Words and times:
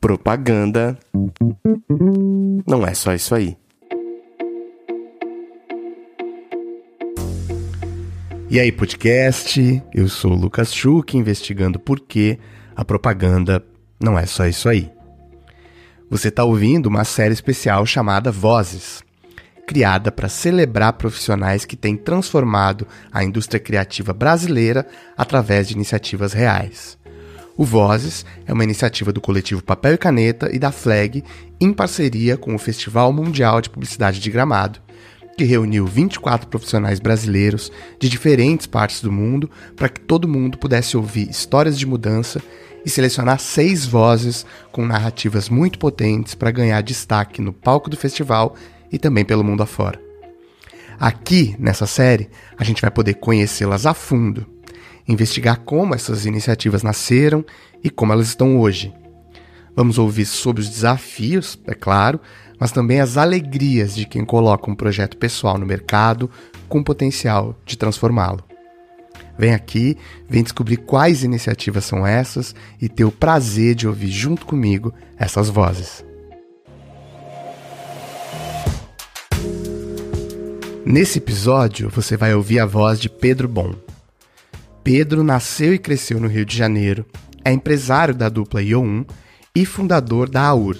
Propaganda 0.00 0.98
não 2.66 2.86
é 2.86 2.94
só 2.94 3.14
isso 3.14 3.34
aí. 3.34 3.56
E 8.50 8.60
aí, 8.60 8.70
podcast? 8.70 9.82
Eu 9.92 10.08
sou 10.08 10.32
o 10.32 10.36
Lucas 10.36 10.72
Schuch, 10.72 11.16
investigando 11.16 11.78
por 11.80 11.98
que 11.98 12.38
a 12.76 12.84
propaganda 12.84 13.64
não 14.00 14.18
é 14.18 14.26
só 14.26 14.46
isso 14.46 14.68
aí. 14.68 14.92
Você 16.08 16.28
está 16.28 16.44
ouvindo 16.44 16.86
uma 16.86 17.02
série 17.04 17.34
especial 17.34 17.84
chamada 17.84 18.30
Vozes, 18.30 19.02
criada 19.66 20.12
para 20.12 20.28
celebrar 20.28 20.92
profissionais 20.92 21.64
que 21.64 21.74
têm 21.74 21.96
transformado 21.96 22.86
a 23.10 23.24
indústria 23.24 23.58
criativa 23.58 24.12
brasileira 24.12 24.86
através 25.16 25.66
de 25.66 25.74
iniciativas 25.74 26.32
reais. 26.32 26.96
O 27.56 27.64
Vozes 27.64 28.26
é 28.46 28.52
uma 28.52 28.64
iniciativa 28.64 29.12
do 29.12 29.20
coletivo 29.20 29.62
Papel 29.62 29.94
e 29.94 29.98
Caneta 29.98 30.50
e 30.52 30.58
da 30.58 30.72
FLAG 30.72 31.22
em 31.60 31.72
parceria 31.72 32.36
com 32.36 32.52
o 32.52 32.58
Festival 32.58 33.12
Mundial 33.12 33.60
de 33.60 33.70
Publicidade 33.70 34.18
de 34.18 34.28
Gramado, 34.28 34.80
que 35.38 35.44
reuniu 35.44 35.86
24 35.86 36.48
profissionais 36.48 36.98
brasileiros 36.98 37.70
de 38.00 38.08
diferentes 38.08 38.66
partes 38.66 39.00
do 39.00 39.12
mundo 39.12 39.48
para 39.76 39.88
que 39.88 40.00
todo 40.00 40.26
mundo 40.26 40.58
pudesse 40.58 40.96
ouvir 40.96 41.30
histórias 41.30 41.78
de 41.78 41.86
mudança 41.86 42.42
e 42.84 42.90
selecionar 42.90 43.38
seis 43.38 43.86
vozes 43.86 44.44
com 44.72 44.84
narrativas 44.84 45.48
muito 45.48 45.78
potentes 45.78 46.34
para 46.34 46.50
ganhar 46.50 46.82
destaque 46.82 47.40
no 47.40 47.52
palco 47.52 47.88
do 47.88 47.96
festival 47.96 48.56
e 48.90 48.98
também 48.98 49.24
pelo 49.24 49.44
mundo 49.44 49.62
afora. 49.62 50.00
Aqui, 50.98 51.54
nessa 51.58 51.86
série, 51.86 52.28
a 52.58 52.64
gente 52.64 52.82
vai 52.82 52.90
poder 52.90 53.14
conhecê-las 53.14 53.86
a 53.86 53.94
fundo 53.94 54.53
investigar 55.06 55.60
como 55.60 55.94
essas 55.94 56.26
iniciativas 56.26 56.82
nasceram 56.82 57.44
e 57.82 57.90
como 57.90 58.12
elas 58.12 58.28
estão 58.28 58.58
hoje. 58.58 58.92
Vamos 59.76 59.98
ouvir 59.98 60.24
sobre 60.24 60.62
os 60.62 60.68
desafios, 60.68 61.58
é 61.66 61.74
claro, 61.74 62.20
mas 62.58 62.70
também 62.70 63.00
as 63.00 63.16
alegrias 63.16 63.94
de 63.94 64.06
quem 64.06 64.24
coloca 64.24 64.70
um 64.70 64.74
projeto 64.74 65.16
pessoal 65.16 65.58
no 65.58 65.66
mercado 65.66 66.30
com 66.68 66.82
potencial 66.82 67.58
de 67.66 67.76
transformá-lo. 67.76 68.42
Vem 69.36 69.52
aqui, 69.52 69.96
vem 70.28 70.42
descobrir 70.42 70.76
quais 70.76 71.24
iniciativas 71.24 71.84
são 71.84 72.06
essas 72.06 72.54
e 72.80 72.88
ter 72.88 73.04
o 73.04 73.10
prazer 73.10 73.74
de 73.74 73.88
ouvir 73.88 74.10
junto 74.10 74.46
comigo 74.46 74.94
essas 75.18 75.48
vozes. 75.48 76.04
Nesse 80.86 81.18
episódio, 81.18 81.88
você 81.88 82.16
vai 82.16 82.34
ouvir 82.34 82.60
a 82.60 82.66
voz 82.66 83.00
de 83.00 83.08
Pedro 83.08 83.48
Bom. 83.48 83.83
Pedro 84.84 85.24
nasceu 85.24 85.72
e 85.72 85.78
cresceu 85.78 86.20
no 86.20 86.28
Rio 86.28 86.44
de 86.44 86.54
Janeiro, 86.54 87.06
é 87.42 87.50
empresário 87.50 88.14
da 88.14 88.28
dupla 88.28 88.60
IO1 88.60 89.06
e 89.54 89.64
fundador 89.64 90.28
da 90.28 90.42
AUR, 90.42 90.76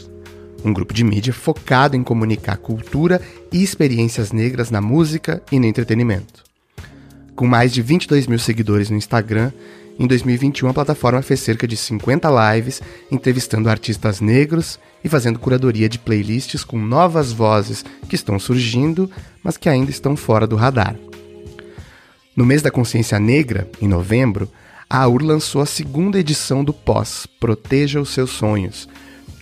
um 0.63 0.75
grupo 0.75 0.93
de 0.93 1.03
mídia 1.03 1.33
focado 1.33 1.97
em 1.97 2.03
comunicar 2.03 2.59
cultura 2.59 3.19
e 3.51 3.63
experiências 3.63 4.31
negras 4.31 4.71
na 4.71 4.83
música 4.83 5.43
e 5.51 5.59
no 5.59 5.65
entretenimento. 5.65 6.45
Com 7.35 7.47
mais 7.47 7.73
de 7.73 7.81
22 7.81 8.27
mil 8.27 8.39
seguidores 8.39 8.91
no 8.91 8.97
Instagram, 8.99 9.51
em 9.99 10.07
2021 10.07 10.69
a 10.69 10.75
plataforma 10.75 11.23
fez 11.23 11.41
cerca 11.41 11.67
de 11.67 11.77
50 11.77 12.29
lives 12.53 12.83
entrevistando 13.11 13.71
artistas 13.71 14.21
negros 14.21 14.79
e 15.03 15.09
fazendo 15.09 15.39
curadoria 15.39 15.89
de 15.89 15.99
playlists 15.99 16.63
com 16.63 16.79
novas 16.79 17.33
vozes 17.33 17.83
que 18.07 18.17
estão 18.17 18.39
surgindo, 18.39 19.11
mas 19.43 19.57
que 19.57 19.69
ainda 19.69 19.91
estão 19.91 20.15
fora 20.15 20.47
do 20.47 20.57
radar. 20.57 20.95
No 22.37 22.45
mês 22.45 22.63
da 22.63 22.71
consciência 22.71 23.21
negra, 23.21 23.71
em 23.81 23.87
novembro, 23.87 24.51
a 24.91 25.05
AUR 25.05 25.23
lançou 25.23 25.63
a 25.63 25.67
segunda 25.67 26.19
edição 26.19 26.65
do 26.65 26.73
Pós 26.73 27.27
Proteja 27.39 28.01
os 28.01 28.09
Seus 28.09 28.31
Sonhos, 28.31 28.89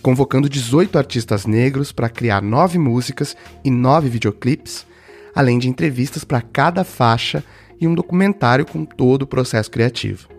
convocando 0.03 0.47
18 0.47 0.95
artistas 0.95 1.47
negros 1.47 1.91
para 1.91 2.07
criar 2.07 2.39
nove 2.39 2.77
músicas 2.77 3.35
e 3.63 3.71
nove 3.71 4.09
videoclipes, 4.09 4.85
além 5.33 5.57
de 5.57 5.67
entrevistas 5.67 6.23
para 6.23 6.39
cada 6.39 6.83
faixa 6.83 7.43
e 7.81 7.87
um 7.87 7.95
documentário 7.95 8.63
com 8.63 8.85
todo 8.85 9.23
o 9.23 9.27
processo 9.27 9.71
criativo. 9.71 10.29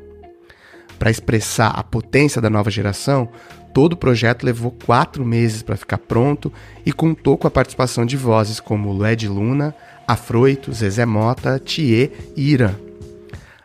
Para 0.97 1.11
expressar 1.11 1.71
a 1.71 1.83
potência 1.83 2.41
da 2.41 2.49
nova 2.49 2.71
geração, 2.71 3.29
todo 3.73 3.95
o 3.95 3.97
projeto 3.97 4.45
levou 4.45 4.71
quatro 4.71 5.25
meses 5.25 5.61
para 5.61 5.77
ficar 5.77 5.99
pronto 5.99 6.53
e 6.87 6.93
contou 6.93 7.37
com 7.37 7.49
a 7.49 7.51
participação 7.51 8.07
de 8.07 8.17
vozes 8.17 8.61
como 8.61 8.97
Led 8.97 9.27
Luna, 9.27 9.75
Afroito, 10.07 10.73
Zezé 10.73 11.05
Mota, 11.05 11.59
Thier 11.59 12.11
e 12.37 12.51
Irã. 12.51 12.75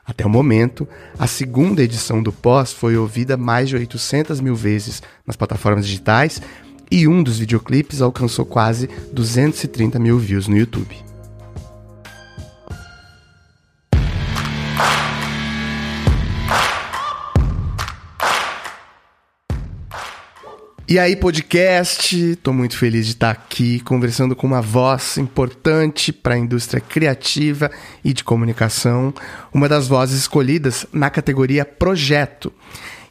Até 0.06 0.26
o 0.26 0.30
momento, 0.30 0.88
a 1.20 1.28
segunda 1.28 1.84
edição 1.84 2.24
do 2.24 2.32
Pós 2.32 2.74
foi 2.74 2.98
ouvida 2.98 3.38
mais 3.38 3.70
de 3.70 3.76
800 3.76 4.42
mil 4.42 4.56
vezes 4.56 5.04
nas 5.26 5.36
plataformas 5.36 5.86
digitais 5.86 6.42
e 6.90 7.08
um 7.08 7.22
dos 7.22 7.38
videoclipes 7.38 8.02
alcançou 8.02 8.46
quase 8.46 8.90
230 9.14 10.00
mil 10.00 10.18
views 10.18 10.48
no 10.48 10.58
YouTube. 10.58 11.09
E 20.92 20.98
aí, 20.98 21.16
podcast, 21.16 22.32
estou 22.32 22.52
muito 22.52 22.76
feliz 22.76 23.06
de 23.06 23.12
estar 23.12 23.30
aqui 23.30 23.80
conversando 23.82 24.36
com 24.36 24.48
uma 24.48 24.60
voz 24.60 25.20
importante 25.20 26.12
para 26.12 26.34
a 26.34 26.38
indústria 26.38 26.82
criativa 26.82 27.70
e 28.04 28.12
de 28.12 28.24
comunicação, 28.24 29.14
uma 29.54 29.70
das 29.70 29.88
vozes 29.88 30.22
escolhidas 30.22 30.88
na 30.92 31.12
categoria 31.12 31.64
Projeto. 31.64 32.52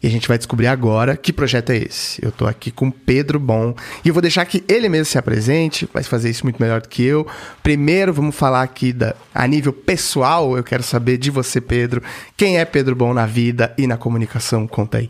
E 0.03 0.09
a 0.09 0.11
gente 0.11 0.27
vai 0.27 0.37
descobrir 0.37 0.67
agora 0.67 1.17
que 1.17 1.33
projeto 1.33 1.71
é 1.71 1.77
esse. 1.77 2.21
Eu 2.21 2.31
estou 2.31 2.49
aqui 2.49 2.73
com 2.73 2.91
Pedro 2.91 3.39
Bom 3.39 3.73
e 4.05 4.09
eu 4.09 4.13
vou 4.13 4.23
deixar 4.23 4.45
que 4.45 4.65
ele 4.67 4.89
mesmo 4.89 5.05
se 5.05 5.17
apresente, 5.17 5.89
vai 5.95 6.03
fazer 6.03 6.31
isso 6.31 6.45
muito 6.45 6.61
melhor 6.61 6.81
do 6.81 6.89
que 6.89 7.05
eu. 7.05 7.29
Primeiro, 7.63 8.13
vamos 8.13 8.35
falar 8.35 8.63
aqui 8.63 8.93
da, 8.93 9.15
a 9.33 9.47
nível 9.47 9.73
pessoal. 9.73 10.57
Eu 10.57 10.65
quero 10.65 10.83
saber 10.83 11.17
de 11.17 11.31
você, 11.31 11.61
Pedro. 11.61 12.03
Quem 12.37 12.59
é 12.59 12.65
Pedro 12.65 12.97
Bom 12.97 13.15
na 13.15 13.25
vida 13.25 13.73
e 13.79 13.87
na 13.87 13.97
comunicação? 13.97 14.67
Conta 14.67 14.99
aí. 14.99 15.09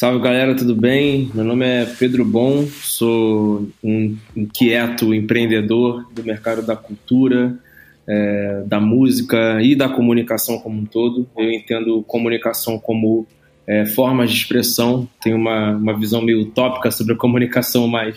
Salve 0.00 0.18
galera, 0.18 0.54
tudo 0.54 0.74
bem? 0.74 1.30
Meu 1.34 1.44
nome 1.44 1.66
é 1.66 1.84
Pedro 1.84 2.24
Bom, 2.24 2.66
sou 2.66 3.68
um 3.84 4.16
inquieto 4.34 5.12
empreendedor 5.12 6.10
do 6.14 6.24
mercado 6.24 6.62
da 6.62 6.74
cultura, 6.74 7.54
é, 8.08 8.62
da 8.64 8.80
música 8.80 9.60
e 9.60 9.76
da 9.76 9.90
comunicação 9.90 10.58
como 10.58 10.80
um 10.80 10.86
todo. 10.86 11.28
Eu 11.36 11.52
entendo 11.52 12.02
comunicação 12.04 12.78
como 12.78 13.26
é, 13.66 13.84
formas 13.84 14.30
de 14.30 14.38
expressão, 14.38 15.06
tenho 15.22 15.36
uma, 15.36 15.72
uma 15.72 15.98
visão 15.98 16.22
meio 16.22 16.40
utópica 16.40 16.90
sobre 16.90 17.12
a 17.12 17.16
comunicação, 17.18 17.86
mas 17.86 18.16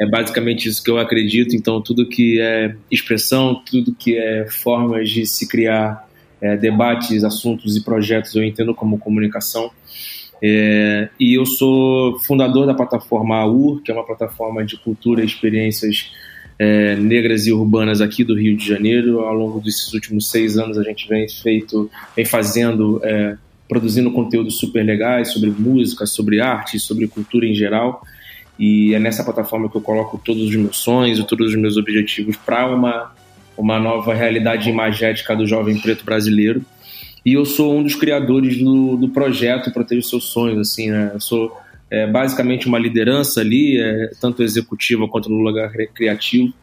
é 0.00 0.06
basicamente 0.06 0.68
isso 0.68 0.82
que 0.82 0.90
eu 0.90 0.98
acredito. 0.98 1.54
Então, 1.54 1.80
tudo 1.80 2.08
que 2.08 2.40
é 2.40 2.74
expressão, 2.90 3.62
tudo 3.70 3.94
que 3.94 4.18
é 4.18 4.46
formas 4.48 5.08
de 5.08 5.24
se 5.26 5.46
criar 5.46 6.10
é, 6.40 6.56
debates, 6.56 7.22
assuntos 7.22 7.76
e 7.76 7.84
projetos, 7.84 8.34
eu 8.34 8.42
entendo 8.42 8.74
como 8.74 8.98
comunicação. 8.98 9.70
É, 10.42 11.08
e 11.18 11.34
eu 11.34 11.44
sou 11.44 12.18
fundador 12.20 12.66
da 12.66 12.74
plataforma 12.74 13.36
AUR, 13.36 13.82
que 13.82 13.90
é 13.90 13.94
uma 13.94 14.04
plataforma 14.04 14.64
de 14.64 14.76
cultura 14.76 15.22
e 15.22 15.26
experiências 15.26 16.10
é, 16.58 16.96
negras 16.96 17.46
e 17.46 17.52
urbanas 17.52 18.00
aqui 18.00 18.24
do 18.24 18.34
Rio 18.34 18.56
de 18.56 18.66
Janeiro. 18.66 19.20
Ao 19.20 19.34
longo 19.34 19.60
desses 19.60 19.92
últimos 19.92 20.30
seis 20.30 20.56
anos 20.56 20.78
a 20.78 20.82
gente 20.82 21.06
vem 21.08 21.28
feito, 21.28 21.90
vem 22.16 22.24
fazendo, 22.24 23.00
é, 23.04 23.36
produzindo 23.68 24.10
conteúdos 24.10 24.58
super 24.58 24.84
legais 24.84 25.32
sobre 25.32 25.50
música, 25.50 26.06
sobre 26.06 26.40
arte, 26.40 26.78
sobre 26.78 27.06
cultura 27.06 27.46
em 27.46 27.54
geral. 27.54 28.02
E 28.58 28.94
é 28.94 28.98
nessa 28.98 29.24
plataforma 29.24 29.70
que 29.70 29.76
eu 29.76 29.80
coloco 29.80 30.20
todos 30.22 30.42
os 30.42 30.54
meus 30.54 30.76
sonhos 30.78 31.18
e 31.18 31.26
todos 31.26 31.48
os 31.48 31.56
meus 31.56 31.76
objetivos 31.76 32.36
para 32.36 32.66
uma, 32.66 33.14
uma 33.56 33.78
nova 33.78 34.14
realidade 34.14 34.68
imagética 34.68 35.34
do 35.34 35.46
jovem 35.46 35.78
preto 35.78 36.04
brasileiro 36.04 36.62
e 37.24 37.34
eu 37.34 37.44
sou 37.44 37.76
um 37.76 37.82
dos 37.82 37.94
criadores 37.94 38.58
do, 38.58 38.96
do 38.96 39.08
projeto 39.08 39.72
Proteja 39.72 40.00
os 40.00 40.08
Seus 40.08 40.24
Sonhos, 40.24 40.58
assim, 40.58 40.90
né? 40.90 41.10
Eu 41.14 41.20
sou 41.20 41.56
é, 41.90 42.06
basicamente 42.06 42.66
uma 42.66 42.78
liderança 42.78 43.40
ali, 43.40 43.78
é, 43.78 44.10
tanto 44.20 44.42
executiva 44.42 45.08
quanto 45.08 45.28
no 45.28 45.42
lugar 45.42 45.70
criativo, 45.92 46.54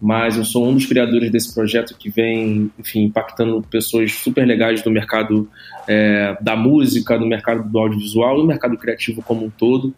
mas 0.00 0.38
eu 0.38 0.44
sou 0.44 0.66
um 0.66 0.72
dos 0.72 0.86
criadores 0.86 1.30
desse 1.30 1.54
projeto 1.54 1.94
que 1.96 2.08
vem, 2.08 2.70
enfim, 2.78 3.04
impactando 3.04 3.62
pessoas 3.70 4.12
super 4.12 4.46
legais 4.46 4.82
do 4.82 4.90
mercado 4.90 5.48
é, 5.86 6.36
da 6.40 6.56
música, 6.56 7.18
do 7.18 7.26
mercado 7.26 7.68
do 7.68 7.78
audiovisual, 7.78 8.36
do 8.36 8.46
mercado 8.46 8.78
criativo 8.78 9.22
como 9.22 9.44
um 9.44 9.50
todo. 9.50 9.94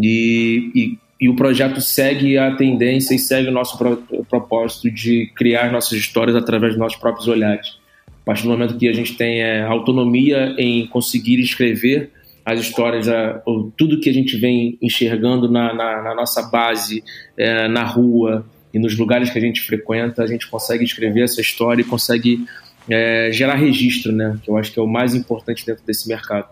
E, 0.00 0.72
e, 0.74 0.98
e, 1.20 1.28
o 1.28 1.36
projeto 1.36 1.80
segue 1.80 2.38
a 2.38 2.56
tendência 2.56 3.14
e 3.14 3.18
segue 3.18 3.48
o 3.48 3.52
nosso 3.52 3.76
pro, 3.76 3.98
propósito 4.28 4.90
de 4.90 5.30
criar 5.36 5.70
nossas 5.70 5.98
histórias 5.98 6.34
através 6.34 6.72
dos 6.72 6.80
nossos 6.80 6.98
próprios 6.98 7.28
olhares. 7.28 7.83
A 8.24 8.26
partir 8.26 8.44
do 8.44 8.48
momento 8.48 8.78
que 8.78 8.88
a 8.88 8.92
gente 8.92 9.14
tem 9.16 9.42
é, 9.42 9.62
autonomia 9.62 10.54
em 10.58 10.86
conseguir 10.86 11.38
escrever 11.40 12.10
as 12.44 12.58
histórias, 12.60 13.06
a, 13.06 13.42
tudo 13.76 14.00
que 14.00 14.08
a 14.08 14.12
gente 14.12 14.36
vem 14.36 14.78
enxergando 14.80 15.50
na, 15.50 15.74
na, 15.74 16.02
na 16.02 16.14
nossa 16.14 16.42
base, 16.42 17.04
é, 17.36 17.68
na 17.68 17.84
rua 17.84 18.46
e 18.72 18.78
nos 18.78 18.96
lugares 18.96 19.30
que 19.30 19.38
a 19.38 19.40
gente 19.40 19.60
frequenta, 19.60 20.22
a 20.22 20.26
gente 20.26 20.48
consegue 20.48 20.84
escrever 20.84 21.22
essa 21.22 21.40
história 21.40 21.82
e 21.82 21.84
consegue 21.84 22.46
é, 22.88 23.30
gerar 23.32 23.54
registro, 23.54 24.10
né? 24.10 24.38
Que 24.42 24.50
eu 24.50 24.56
acho 24.56 24.72
que 24.72 24.78
é 24.78 24.82
o 24.82 24.86
mais 24.86 25.14
importante 25.14 25.64
dentro 25.64 25.84
desse 25.84 26.08
mercado. 26.08 26.48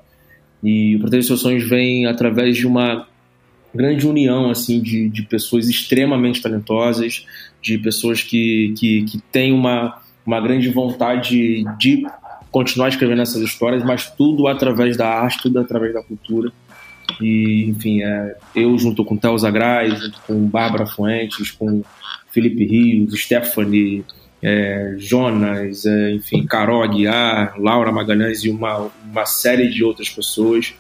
E 0.62 0.96
o 0.96 1.00
Proteger 1.00 1.24
Seus 1.24 1.40
Sonhos 1.40 1.68
vem 1.68 2.06
através 2.06 2.56
de 2.56 2.66
uma 2.66 3.06
grande 3.74 4.06
união 4.06 4.50
assim 4.50 4.80
de, 4.80 5.08
de 5.08 5.22
pessoas 5.22 5.68
extremamente 5.68 6.40
talentosas, 6.40 7.26
de 7.60 7.78
pessoas 7.78 8.22
que, 8.22 8.74
que, 8.78 9.04
que 9.04 9.18
têm 9.32 9.52
uma, 9.52 10.01
uma 10.24 10.40
grande 10.40 10.68
vontade 10.70 11.64
de 11.78 12.06
continuar 12.50 12.88
escrevendo 12.88 13.22
essas 13.22 13.42
histórias, 13.42 13.82
mas 13.82 14.10
tudo 14.10 14.46
através 14.46 14.96
da 14.96 15.08
arte, 15.08 15.42
tudo 15.42 15.58
através 15.58 15.94
da 15.94 16.02
cultura. 16.02 16.52
E, 17.20 17.64
enfim, 17.68 18.02
é, 18.02 18.36
eu 18.54 18.76
junto 18.78 19.04
com 19.04 19.16
Theo 19.16 19.36
Zagrais, 19.38 19.98
junto 19.98 20.20
com 20.22 20.46
Bárbara 20.46 20.86
Fuentes, 20.86 21.50
com 21.50 21.82
Felipe 22.30 22.64
Rios, 22.64 23.20
Stephanie, 23.20 24.04
é, 24.42 24.94
Jonas, 24.98 25.86
é, 25.86 26.12
enfim, 26.12 26.44
Carol 26.44 26.82
Aguiar, 26.82 27.54
Laura 27.58 27.92
Magalhães 27.92 28.44
e 28.44 28.50
uma, 28.50 28.90
uma 29.10 29.26
série 29.26 29.68
de 29.68 29.84
outras 29.84 30.08
pessoas. 30.08 30.74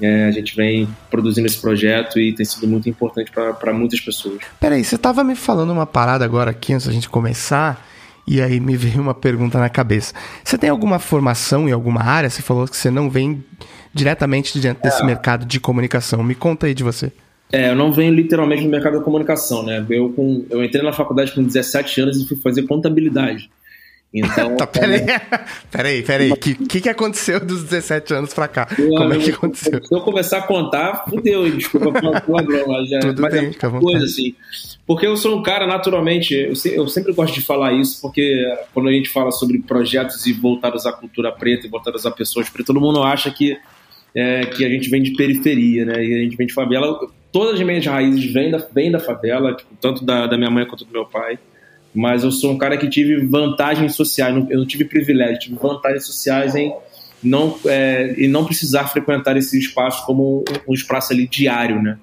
É, 0.00 0.26
a 0.26 0.30
gente 0.30 0.54
vem 0.54 0.86
produzindo 1.10 1.46
esse 1.46 1.58
projeto 1.58 2.18
e 2.20 2.34
tem 2.34 2.44
sido 2.44 2.66
muito 2.66 2.88
importante 2.88 3.30
para 3.30 3.72
muitas 3.72 4.00
pessoas. 4.00 4.42
Peraí, 4.60 4.84
você 4.84 4.96
estava 4.96 5.24
me 5.24 5.34
falando 5.34 5.70
uma 5.72 5.86
parada 5.86 6.24
agora 6.24 6.50
aqui 6.50 6.74
antes 6.74 6.86
da 6.86 6.92
gente 6.92 7.08
começar, 7.08 7.86
e 8.26 8.40
aí 8.42 8.58
me 8.58 8.76
veio 8.76 9.00
uma 9.00 9.14
pergunta 9.14 9.58
na 9.58 9.68
cabeça. 9.68 10.12
Você 10.42 10.58
tem 10.58 10.68
alguma 10.68 10.98
formação 10.98 11.68
em 11.68 11.72
alguma 11.72 12.02
área? 12.02 12.28
Você 12.28 12.42
falou 12.42 12.66
que 12.66 12.76
você 12.76 12.90
não 12.90 13.08
vem 13.08 13.44
diretamente 13.94 14.60
diante 14.60 14.82
desse 14.82 15.02
é. 15.02 15.06
mercado 15.06 15.46
de 15.46 15.60
comunicação. 15.60 16.22
Me 16.22 16.34
conta 16.34 16.66
aí 16.66 16.74
de 16.74 16.82
você. 16.82 17.12
É, 17.52 17.70
eu 17.70 17.76
não 17.76 17.92
venho 17.92 18.12
literalmente 18.12 18.64
do 18.64 18.68
mercado 18.68 18.98
da 18.98 19.04
comunicação, 19.04 19.62
né? 19.62 19.84
Eu, 19.88 20.10
com, 20.10 20.44
eu 20.50 20.64
entrei 20.64 20.82
na 20.82 20.92
faculdade 20.92 21.32
com 21.32 21.42
17 21.42 22.00
anos 22.00 22.20
e 22.20 22.26
fui 22.26 22.36
fazer 22.38 22.64
contabilidade. 22.64 23.48
Então. 24.16 24.56
tá, 24.56 24.66
peraí, 24.66 25.04
peraí, 25.70 26.02
peraí. 26.02 26.32
O 26.32 26.36
que, 26.36 26.54
que, 26.54 26.80
que 26.80 26.88
aconteceu 26.88 27.38
dos 27.38 27.64
17 27.64 28.14
anos 28.14 28.32
pra 28.32 28.48
cá? 28.48 28.68
Eu, 28.78 28.88
Como 28.90 29.12
é 29.12 29.18
que 29.18 29.30
aconteceu? 29.30 29.84
Se 29.84 29.94
eu 29.94 30.00
começar 30.00 30.38
a 30.38 30.42
contar, 30.42 31.04
fudeu, 31.08 31.50
desculpa 31.50 31.92
pelo 31.92 32.12
ladrão, 32.12 32.68
mas 32.68 32.88
já. 32.88 33.00
Tudo 33.00 33.22
mas 33.22 33.32
bem, 33.32 33.50
é 33.60 33.66
uma 33.66 33.80
coisa 33.80 34.04
assim. 34.04 34.34
Porque 34.86 35.06
eu 35.06 35.16
sou 35.16 35.36
um 35.38 35.42
cara, 35.42 35.66
naturalmente, 35.66 36.32
eu, 36.32 36.52
eu 36.72 36.88
sempre 36.88 37.12
gosto 37.12 37.34
de 37.34 37.42
falar 37.42 37.72
isso, 37.72 38.00
porque 38.00 38.42
quando 38.72 38.88
a 38.88 38.92
gente 38.92 39.10
fala 39.10 39.30
sobre 39.32 39.58
projetos 39.58 40.26
e 40.26 40.32
voltados 40.32 40.86
à 40.86 40.92
cultura 40.92 41.30
preta 41.32 41.66
e 41.66 41.70
voltados 41.70 42.06
a 42.06 42.10
pessoas 42.10 42.48
pretas, 42.48 42.66
todo 42.66 42.80
mundo 42.80 43.02
acha 43.02 43.30
que 43.30 43.58
é, 44.14 44.46
que 44.46 44.64
a 44.64 44.68
gente 44.68 44.88
vem 44.88 45.02
de 45.02 45.14
periferia, 45.14 45.84
né? 45.84 46.02
E 46.02 46.14
a 46.14 46.18
gente 46.22 46.36
vem 46.36 46.46
de 46.46 46.54
favela. 46.54 46.98
Todas 47.30 47.60
as 47.60 47.66
minhas 47.66 47.84
raízes 47.84 48.32
vêm 48.32 48.50
da, 48.50 48.58
vêm 48.58 48.90
da 48.90 48.98
favela, 48.98 49.54
tipo, 49.54 49.74
tanto 49.78 50.02
da, 50.04 50.26
da 50.26 50.38
minha 50.38 50.50
mãe 50.50 50.64
quanto 50.64 50.86
do 50.86 50.92
meu 50.92 51.04
pai. 51.04 51.38
Mas 51.96 52.22
eu 52.22 52.30
sou 52.30 52.52
um 52.52 52.58
cara 52.58 52.76
que 52.76 52.90
tive 52.90 53.24
vantagens 53.24 53.94
sociais, 53.94 54.36
eu 54.50 54.58
não 54.58 54.66
tive 54.66 54.84
privilégio, 54.84 55.40
tive 55.40 55.56
vantagens 55.56 56.04
sociais 56.04 56.54
em 56.54 56.70
não, 57.22 57.58
é, 57.64 58.14
e 58.18 58.28
não 58.28 58.44
precisar 58.44 58.88
frequentar 58.88 59.34
esse 59.38 59.58
espaço 59.58 60.04
como 60.04 60.44
um, 60.68 60.74
espaço 60.74 61.14
ali 61.14 61.26
diário, 61.26 61.82
né? 61.82 61.98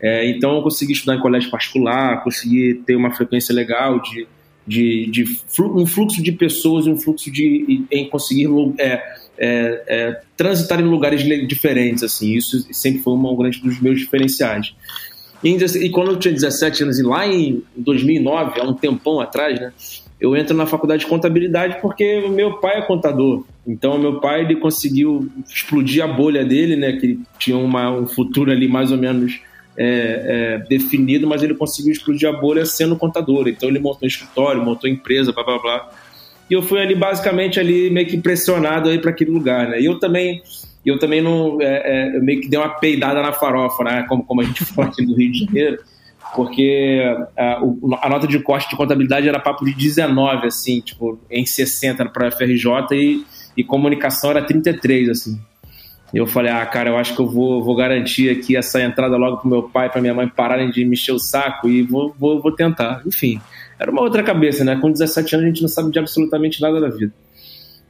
É, 0.00 0.28
então 0.28 0.56
eu 0.56 0.62
consegui 0.62 0.92
estudar 0.92 1.14
em 1.14 1.20
colégio 1.20 1.50
particular, 1.52 2.24
consegui 2.24 2.82
ter 2.84 2.96
uma 2.96 3.14
frequência 3.14 3.54
legal 3.54 4.00
de, 4.02 4.26
de, 4.66 5.06
de 5.06 5.38
um 5.60 5.86
fluxo 5.86 6.20
de 6.20 6.32
pessoas 6.32 6.86
e 6.86 6.90
um 6.90 6.96
fluxo 6.96 7.30
de 7.30 7.84
em 7.92 8.08
conseguir 8.08 8.48
é, 8.78 8.92
é, 9.38 9.84
é, 9.86 10.20
transitar 10.36 10.80
em 10.80 10.84
lugares 10.84 11.22
diferentes, 11.46 12.02
assim, 12.02 12.34
isso 12.36 12.66
sempre 12.72 13.02
foi 13.02 13.12
um 13.12 13.36
grande 13.36 13.60
dos 13.60 13.80
meus 13.80 14.00
diferenciais. 14.00 14.74
E, 15.42 15.54
e, 15.54 15.90
quando 15.90 16.12
eu 16.12 16.16
tinha 16.16 16.32
17 16.34 16.82
anos, 16.82 16.98
e 16.98 17.02
lá 17.02 17.26
em 17.26 17.62
2009, 17.76 18.60
há 18.60 18.64
um 18.64 18.74
tempão 18.74 19.20
atrás, 19.20 19.58
né, 19.60 19.72
eu 20.20 20.36
entro 20.36 20.56
na 20.56 20.66
faculdade 20.66 21.04
de 21.04 21.08
contabilidade 21.08 21.78
porque 21.80 22.28
meu 22.28 22.54
pai 22.54 22.78
é 22.78 22.82
contador. 22.82 23.44
Então, 23.66 23.98
meu 23.98 24.20
pai 24.20 24.40
ele 24.40 24.56
conseguiu 24.56 25.30
explodir 25.48 26.02
a 26.02 26.08
bolha 26.08 26.44
dele, 26.44 26.76
né, 26.76 26.92
que 26.92 27.20
tinha 27.38 27.56
uma, 27.56 27.90
um 27.90 28.06
futuro 28.06 28.50
ali 28.50 28.66
mais 28.66 28.90
ou 28.90 28.98
menos 28.98 29.40
é, 29.76 30.58
é, 30.60 30.68
definido, 30.68 31.26
mas 31.26 31.42
ele 31.42 31.54
conseguiu 31.54 31.92
explodir 31.92 32.28
a 32.28 32.32
bolha 32.32 32.66
sendo 32.66 32.96
contador. 32.96 33.46
Então, 33.46 33.68
ele 33.68 33.78
montou 33.78 34.00
um 34.02 34.08
escritório, 34.08 34.64
montou 34.64 34.90
empresa, 34.90 35.32
blá 35.32 35.44
blá 35.44 35.58
blá 35.58 35.90
e 36.50 36.54
eu 36.54 36.62
fui 36.62 36.80
ali 36.80 36.94
basicamente 36.94 37.60
ali 37.60 37.90
meio 37.90 38.06
que 38.06 38.16
pressionado 38.16 38.88
aí 38.88 38.98
para 38.98 39.10
aquele 39.10 39.30
lugar, 39.30 39.68
né? 39.68 39.80
E 39.80 39.84
eu 39.84 39.98
também 39.98 40.42
eu 40.84 40.98
também 40.98 41.20
não 41.20 41.60
é, 41.60 42.16
é, 42.16 42.20
meio 42.20 42.40
que 42.40 42.48
dei 42.48 42.58
uma 42.58 42.68
peidada 42.68 43.22
na 43.22 43.32
farofa, 43.32 43.84
né? 43.84 44.06
Como 44.08 44.24
como 44.24 44.40
a 44.40 44.44
gente 44.44 44.64
fala 44.66 44.88
aqui 44.88 45.04
no 45.04 45.14
Rio 45.14 45.32
de 45.32 45.44
Janeiro, 45.44 45.78
porque 46.34 47.00
a, 47.36 47.60
a, 48.02 48.08
nota 48.08 48.26
de 48.26 48.38
corte 48.40 48.68
de 48.68 48.76
contabilidade 48.76 49.28
era 49.28 49.38
papo 49.38 49.64
de 49.64 49.74
19, 49.74 50.46
assim, 50.46 50.80
tipo 50.80 51.18
em 51.30 51.44
60 51.44 52.06
para 52.06 52.28
a 52.28 52.30
FRJ 52.30 52.70
e, 52.92 53.24
e 53.56 53.64
comunicação 53.64 54.30
era 54.30 54.42
33, 54.42 55.08
assim. 55.08 55.40
E 56.12 56.16
eu 56.16 56.26
falei, 56.26 56.50
ah, 56.50 56.64
cara, 56.64 56.88
eu 56.88 56.96
acho 56.96 57.14
que 57.14 57.20
eu 57.20 57.26
vou, 57.26 57.62
vou 57.62 57.74
garantir 57.74 58.30
aqui 58.30 58.56
essa 58.56 58.80
entrada 58.80 59.16
logo 59.16 59.38
pro 59.38 59.48
meu 59.48 59.62
pai, 59.64 59.90
para 59.90 60.00
minha 60.00 60.14
mãe 60.14 60.26
pararem 60.26 60.70
de 60.70 60.84
me 60.84 60.94
encher 60.94 61.12
o 61.12 61.18
saco 61.18 61.68
e 61.68 61.82
vou, 61.82 62.14
vou, 62.18 62.40
vou 62.40 62.52
tentar. 62.52 63.02
Enfim, 63.06 63.38
era 63.78 63.90
uma 63.90 64.00
outra 64.00 64.22
cabeça, 64.22 64.64
né? 64.64 64.76
Com 64.76 64.90
17 64.90 65.34
anos 65.34 65.44
a 65.44 65.48
gente 65.48 65.60
não 65.60 65.68
sabe 65.68 65.90
de 65.90 65.98
absolutamente 65.98 66.62
nada 66.62 66.80
da 66.80 66.88
vida. 66.88 67.12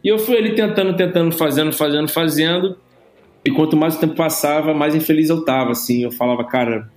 E 0.02 0.08
eu 0.08 0.18
fui 0.18 0.36
ali 0.36 0.54
tentando, 0.54 0.96
tentando, 0.96 1.32
fazendo, 1.32 1.72
fazendo, 1.72 2.08
fazendo. 2.08 2.76
E 3.44 3.50
quanto 3.50 3.76
mais 3.76 3.96
o 3.96 4.00
tempo 4.00 4.14
passava, 4.14 4.74
mais 4.74 4.94
infeliz 4.94 5.28
eu 5.28 5.44
tava, 5.44 5.72
assim. 5.72 6.02
Eu 6.02 6.10
falava, 6.10 6.44
cara, 6.44 6.88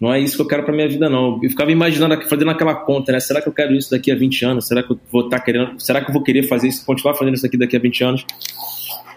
não 0.00 0.12
é 0.12 0.20
isso 0.20 0.36
que 0.36 0.42
eu 0.42 0.46
quero 0.46 0.62
para 0.62 0.74
minha 0.74 0.88
vida, 0.88 1.08
não. 1.08 1.40
Eu 1.42 1.50
ficava 1.50 1.72
imaginando, 1.72 2.20
fazendo 2.28 2.50
aquela 2.50 2.74
conta, 2.74 3.12
né? 3.12 3.20
Será 3.20 3.40
que 3.40 3.48
eu 3.48 3.52
quero 3.52 3.74
isso 3.74 3.90
daqui 3.90 4.10
a 4.10 4.16
20 4.16 4.44
anos? 4.44 4.66
Será 4.68 4.82
que 4.82 4.92
eu 4.92 5.00
vou 5.10 5.24
estar 5.24 5.38
tá 5.38 5.44
querendo? 5.44 5.80
Será 5.80 6.00
que 6.00 6.10
eu 6.10 6.12
vou 6.12 6.22
querer 6.22 6.42
fazer 6.44 6.68
isso, 6.68 6.84
continuar 6.84 7.14
fazendo 7.14 7.34
isso 7.34 7.46
aqui 7.46 7.56
daqui 7.56 7.76
a 7.76 7.80
20 7.80 8.04
anos? 8.04 8.26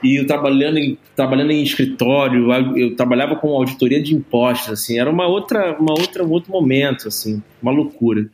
E 0.02 0.16
eu 0.16 0.25
trabalhando 0.25 0.78
em, 0.78 0.98
trabalhando 1.16 1.52
em 1.52 1.62
escritório, 1.62 2.48
eu 2.78 2.96
trabalhava 2.96 3.36
com 3.36 3.50
auditoria 3.50 4.02
de 4.02 4.16
impostos, 4.16 4.72
assim, 4.72 4.98
era 4.98 5.10
uma 5.10 5.28
outra, 5.28 5.78
uma 5.78 5.92
outra, 5.92 6.24
um 6.24 6.32
outro 6.32 6.52
momento, 6.52 7.10
assim, 7.10 7.44
uma 7.62 7.72
loucura. 7.72 8.30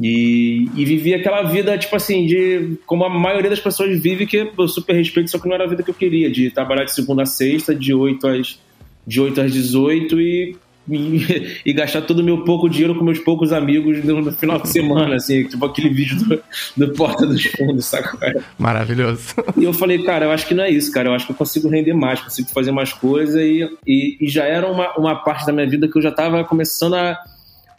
E, 0.00 0.68
e 0.74 0.84
vivia 0.84 1.16
aquela 1.16 1.42
vida, 1.42 1.78
tipo 1.78 1.94
assim, 1.94 2.26
de 2.26 2.78
como 2.84 3.04
a 3.04 3.08
maioria 3.08 3.50
das 3.50 3.60
pessoas 3.60 3.98
vive, 4.00 4.26
que 4.26 4.50
eu 4.56 4.68
super 4.68 4.94
respeito, 4.94 5.30
só 5.30 5.38
que 5.38 5.46
não 5.46 5.54
era 5.54 5.64
a 5.64 5.68
vida 5.68 5.82
que 5.82 5.90
eu 5.90 5.94
queria, 5.94 6.30
de 6.30 6.50
trabalhar 6.50 6.84
de 6.84 6.94
segunda 6.94 7.22
a 7.22 7.26
sexta, 7.26 7.74
de 7.74 7.94
8 7.94 8.26
às, 8.26 8.58
de 9.06 9.20
8 9.20 9.40
às 9.40 9.52
18 9.52 10.20
e, 10.20 10.56
e, 10.88 11.60
e 11.64 11.72
gastar 11.72 12.02
todo 12.02 12.18
o 12.18 12.24
meu 12.24 12.42
pouco 12.42 12.68
dinheiro 12.68 12.96
com 12.96 13.04
meus 13.04 13.20
poucos 13.20 13.52
amigos 13.52 14.04
no, 14.04 14.20
no 14.20 14.32
final 14.32 14.58
de 14.58 14.68
semana, 14.68 15.14
assim, 15.14 15.44
tipo 15.44 15.64
aquele 15.64 15.90
vídeo 15.90 16.16
do, 16.16 16.42
do 16.76 16.92
Porta 16.94 17.24
dos 17.24 17.44
Fundos, 17.44 17.84
saca? 17.84 18.44
Maravilhoso. 18.58 19.34
E 19.56 19.62
eu 19.62 19.72
falei, 19.72 20.02
cara, 20.02 20.24
eu 20.24 20.32
acho 20.32 20.46
que 20.48 20.54
não 20.54 20.64
é 20.64 20.70
isso, 20.70 20.90
cara, 20.90 21.08
eu 21.08 21.14
acho 21.14 21.26
que 21.26 21.32
eu 21.32 21.36
consigo 21.36 21.68
render 21.68 21.94
mais, 21.94 22.20
consigo 22.20 22.48
fazer 22.48 22.72
mais 22.72 22.92
coisas 22.92 23.36
e, 23.36 23.62
e, 23.86 24.16
e 24.20 24.28
já 24.28 24.44
era 24.44 24.66
uma, 24.66 24.92
uma 24.98 25.14
parte 25.14 25.46
da 25.46 25.52
minha 25.52 25.68
vida 25.68 25.86
que 25.86 25.96
eu 25.96 26.02
já 26.02 26.10
estava 26.10 26.42
começando 26.42 26.94
a 26.94 27.16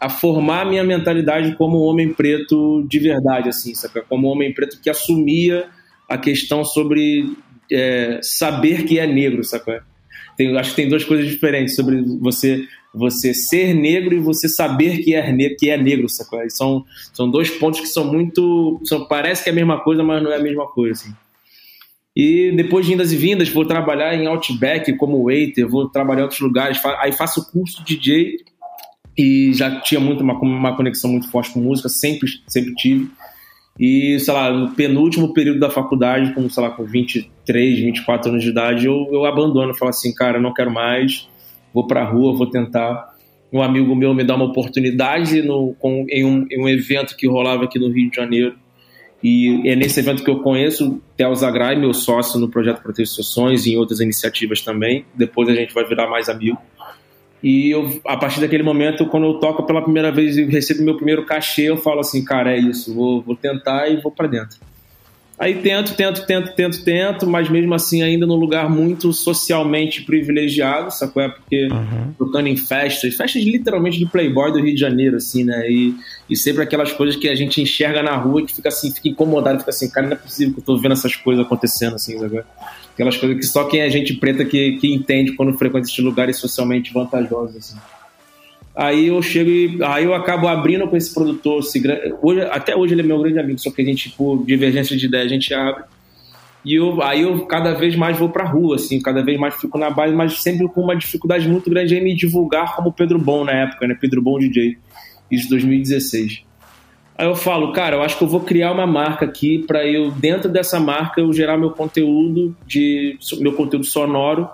a 0.00 0.08
formar 0.08 0.62
a 0.62 0.64
minha 0.64 0.84
mentalidade 0.84 1.54
como 1.56 1.78
um 1.78 1.86
homem 1.86 2.12
preto 2.12 2.84
de 2.88 2.98
verdade, 2.98 3.48
assim, 3.48 3.74
saca? 3.74 4.02
Como 4.02 4.28
um 4.28 4.30
homem 4.30 4.52
preto 4.52 4.80
que 4.80 4.90
assumia 4.90 5.68
a 6.08 6.18
questão 6.18 6.64
sobre 6.64 7.36
é, 7.70 8.20
saber 8.22 8.84
que 8.84 8.98
é 8.98 9.06
negro, 9.06 9.42
saca? 9.42 9.84
Tem, 10.36 10.56
acho 10.56 10.70
que 10.70 10.76
tem 10.76 10.88
duas 10.88 11.04
coisas 11.04 11.26
diferentes 11.26 11.74
sobre 11.74 12.02
você 12.20 12.66
você 12.96 13.34
ser 13.34 13.74
negro 13.74 14.14
e 14.14 14.20
você 14.20 14.48
saber 14.48 14.98
que 15.04 15.14
é, 15.14 15.30
ne 15.30 15.50
que 15.50 15.68
é 15.68 15.76
negro, 15.76 16.08
saca? 16.08 16.48
São, 16.48 16.82
são 17.12 17.30
dois 17.30 17.50
pontos 17.50 17.80
que 17.80 17.86
são 17.88 18.10
muito... 18.10 18.80
São, 18.84 19.06
parece 19.06 19.44
que 19.44 19.50
é 19.50 19.52
a 19.52 19.54
mesma 19.54 19.80
coisa, 19.80 20.02
mas 20.02 20.22
não 20.22 20.32
é 20.32 20.36
a 20.36 20.42
mesma 20.42 20.66
coisa, 20.66 20.92
assim. 20.92 21.14
E 22.16 22.50
depois 22.56 22.86
de 22.86 22.94
indas 22.94 23.12
e 23.12 23.16
vindas, 23.16 23.50
vou 23.50 23.66
trabalhar 23.66 24.14
em 24.14 24.26
Outback 24.26 24.96
como 24.96 25.22
waiter, 25.24 25.68
vou 25.68 25.90
trabalhar 25.90 26.20
em 26.20 26.22
outros 26.22 26.40
lugares, 26.40 26.80
aí 26.98 27.12
faço 27.12 27.52
curso 27.52 27.84
de 27.84 27.98
DJ 27.98 28.36
e 29.16 29.52
já 29.54 29.80
tinha 29.80 30.00
muito 30.00 30.22
uma, 30.22 30.34
uma 30.34 30.76
conexão 30.76 31.10
muito 31.10 31.30
forte 31.30 31.52
com 31.52 31.60
música, 31.60 31.88
sempre, 31.88 32.28
sempre 32.46 32.74
tive. 32.74 33.10
E, 33.78 34.18
sei 34.20 34.32
lá, 34.32 34.50
no 34.50 34.70
penúltimo 34.70 35.32
período 35.32 35.60
da 35.60 35.70
faculdade, 35.70 36.32
com, 36.32 36.48
sei 36.48 36.62
lá, 36.62 36.70
com 36.70 36.84
23, 36.84 37.78
24 37.78 38.30
anos 38.30 38.42
de 38.42 38.50
idade, 38.50 38.86
eu, 38.86 39.08
eu 39.10 39.24
abandono, 39.24 39.74
falo 39.74 39.90
assim, 39.90 40.14
cara, 40.14 40.40
não 40.40 40.52
quero 40.52 40.70
mais, 40.70 41.28
vou 41.72 41.86
pra 41.86 42.04
rua, 42.04 42.36
vou 42.36 42.48
tentar. 42.48 43.14
Um 43.52 43.62
amigo 43.62 43.94
meu 43.94 44.14
me 44.14 44.24
dá 44.24 44.34
uma 44.34 44.46
oportunidade 44.46 45.42
no, 45.42 45.74
com, 45.78 46.06
em, 46.08 46.24
um, 46.24 46.46
em 46.50 46.62
um 46.62 46.68
evento 46.68 47.16
que 47.16 47.28
rolava 47.28 47.64
aqui 47.64 47.78
no 47.78 47.88
Rio 47.88 48.10
de 48.10 48.16
Janeiro. 48.16 48.54
E 49.22 49.68
é 49.68 49.74
nesse 49.74 49.98
evento 50.00 50.22
que 50.22 50.30
eu 50.30 50.40
conheço 50.40 51.00
Theo 51.16 51.34
Zagrai, 51.34 51.74
meu 51.74 51.92
sócio 51.92 52.38
no 52.38 52.48
projeto 52.48 52.82
Proteger 52.82 53.08
e 53.66 53.70
em 53.70 53.76
outras 53.76 54.00
iniciativas 54.00 54.60
também. 54.60 55.04
Depois 55.14 55.48
a 55.48 55.54
gente 55.54 55.72
vai 55.72 55.84
virar 55.84 56.08
mais 56.08 56.28
amigo. 56.28 56.58
E 57.42 57.70
eu, 57.70 58.00
a 58.06 58.16
partir 58.16 58.40
daquele 58.40 58.62
momento, 58.62 59.06
quando 59.06 59.26
eu 59.26 59.34
toco 59.34 59.62
pela 59.64 59.82
primeira 59.82 60.10
vez 60.10 60.36
e 60.36 60.44
recebo 60.44 60.82
meu 60.82 60.96
primeiro 60.96 61.24
cachê, 61.24 61.62
eu 61.62 61.76
falo 61.76 62.00
assim, 62.00 62.24
cara, 62.24 62.54
é 62.54 62.58
isso, 62.58 62.94
vou, 62.94 63.22
vou 63.22 63.36
tentar 63.36 63.88
e 63.88 64.00
vou 64.00 64.10
para 64.10 64.26
dentro. 64.26 64.58
Aí 65.38 65.56
tento, 65.56 65.94
tento, 65.94 66.24
tento, 66.24 66.54
tento, 66.54 66.82
tento, 66.82 67.26
mas 67.26 67.50
mesmo 67.50 67.74
assim 67.74 68.02
ainda 68.02 68.26
num 68.26 68.36
lugar 68.36 68.70
muito 68.70 69.12
socialmente 69.12 70.02
privilegiado, 70.02 70.90
sacou? 70.90 71.22
É 71.22 71.28
porque 71.28 71.68
uhum. 71.70 72.14
tocando 72.18 72.46
em 72.46 72.56
festas, 72.56 73.14
festas 73.14 73.42
literalmente 73.42 73.98
de 73.98 74.06
playboy 74.06 74.50
do 74.50 74.62
Rio 74.62 74.74
de 74.74 74.80
Janeiro, 74.80 75.16
assim, 75.16 75.44
né? 75.44 75.70
E, 75.70 75.94
e 76.30 76.34
sempre 76.34 76.62
aquelas 76.62 76.90
coisas 76.90 77.16
que 77.16 77.28
a 77.28 77.34
gente 77.34 77.60
enxerga 77.60 78.02
na 78.02 78.16
rua 78.16 78.46
que 78.46 78.54
fica 78.54 78.70
assim, 78.70 78.90
fica 78.90 79.10
incomodado, 79.10 79.58
fica 79.58 79.70
assim, 79.70 79.90
cara, 79.90 80.06
não 80.06 80.14
é 80.14 80.18
possível 80.18 80.54
que 80.54 80.60
eu 80.60 80.64
tô 80.64 80.78
vendo 80.78 80.92
essas 80.92 81.14
coisas 81.14 81.44
acontecendo, 81.44 81.96
assim, 81.96 82.18
sacou? 82.18 82.42
Aquelas 82.96 83.18
coisas 83.18 83.36
que 83.36 83.44
só 83.44 83.64
quem 83.64 83.80
é 83.80 83.90
gente 83.90 84.14
preta 84.14 84.42
que, 84.42 84.78
que 84.78 84.90
entende 84.90 85.32
quando 85.32 85.52
frequenta 85.58 85.86
esses 85.86 85.98
lugares 85.98 86.38
socialmente 86.38 86.94
vantajosos. 86.94 87.56
Assim. 87.56 87.76
Aí 88.74 89.08
eu 89.08 89.20
chego 89.20 89.50
e 89.50 89.78
aí 89.84 90.04
eu 90.04 90.14
acabo 90.14 90.48
abrindo 90.48 90.88
com 90.88 90.96
esse 90.96 91.12
produtor. 91.12 91.62
Hoje, 92.22 92.40
até 92.50 92.74
hoje 92.74 92.94
ele 92.94 93.02
é 93.02 93.04
meu 93.04 93.20
grande 93.20 93.38
amigo, 93.38 93.58
só 93.58 93.70
que 93.70 93.82
a 93.82 93.84
gente, 93.84 94.08
por 94.08 94.42
divergência 94.46 94.96
de 94.96 95.04
ideia, 95.04 95.24
a 95.26 95.28
gente 95.28 95.52
abre. 95.52 95.84
E 96.64 96.74
eu, 96.74 97.02
aí 97.02 97.20
eu 97.20 97.44
cada 97.44 97.74
vez 97.74 97.94
mais 97.94 98.18
vou 98.18 98.30
pra 98.30 98.48
rua, 98.48 98.76
assim, 98.76 98.98
cada 98.98 99.22
vez 99.22 99.38
mais 99.38 99.54
fico 99.54 99.76
na 99.76 99.90
base, 99.90 100.14
mas 100.14 100.40
sempre 100.40 100.66
com 100.66 100.80
uma 100.80 100.96
dificuldade 100.96 101.46
muito 101.46 101.68
grande 101.68 101.94
em 101.94 102.02
me 102.02 102.16
divulgar 102.16 102.74
como 102.74 102.90
Pedro 102.90 103.18
Bom 103.18 103.44
na 103.44 103.52
época, 103.52 103.86
né? 103.86 103.94
Pedro 104.00 104.22
Bom 104.22 104.38
DJ. 104.38 104.78
Isso 105.30 105.50
2016. 105.50 106.46
Aí 107.18 107.26
eu 107.26 107.34
falo, 107.34 107.72
cara, 107.72 107.96
eu 107.96 108.02
acho 108.02 108.18
que 108.18 108.24
eu 108.24 108.28
vou 108.28 108.40
criar 108.40 108.72
uma 108.72 108.86
marca 108.86 109.24
aqui 109.24 109.64
para 109.66 109.86
eu, 109.86 110.10
dentro 110.10 110.50
dessa 110.50 110.78
marca, 110.78 111.20
eu 111.20 111.32
gerar 111.32 111.56
meu 111.56 111.70
conteúdo 111.70 112.54
de 112.66 113.18
meu 113.38 113.52
conteúdo 113.52 113.86
sonoro. 113.86 114.48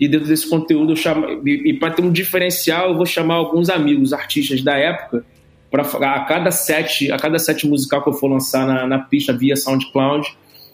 E 0.00 0.06
dentro 0.06 0.28
desse 0.28 0.48
conteúdo 0.48 0.92
eu 0.92 0.96
chamo 0.96 1.26
e, 1.44 1.70
e 1.70 1.74
para 1.74 1.90
ter 1.90 2.02
um 2.02 2.12
diferencial 2.12 2.90
eu 2.90 2.96
vou 2.96 3.04
chamar 3.04 3.34
alguns 3.34 3.68
amigos 3.68 4.12
artistas 4.12 4.62
da 4.62 4.76
época 4.76 5.24
para 5.72 5.82
a 5.82 6.20
cada 6.20 6.52
sete 6.52 7.10
a 7.10 7.16
cada 7.16 7.36
sete 7.36 7.66
musical 7.66 8.00
que 8.04 8.08
eu 8.08 8.12
for 8.12 8.28
lançar 8.28 8.64
na, 8.64 8.86
na 8.86 9.00
pista 9.00 9.32
via 9.32 9.56
SoundCloud 9.56 10.24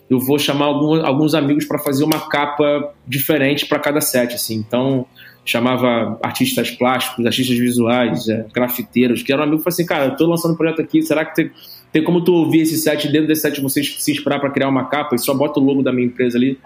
eu 0.09 0.21
vou 0.21 0.39
chamar 0.39 0.67
algum, 0.67 1.05
alguns 1.05 1.35
amigos 1.35 1.65
para 1.65 1.79
fazer 1.79 2.05
uma 2.05 2.29
capa 2.29 2.93
diferente 3.07 3.67
para 3.67 3.79
cada 3.79 4.01
set 4.01 4.35
assim. 4.35 4.57
Então 4.57 5.07
chamava 5.45 6.19
artistas 6.23 6.71
plásticos, 6.71 7.27
artistas 7.27 7.57
visuais, 7.57 8.29
é, 8.29 8.47
grafiteiros, 8.53 9.23
que 9.23 9.33
eram 9.33 9.45
amigos, 9.45 9.63
falei 9.63 9.75
assim, 9.75 9.87
cara, 9.87 10.05
eu 10.07 10.17
tô 10.17 10.27
lançando 10.27 10.55
um 10.55 10.57
projeto 10.57 10.81
aqui, 10.81 11.03
será 11.03 11.25
que 11.25 11.35
tem, 11.35 11.51
tem 11.93 12.03
como 12.03 12.25
tu 12.25 12.33
ouvir 12.33 12.61
esse 12.61 12.79
set, 12.79 13.09
dentro 13.09 13.29
desse 13.29 13.43
set 13.43 13.61
vocês 13.61 13.97
se 13.99 14.13
inspirar 14.13 14.41
para 14.41 14.51
criar 14.51 14.69
uma 14.69 14.87
capa 14.87 15.15
e 15.15 15.19
só 15.19 15.35
bota 15.35 15.61
o 15.61 15.63
logo 15.63 15.83
da 15.83 15.93
minha 15.93 16.07
empresa 16.07 16.39
ali? 16.39 16.59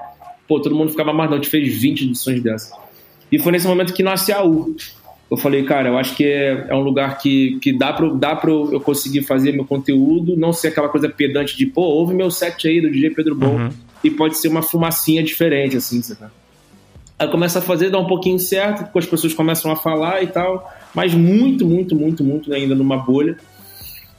Pô, 0.46 0.60
todo 0.60 0.74
mundo 0.74 0.90
ficava 0.90 1.12
mais, 1.12 1.28
não, 1.28 1.36
a 1.36 1.40
gente 1.40 1.50
fez 1.50 1.76
20 1.76 2.02
edições 2.04 2.40
dessa. 2.40 2.74
E 3.30 3.38
foi 3.38 3.52
nesse 3.52 3.66
momento 3.66 3.92
que 3.92 4.02
nasce 4.02 4.32
a 4.32 4.42
U. 4.42 4.74
Eu 5.30 5.36
falei, 5.36 5.62
cara, 5.62 5.90
eu 5.90 5.98
acho 5.98 6.16
que 6.16 6.24
é, 6.24 6.68
é 6.70 6.74
um 6.74 6.80
lugar 6.80 7.18
que, 7.18 7.58
que 7.60 7.70
dá 7.70 7.92
para 7.92 8.08
dá 8.14 8.34
pra 8.34 8.50
eu 8.50 8.80
conseguir 8.80 9.22
fazer 9.24 9.52
meu 9.52 9.66
conteúdo, 9.66 10.34
não 10.38 10.54
ser 10.54 10.68
aquela 10.68 10.88
coisa 10.88 11.06
pedante 11.06 11.54
de, 11.54 11.66
pô, 11.66 11.82
ouve 11.82 12.14
meu 12.14 12.30
set 12.30 12.66
aí 12.66 12.80
do 12.80 12.90
DJ 12.90 13.10
Pedro 13.10 13.34
Bom, 13.34 13.56
uhum. 13.56 13.68
e 14.02 14.10
pode 14.10 14.38
ser 14.38 14.48
uma 14.48 14.62
fumacinha 14.62 15.22
diferente, 15.22 15.76
assim, 15.76 16.00
sabe? 16.00 16.30
Aí 17.18 17.28
começa 17.28 17.58
a 17.58 17.62
fazer, 17.62 17.90
dá 17.90 17.98
um 17.98 18.06
pouquinho 18.06 18.38
certo, 18.38 18.84
porque 18.84 18.98
as 19.00 19.06
pessoas 19.06 19.34
começam 19.34 19.72
a 19.72 19.76
falar 19.76 20.22
e 20.22 20.28
tal, 20.28 20.72
mas 20.94 21.12
muito, 21.14 21.66
muito, 21.66 21.96
muito, 21.96 22.22
muito 22.22 22.52
ainda 22.54 22.74
numa 22.74 22.96
bolha. 22.96 23.36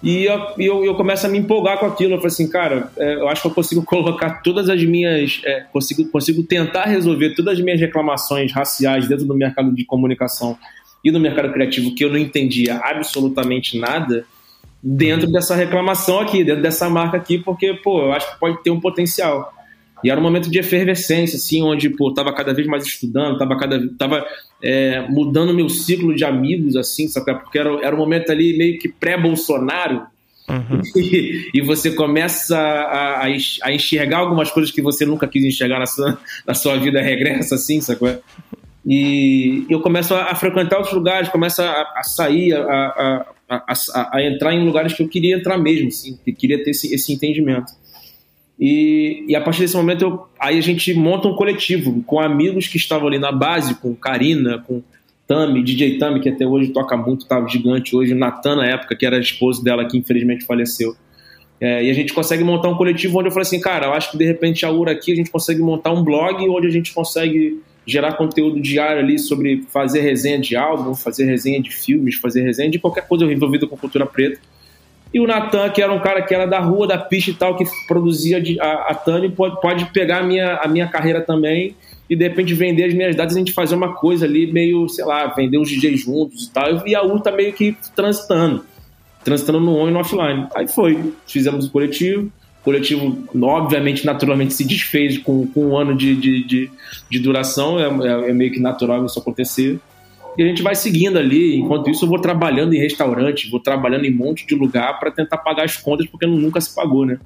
E 0.02 0.26
eu, 0.26 0.40
eu, 0.58 0.86
eu 0.86 0.96
começo 0.96 1.26
a 1.26 1.30
me 1.30 1.38
empolgar 1.38 1.78
com 1.78 1.86
aquilo. 1.86 2.14
Eu 2.14 2.18
falei 2.18 2.28
assim, 2.28 2.50
cara, 2.50 2.90
é, 2.98 3.16
eu 3.16 3.28
acho 3.28 3.42
que 3.42 3.48
eu 3.48 3.54
consigo 3.54 3.84
colocar 3.86 4.42
todas 4.42 4.70
as 4.70 4.84
minhas. 4.84 5.42
É, 5.46 5.62
consigo, 5.72 6.06
consigo 6.10 6.44
tentar 6.44 6.86
resolver 6.86 7.36
todas 7.36 7.58
as 7.58 7.64
minhas 7.64 7.80
reclamações 7.80 8.52
raciais 8.52 9.08
dentro 9.08 9.26
do 9.26 9.36
mercado 9.36 9.74
de 9.74 9.86
comunicação 9.86 10.58
e 11.04 11.12
no 11.12 11.20
mercado 11.20 11.52
criativo, 11.54 11.96
que 11.96 12.04
eu 12.04 12.10
não 12.10 12.18
entendia 12.18 12.78
absolutamente 12.78 13.78
nada, 13.80 14.26
dentro 14.84 15.32
dessa 15.32 15.56
reclamação 15.56 16.20
aqui, 16.20 16.44
dentro 16.44 16.62
dessa 16.62 16.90
marca 16.90 17.16
aqui, 17.16 17.38
porque, 17.38 17.74
pô, 17.74 18.02
eu 18.02 18.12
acho 18.12 18.34
que 18.34 18.40
pode 18.40 18.62
ter 18.62 18.70
um 18.70 18.82
potencial. 18.82 19.54
E 20.04 20.10
era 20.10 20.20
um 20.20 20.24
momento 20.24 20.50
de 20.50 20.60
efervescência, 20.60 21.38
assim, 21.38 21.64
onde, 21.64 21.90
pô, 21.90 22.14
tava 22.14 22.34
cada 22.34 22.54
vez 22.54 22.68
mais 22.68 22.86
estudando, 22.86 23.38
tava 23.38 23.58
cada 23.58 23.80
tava 23.98 24.26
é, 24.62 25.02
mudando 25.10 25.54
meu 25.54 25.70
ciclo 25.70 26.16
de 26.16 26.24
amigos, 26.24 26.76
assim, 26.76 27.08
sabe? 27.08 27.34
Porque 27.40 27.60
era, 27.60 27.86
era 27.86 27.96
um 27.96 28.00
momento 28.00 28.32
ali 28.32 28.58
meio 28.58 28.80
que 28.80 28.90
pré-Bolsonaro, 28.90 30.04
Uhum. 30.50 30.82
E, 30.96 31.52
e, 31.54 31.62
você 31.62 31.92
começa 31.92 32.58
a, 32.58 33.26
a, 33.26 33.72
enxergar 33.72 34.18
algumas 34.18 34.50
coisas 34.50 34.72
que 34.72 34.82
você 34.82 35.06
nunca 35.06 35.28
quis 35.28 35.46
enxergar 35.46 35.78
na 35.78 35.86
sua, 35.86 36.18
na 36.46 36.54
sua 36.56 36.76
vida 36.78 37.00
regressa, 37.02 37.54
assim, 37.54 37.80
sacou? 37.80 38.10
E 38.86 39.66
eu 39.70 39.80
começo 39.82 40.16
a, 40.16 40.32
a 40.32 40.36
frequentar 40.36 40.78
outros 40.78 40.96
lugares, 40.96 41.30
começo 41.30 41.62
a, 41.62 41.94
a 41.96 42.04
sair, 42.04 42.56
a, 42.56 43.26
a, 43.50 44.24
entrar 44.24 44.54
em 44.54 44.66
lugares 44.66 44.94
que 44.94 45.04
eu 45.04 45.08
queria 45.08 45.36
entrar 45.36 45.58
mesmo, 45.58 45.90
assim, 45.90 46.18
que 46.26 46.34
queria 46.34 46.64
ter 46.64 46.72
esse, 46.72 46.94
esse 46.94 47.14
entendimento. 47.14 47.72
E, 48.60 49.24
e, 49.28 49.36
a 49.36 49.42
partir 49.42 49.62
desse 49.62 49.78
momento, 49.78 50.02
eu, 50.04 50.26
aí 50.38 50.58
a 50.58 50.62
gente 50.62 50.94
monta 50.94 51.30
um 51.30 51.36
coletivo 51.36 52.04
com 52.04 52.20
amigos 52.20 52.68
que 52.68 52.76
estavam 52.76 53.08
ali 53.08 53.18
na 53.18 53.32
base, 53.32 53.76
com 53.76 53.96
Karina, 53.96 54.60
com 54.60 54.84
Tami, 55.26 55.64
DJ 55.64 55.98
Tami, 55.98 56.20
que 56.20 56.28
até 56.28 56.46
hoje 56.46 56.70
toca 56.70 56.98
muito, 56.98 57.26
tá 57.26 57.46
gigante 57.48 57.96
hoje, 57.96 58.14
Natan 58.14 58.58
na 58.58 58.66
época, 58.66 58.98
que 58.98 59.06
era 59.06 59.16
a 59.16 59.20
esposa 59.20 59.64
dela, 59.64 59.86
que 59.86 59.98
infelizmente 59.98 60.44
faleceu. 60.44 60.94
É, 61.62 61.86
e 61.86 61.90
a 61.90 61.94
gente 61.94 62.14
consegue 62.14 62.44
montar 62.44 62.68
um 62.68 62.76
coletivo 62.76 63.20
onde 63.20 63.30
eu 63.30 63.32
falei 63.32 63.44
assim, 63.44 63.62
cara, 63.62 63.88
eu 63.88 63.94
acho 63.94 64.12
que 64.12 64.18
de 64.18 64.26
repente 64.26 64.66
a 64.66 64.72
URA 64.72 64.92
aqui 64.92 65.12
a 65.12 65.16
gente 65.16 65.30
consegue 65.30 65.62
montar 65.62 65.92
um 65.92 66.04
blog 66.04 66.48
onde 66.50 66.68
a 66.68 66.72
gente 66.72 66.94
consegue 66.94 67.62
gerar 67.86 68.14
conteúdo 68.14 68.62
diário 68.62 69.02
ali 69.02 69.18
sobre 69.18 69.64
fazer 69.70 70.02
resenha 70.02 70.40
de 70.40 70.56
álbum, 70.56 70.94
fazer 70.94 71.26
resenha 71.26 71.62
de 71.62 71.70
filmes, 71.70 72.16
fazer 72.16 72.44
resenha 72.44 72.70
de 72.70 72.80
qualquer 72.80 73.08
coisa 73.08 73.26
envolvida 73.26 73.68
com 73.68 73.78
cultura 73.78 74.06
preta 74.06 74.40
e 75.14 75.20
o 75.20 75.26
Natan, 75.26 75.70
que 75.70 75.82
era 75.82 75.92
um 75.92 76.00
cara 76.00 76.22
que 76.22 76.34
era 76.34 76.46
da 76.46 76.60
rua, 76.60 76.88
da 76.88 76.98
pista 76.98 77.32
e 77.32 77.34
tal, 77.34 77.56
que 77.56 77.66
produzia 77.88 78.42
a, 78.62 78.92
a 78.92 78.94
Tani, 78.94 79.30
pode, 79.30 79.60
pode 79.60 79.86
pegar 79.86 80.20
a 80.20 80.24
minha, 80.24 80.58
a 80.58 80.68
minha 80.68 80.88
carreira 80.88 81.22
também 81.22 81.76
e 82.08 82.16
de 82.16 82.28
repente 82.28 82.54
vender 82.54 82.86
as 82.86 82.94
minhas 82.94 83.16
datas 83.16 83.36
a 83.36 83.40
gente 83.40 83.52
fazer 83.52 83.76
uma 83.76 83.94
coisa 83.94 84.26
ali 84.26 84.52
meio, 84.52 84.88
sei 84.88 85.06
lá, 85.06 85.28
vender 85.28 85.58
os 85.58 85.70
DJs 85.70 86.02
juntos 86.02 86.46
e 86.46 86.52
tal. 86.52 86.88
E 86.88 86.96
a 86.96 87.04
U 87.04 87.20
tá 87.20 87.32
meio 87.32 87.54
que 87.54 87.76
transitando, 87.96 88.64
transitando 89.24 89.60
no 89.60 89.76
on 89.76 89.90
e 89.90 89.92
no 89.92 90.00
offline. 90.00 90.48
Aí 90.56 90.68
foi, 90.68 91.14
fizemos 91.28 91.66
o 91.66 91.72
coletivo. 91.72 92.32
O 92.62 92.64
coletivo, 92.64 93.18
obviamente, 93.42 94.06
naturalmente 94.06 94.54
se 94.54 94.66
desfez 94.66 95.18
com, 95.18 95.48
com 95.48 95.68
um 95.68 95.78
ano 95.78 95.96
de, 95.96 96.16
de, 96.16 96.44
de, 96.44 96.72
de 97.10 97.20
duração, 97.20 97.80
é, 97.80 97.86
é, 97.86 98.30
é 98.30 98.34
meio 98.34 98.52
que 98.52 98.60
natural 98.60 99.06
isso 99.06 99.18
acontecer 99.18 99.80
e 100.38 100.44
a 100.44 100.46
gente 100.46 100.62
vai 100.62 100.76
seguindo 100.76 101.18
ali. 101.18 101.58
Enquanto 101.58 101.90
isso, 101.90 102.06
eu 102.06 102.10
vou 102.10 102.20
trabalhando 102.20 102.74
em 102.74 102.80
restaurante, 102.80 103.50
vou 103.50 103.60
trabalhando 103.60 104.06
em 104.06 104.14
um 104.14 104.18
monte 104.18 104.46
de 104.46 104.56
lugar 104.56 105.00
para 105.00 105.12
tentar 105.12 105.38
pagar 105.38 105.66
as 105.66 105.78
contas, 105.78 106.08
porque 106.08 106.26
nunca 106.26 106.60
se 106.62 106.74
pagou, 106.74 107.06
né? 107.06 107.20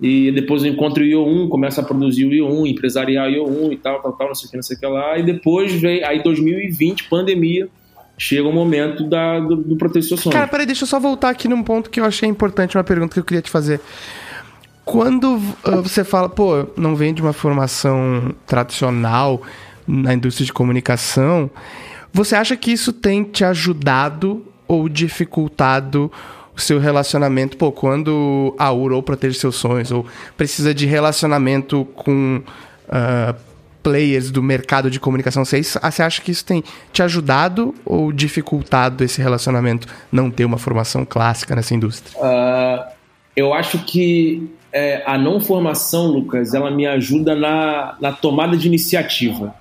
E 0.00 0.30
depois 0.30 0.62
eu 0.62 0.70
encontro 0.70 1.02
o 1.02 1.06
IO1, 1.06 1.48
começo 1.48 1.80
a 1.80 1.82
produzir 1.82 2.26
o 2.26 2.30
IO1, 2.30 2.70
empresariar 2.70 3.28
o 3.28 3.32
IO1 3.32 3.72
e 3.72 3.76
tal, 3.76 4.02
tal, 4.02 4.12
tal, 4.12 4.28
não 4.28 4.34
sei 4.34 4.46
o 4.46 4.50
que, 4.50 4.56
não 4.56 4.62
sei 4.62 4.76
o 4.76 4.80
que 4.80 4.86
lá. 4.86 5.18
E 5.18 5.22
depois 5.22 5.72
vem, 5.72 6.04
aí 6.04 6.22
2020, 6.22 7.04
pandemia, 7.04 7.68
chega 8.18 8.46
o 8.46 8.52
momento 8.52 9.04
da, 9.04 9.40
do, 9.40 9.56
do 9.56 9.76
Proteção 9.76 10.18
Cara, 10.30 10.46
peraí, 10.46 10.66
deixa 10.66 10.84
eu 10.84 10.88
só 10.88 11.00
voltar 11.00 11.30
aqui 11.30 11.48
num 11.48 11.62
ponto 11.62 11.88
que 11.88 12.00
eu 12.00 12.04
achei 12.04 12.28
importante, 12.28 12.76
uma 12.76 12.84
pergunta 12.84 13.14
que 13.14 13.20
eu 13.20 13.24
queria 13.24 13.42
te 13.42 13.50
fazer. 13.50 13.80
Quando 14.84 15.36
uh, 15.36 15.82
você 15.82 16.04
fala, 16.04 16.28
pô, 16.28 16.66
não 16.76 16.94
vem 16.94 17.12
de 17.12 17.20
uma 17.20 17.32
formação 17.32 18.34
tradicional 18.46 19.42
na 19.86 20.14
indústria 20.14 20.44
de 20.44 20.52
comunicação, 20.52 21.50
você 22.16 22.34
acha 22.34 22.56
que 22.56 22.72
isso 22.72 22.94
tem 22.94 23.22
te 23.22 23.44
ajudado 23.44 24.42
ou 24.66 24.88
dificultado 24.88 26.10
o 26.56 26.60
seu 26.60 26.78
relacionamento? 26.78 27.58
Pô, 27.58 27.70
quando 27.70 28.54
a 28.58 28.72
URA 28.72 28.96
ou 28.96 29.02
protege 29.02 29.38
seus 29.38 29.56
sonhos, 29.56 29.92
ou 29.92 30.06
precisa 30.34 30.72
de 30.72 30.86
relacionamento 30.86 31.84
com 31.94 32.40
uh, 32.88 33.36
players 33.82 34.30
do 34.30 34.42
mercado 34.42 34.90
de 34.90 34.98
comunicação, 34.98 35.44
você, 35.44 35.62
você 35.62 36.02
acha 36.02 36.22
que 36.22 36.30
isso 36.30 36.44
tem 36.44 36.64
te 36.90 37.02
ajudado 37.02 37.74
ou 37.84 38.10
dificultado 38.10 39.04
esse 39.04 39.20
relacionamento, 39.20 39.86
não 40.10 40.30
ter 40.30 40.46
uma 40.46 40.56
formação 40.56 41.04
clássica 41.04 41.54
nessa 41.54 41.74
indústria? 41.74 42.18
Uh, 42.18 42.82
eu 43.36 43.52
acho 43.52 43.78
que 43.80 44.50
é, 44.72 45.02
a 45.04 45.18
não 45.18 45.38
formação, 45.38 46.06
Lucas, 46.06 46.54
ela 46.54 46.70
me 46.70 46.86
ajuda 46.86 47.34
na, 47.34 47.94
na 48.00 48.10
tomada 48.10 48.56
de 48.56 48.66
iniciativa. 48.66 49.54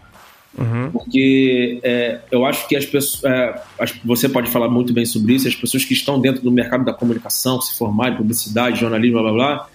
Uhum. 0.57 0.89
Porque 0.91 1.79
é, 1.83 2.19
eu 2.31 2.45
acho 2.45 2.67
que 2.67 2.75
as 2.75 2.85
pessoas. 2.85 3.23
É, 3.25 3.61
você 4.03 4.29
pode 4.29 4.49
falar 4.49 4.69
muito 4.69 4.93
bem 4.93 5.05
sobre 5.05 5.33
isso, 5.33 5.47
as 5.47 5.55
pessoas 5.55 5.83
que 5.83 5.93
estão 5.93 6.19
dentro 6.19 6.41
do 6.41 6.51
mercado 6.51 6.85
da 6.85 6.93
comunicação, 6.93 7.59
se 7.61 7.77
formarem, 7.77 8.17
publicidade, 8.17 8.79
jornalismo, 8.79 9.21
blá 9.21 9.31
blá 9.31 9.33
blá, 9.33 9.67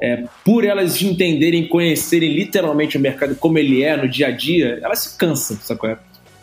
é, 0.00 0.24
por 0.44 0.64
elas 0.64 1.02
entenderem, 1.02 1.66
conhecerem 1.66 2.32
literalmente 2.32 2.96
o 2.96 3.00
mercado 3.00 3.34
como 3.34 3.58
ele 3.58 3.82
é 3.82 3.96
no 3.96 4.08
dia 4.08 4.28
a 4.28 4.30
dia, 4.30 4.78
elas 4.82 5.00
se 5.00 5.18
cansam, 5.18 5.56
sacou? 5.60 5.96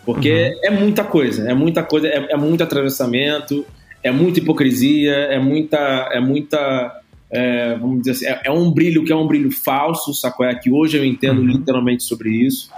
Porque 0.05 0.29
uhum. 0.29 0.59
é 0.63 0.69
muita 0.69 1.03
coisa, 1.03 1.49
é 1.49 1.53
muita 1.53 1.81
coisa, 1.81 2.07
é, 2.07 2.33
é, 2.33 2.37
muito 2.37 2.61
atravessamento, 2.63 3.65
é 4.03 4.11
muita 4.11 4.39
hipocrisia, 4.39 5.13
é 5.13 5.39
muita. 5.39 5.77
É 6.11 6.19
muita 6.19 7.01
é, 7.31 7.75
vamos 7.75 8.01
dizer 8.01 8.11
assim, 8.11 8.25
é, 8.27 8.41
é, 8.45 8.51
um 8.51 8.71
brilho 8.71 9.03
que 9.03 9.11
é 9.11 9.15
um 9.15 9.27
brilho 9.27 9.51
falso, 9.51 10.13
sacou? 10.13 10.45
É 10.45 10.53
que 10.53 10.71
hoje 10.71 10.97
eu 10.97 11.03
entendo 11.03 11.41
uhum. 11.41 11.47
literalmente 11.47 12.03
sobre 12.03 12.29
isso 12.29 12.69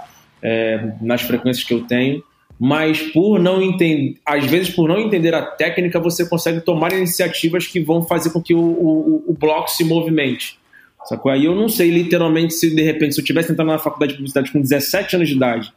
é, 0.42 0.92
nas 1.00 1.22
frequências 1.22 1.64
que 1.64 1.74
eu 1.74 1.82
tenho, 1.84 2.22
mas 2.58 3.00
por 3.00 3.38
não 3.38 3.62
entender, 3.62 4.16
às 4.26 4.44
vezes 4.46 4.70
por 4.70 4.88
não 4.88 4.98
entender 4.98 5.34
a 5.34 5.42
técnica, 5.42 6.00
você 6.00 6.28
consegue 6.28 6.60
tomar 6.60 6.92
iniciativas 6.92 7.66
que 7.66 7.80
vão 7.80 8.02
fazer 8.02 8.30
com 8.30 8.42
que 8.42 8.54
o, 8.54 8.60
o, 8.60 9.24
o 9.28 9.36
bloco 9.38 9.70
se 9.70 9.84
movimente. 9.84 10.58
Sacou? 11.04 11.30
Aí 11.30 11.44
eu 11.44 11.54
não 11.54 11.68
sei 11.68 11.90
literalmente 11.90 12.54
se 12.54 12.74
de 12.74 12.82
repente, 12.82 13.14
se 13.14 13.20
eu 13.20 13.24
tivesse 13.24 13.52
entrado 13.52 13.68
na 13.68 13.78
faculdade 13.78 14.12
de 14.12 14.18
publicidade 14.18 14.50
com 14.50 14.60
17 14.60 15.16
anos 15.16 15.28
de 15.28 15.36
idade, 15.36 15.72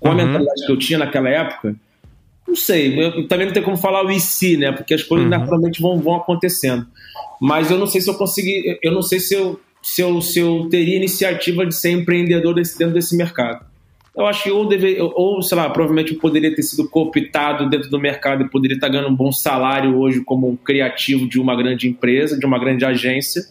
com 0.00 0.08
a 0.08 0.10
uhum. 0.10 0.16
mentalidade 0.16 0.66
que 0.66 0.72
eu 0.72 0.78
tinha 0.78 0.98
naquela 0.98 1.28
época, 1.28 1.76
não 2.46 2.56
sei, 2.56 3.00
eu 3.00 3.26
também 3.26 3.46
não 3.46 3.54
tem 3.54 3.62
como 3.62 3.76
falar 3.76 4.04
o 4.04 4.10
IC, 4.10 4.56
né? 4.56 4.72
Porque 4.72 4.94
as 4.94 5.02
coisas 5.02 5.24
uhum. 5.24 5.30
naturalmente 5.30 5.80
vão, 5.80 5.98
vão 5.98 6.16
acontecendo. 6.16 6.86
Mas 7.40 7.70
eu 7.70 7.78
não 7.78 7.86
sei 7.86 8.00
se 8.00 8.10
eu 8.10 8.14
consegui, 8.14 8.78
eu 8.82 8.92
não 8.92 9.02
sei 9.02 9.20
se 9.20 9.34
eu 9.34 9.60
se 9.86 10.02
eu, 10.02 10.20
se 10.20 10.40
eu 10.40 10.68
teria 10.68 10.96
iniciativa 10.96 11.64
de 11.64 11.72
ser 11.72 11.90
empreendedor 11.90 12.52
desse, 12.52 12.76
dentro 12.76 12.94
desse 12.94 13.16
mercado. 13.16 13.64
Eu 14.16 14.26
acho 14.26 14.44
que 14.44 14.50
ou, 14.50 14.66
deve, 14.66 14.96
ou, 14.98 15.42
sei 15.42 15.58
lá, 15.58 15.68
provavelmente 15.68 16.14
eu 16.14 16.18
poderia 16.18 16.54
ter 16.54 16.62
sido 16.62 16.88
cooptado 16.88 17.68
dentro 17.68 17.90
do 17.90 18.00
mercado 18.00 18.44
e 18.44 18.48
poderia 18.48 18.76
estar 18.76 18.88
ganhando 18.88 19.10
um 19.10 19.14
bom 19.14 19.30
salário 19.30 19.98
hoje 19.98 20.22
como 20.24 20.48
um 20.48 20.56
criativo 20.56 21.28
de 21.28 21.38
uma 21.38 21.54
grande 21.54 21.86
empresa, 21.86 22.38
de 22.38 22.46
uma 22.46 22.58
grande 22.58 22.84
agência. 22.84 23.42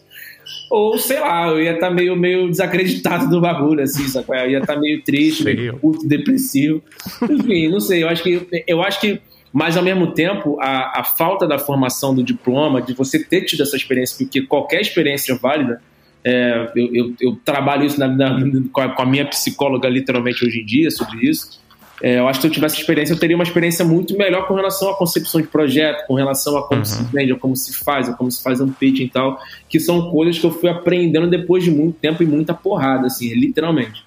Ou, 0.72 0.98
sei 0.98 1.19
lá, 1.19 1.48
eu 1.50 1.62
ia 1.62 1.74
estar 1.74 1.91
meio, 1.91 2.15
meio 2.15 2.50
desacreditado 2.50 3.29
do 3.29 3.39
bagulho, 3.39 3.81
assim, 3.81 4.07
sabe? 4.07 4.27
Eu 4.29 4.50
ia 4.50 4.60
estar 4.60 4.75
meio 4.77 5.03
triste, 5.03 5.43
meio 5.43 5.77
puto, 5.77 6.07
depressivo. 6.07 6.81
Enfim, 7.29 7.69
não 7.69 7.79
sei, 7.79 8.03
eu 8.03 8.10
acho 8.10 8.24
que. 8.24 8.63
Eu 8.67 8.81
acho 8.81 9.00
que 9.00 9.22
mas 9.55 9.77
ao 9.77 9.84
mesmo 9.84 10.12
tempo 10.12 10.60
a, 10.60 11.00
a 11.00 11.03
falta 11.05 11.48
da 11.48 11.57
formação 11.57 12.13
do 12.13 12.22
diploma, 12.22 12.81
de 12.81 12.93
você 12.93 13.24
ter 13.24 13.43
tido 13.43 13.63
essa 13.63 13.77
experiência, 13.77 14.17
porque 14.17 14.41
qualquer 14.41 14.81
experiência 14.81 15.31
é 15.31 15.38
válida, 15.38 15.81
é, 16.25 16.72
eu, 16.75 16.96
eu, 16.96 17.13
eu, 17.22 17.39
trabalho 17.46 17.86
isso 17.86 18.00
na, 18.00 18.08
na, 18.08 18.41
com, 18.72 18.82
a, 18.82 18.89
com, 18.89 19.01
a, 19.03 19.05
minha 19.05 19.27
psicóloga 19.27 19.88
literalmente 19.88 20.44
hoje 20.44 20.62
em 20.62 20.65
dia 20.65 20.89
sobre 20.89 21.29
isso. 21.29 21.63
É, 22.01 22.17
eu 22.20 22.27
acho 22.27 22.39
que 22.39 22.41
se 22.41 22.48
eu 22.48 22.51
tivesse 22.51 22.79
experiência, 22.79 23.13
eu 23.13 23.20
teria 23.20 23.36
uma 23.36 23.44
experiência 23.44 23.86
muito 23.86 24.17
melhor 24.17 24.48
com 24.48 24.55
relação 24.55 24.89
à 24.89 24.98
concepção 24.98 25.39
de 25.39 25.48
projeto, 25.48 26.05
com 26.08 26.15
relação 26.15 26.58
a 26.58 26.67
como 26.67 26.79
uhum. 26.79 26.86
se 26.86 27.03
vende, 27.03 27.32
a 27.32 27.36
como 27.36 27.55
se 27.55 27.77
faz, 27.77 28.10
a 28.10 28.13
como 28.13 28.29
se 28.32 28.41
faz 28.41 28.60
um 28.60 28.70
pitch 28.70 29.01
e 29.01 29.08
tal, 29.08 29.39
que 29.70 29.79
são 29.79 30.10
coisas 30.10 30.39
que 30.39 30.46
eu 30.46 30.51
fui 30.51 30.67
aprendendo 30.67 31.29
depois 31.29 31.63
de 31.63 31.70
muito 31.70 31.98
tempo 32.00 32.24
e 32.24 32.25
muita 32.25 32.53
porrada, 32.53 33.05
assim, 33.05 33.32
literalmente. 33.34 34.03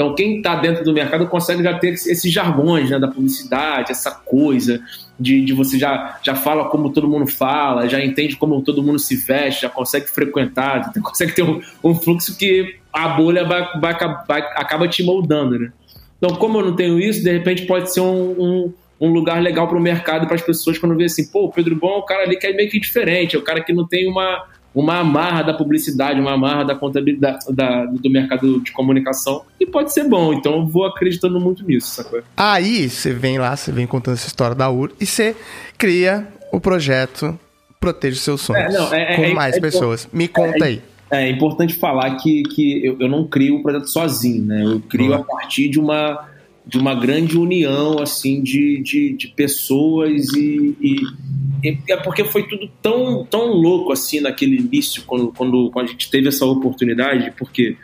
Então, 0.00 0.14
quem 0.14 0.36
está 0.36 0.54
dentro 0.54 0.84
do 0.84 0.92
mercado 0.92 1.26
consegue 1.26 1.60
já 1.60 1.76
ter 1.76 1.94
esses 1.94 2.32
jargões 2.32 2.88
né, 2.88 3.00
da 3.00 3.08
publicidade, 3.08 3.90
essa 3.90 4.12
coisa 4.12 4.80
de, 5.18 5.44
de 5.44 5.52
você 5.52 5.76
já, 5.76 6.20
já 6.22 6.36
fala 6.36 6.66
como 6.66 6.92
todo 6.92 7.08
mundo 7.08 7.26
fala, 7.26 7.88
já 7.88 8.00
entende 8.04 8.36
como 8.36 8.62
todo 8.62 8.80
mundo 8.80 9.00
se 9.00 9.16
veste, 9.16 9.62
já 9.62 9.68
consegue 9.68 10.06
frequentar, 10.06 10.92
consegue 11.02 11.32
ter 11.32 11.42
um, 11.42 11.60
um 11.82 11.96
fluxo 11.96 12.38
que 12.38 12.76
a 12.92 13.08
bolha 13.08 13.44
vai, 13.44 13.68
vai, 13.80 13.98
vai, 14.28 14.40
acaba 14.54 14.86
te 14.86 15.02
moldando. 15.02 15.58
Né? 15.58 15.72
Então, 16.18 16.36
como 16.36 16.60
eu 16.60 16.66
não 16.66 16.76
tenho 16.76 17.00
isso, 17.00 17.24
de 17.24 17.32
repente 17.32 17.66
pode 17.66 17.92
ser 17.92 18.02
um, 18.02 18.30
um, 18.40 18.74
um 19.00 19.12
lugar 19.12 19.42
legal 19.42 19.66
para 19.66 19.78
o 19.78 19.80
mercado, 19.80 20.28
para 20.28 20.36
as 20.36 20.42
pessoas, 20.42 20.78
quando 20.78 20.94
vê 20.94 21.06
assim, 21.06 21.26
pô, 21.26 21.46
o 21.46 21.52
Pedro 21.52 21.74
Bom 21.74 21.94
é 21.94 21.96
o 21.96 22.02
cara 22.02 22.22
ali 22.22 22.36
que 22.36 22.46
é 22.46 22.52
meio 22.52 22.70
que 22.70 22.78
diferente, 22.78 23.34
é 23.34 23.38
o 23.40 23.42
cara 23.42 23.64
que 23.64 23.72
não 23.72 23.84
tem 23.84 24.08
uma 24.08 24.44
uma 24.74 24.98
amarra 24.98 25.42
da 25.42 25.54
publicidade, 25.54 26.20
uma 26.20 26.32
amarra 26.32 26.64
da 26.64 26.74
contabilidade 26.74 27.44
da, 27.50 27.84
do 27.86 28.10
mercado 28.10 28.60
de 28.60 28.70
comunicação 28.72 29.42
e 29.58 29.66
pode 29.66 29.92
ser 29.92 30.04
bom. 30.04 30.32
Então 30.32 30.54
eu 30.54 30.66
vou 30.66 30.86
acreditando 30.86 31.40
muito 31.40 31.64
nisso, 31.66 31.88
sacou? 31.88 32.22
Aí 32.36 32.88
você 32.88 33.12
vem 33.12 33.38
lá, 33.38 33.56
você 33.56 33.72
vem 33.72 33.86
contando 33.86 34.14
essa 34.14 34.26
história 34.26 34.54
da 34.54 34.70
UR 34.70 34.92
e 35.00 35.06
você 35.06 35.34
cria 35.76 36.28
o 36.52 36.60
projeto 36.60 37.38
Proteja 37.80 38.16
os 38.16 38.22
seus 38.22 38.40
sonhos 38.40 38.74
é, 38.74 38.78
não, 38.78 38.94
é, 38.94 39.16
com 39.16 39.24
é, 39.24 39.32
mais 39.32 39.56
é 39.56 39.60
pessoas. 39.60 40.08
Me 40.12 40.26
conta 40.26 40.64
aí. 40.64 40.82
É 41.10 41.30
importante 41.30 41.74
falar 41.74 42.16
que, 42.16 42.42
que 42.42 42.84
eu, 42.84 42.96
eu 43.00 43.08
não 43.08 43.26
crio 43.26 43.56
o 43.56 43.62
projeto 43.62 43.86
sozinho, 43.86 44.44
né? 44.44 44.64
Eu 44.64 44.80
crio 44.80 45.12
uhum. 45.12 45.14
a 45.14 45.22
partir 45.22 45.68
de 45.68 45.78
uma, 45.78 46.28
de 46.68 46.76
uma 46.78 46.94
grande 46.94 47.38
união 47.38 47.98
assim 47.98 48.42
de, 48.42 48.82
de, 48.82 49.14
de 49.14 49.28
pessoas 49.28 50.28
e, 50.34 50.76
e, 50.82 51.82
é 51.88 51.96
porque 51.96 52.24
foi 52.24 52.46
tudo 52.46 52.70
tão, 52.82 53.24
tão 53.24 53.46
louco 53.46 53.90
assim 53.90 54.20
naquele 54.20 54.58
início, 54.58 55.02
quando, 55.06 55.32
quando, 55.32 55.70
quando 55.70 55.86
a 55.86 55.88
gente 55.88 56.10
teve 56.10 56.28
essa 56.28 56.44
oportunidade, 56.44 57.32
porque 57.38 57.74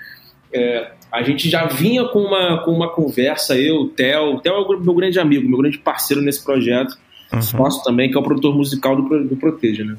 é, 0.52 0.92
a 1.10 1.22
gente 1.22 1.48
já 1.48 1.64
vinha 1.64 2.04
com 2.04 2.20
uma, 2.20 2.58
com 2.62 2.72
uma 2.72 2.90
conversa, 2.90 3.56
eu, 3.58 3.76
o 3.76 3.88
Theo, 3.88 4.34
o 4.34 4.40
Theo 4.40 4.52
é 4.52 4.58
o 4.58 4.80
meu 4.80 4.94
grande 4.94 5.18
amigo, 5.18 5.48
meu 5.48 5.58
grande 5.58 5.78
parceiro 5.78 6.22
nesse 6.22 6.44
projeto, 6.44 6.98
uhum. 7.32 7.58
nosso 7.58 7.82
também, 7.82 8.10
que 8.10 8.16
é 8.18 8.20
o 8.20 8.22
produtor 8.22 8.54
musical 8.54 9.00
do, 9.00 9.24
do 9.24 9.36
Proteja, 9.36 9.82
né? 9.82 9.96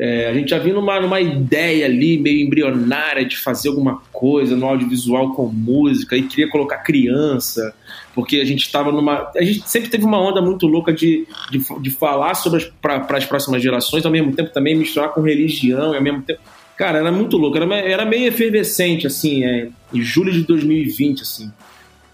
É, 0.00 0.28
a 0.28 0.32
gente 0.32 0.50
já 0.50 0.60
vinha 0.60 0.76
numa, 0.76 1.00
numa 1.00 1.20
ideia 1.20 1.84
ali, 1.84 2.16
meio 2.16 2.46
embrionária, 2.46 3.24
de 3.24 3.36
fazer 3.36 3.68
alguma 3.68 4.00
coisa 4.12 4.56
no 4.56 4.64
audiovisual 4.64 5.34
com 5.34 5.46
música, 5.48 6.16
e 6.16 6.22
queria 6.22 6.48
colocar 6.48 6.78
criança, 6.78 7.74
porque 8.14 8.36
a 8.36 8.44
gente 8.44 8.60
estava 8.60 8.92
numa. 8.92 9.28
A 9.36 9.42
gente 9.42 9.68
sempre 9.68 9.90
teve 9.90 10.04
uma 10.04 10.20
onda 10.20 10.40
muito 10.40 10.68
louca 10.68 10.92
de, 10.92 11.26
de, 11.50 11.60
de 11.80 11.90
falar 11.90 12.34
sobre 12.34 12.72
para 12.80 13.04
as 13.10 13.24
próximas 13.24 13.60
gerações, 13.60 14.06
ao 14.06 14.12
mesmo 14.12 14.32
tempo 14.32 14.50
também 14.50 14.76
misturar 14.76 15.08
com 15.08 15.20
religião, 15.20 15.92
e 15.92 15.96
ao 15.96 16.02
mesmo 16.02 16.22
tempo. 16.22 16.40
Cara, 16.76 16.98
era 16.98 17.10
muito 17.10 17.36
louco, 17.36 17.56
era, 17.56 17.74
era 17.74 18.04
meio 18.04 18.28
efervescente, 18.28 19.04
assim, 19.04 19.44
é, 19.44 19.68
em 19.92 20.00
julho 20.00 20.32
de 20.32 20.42
2020, 20.44 21.22
assim. 21.22 21.50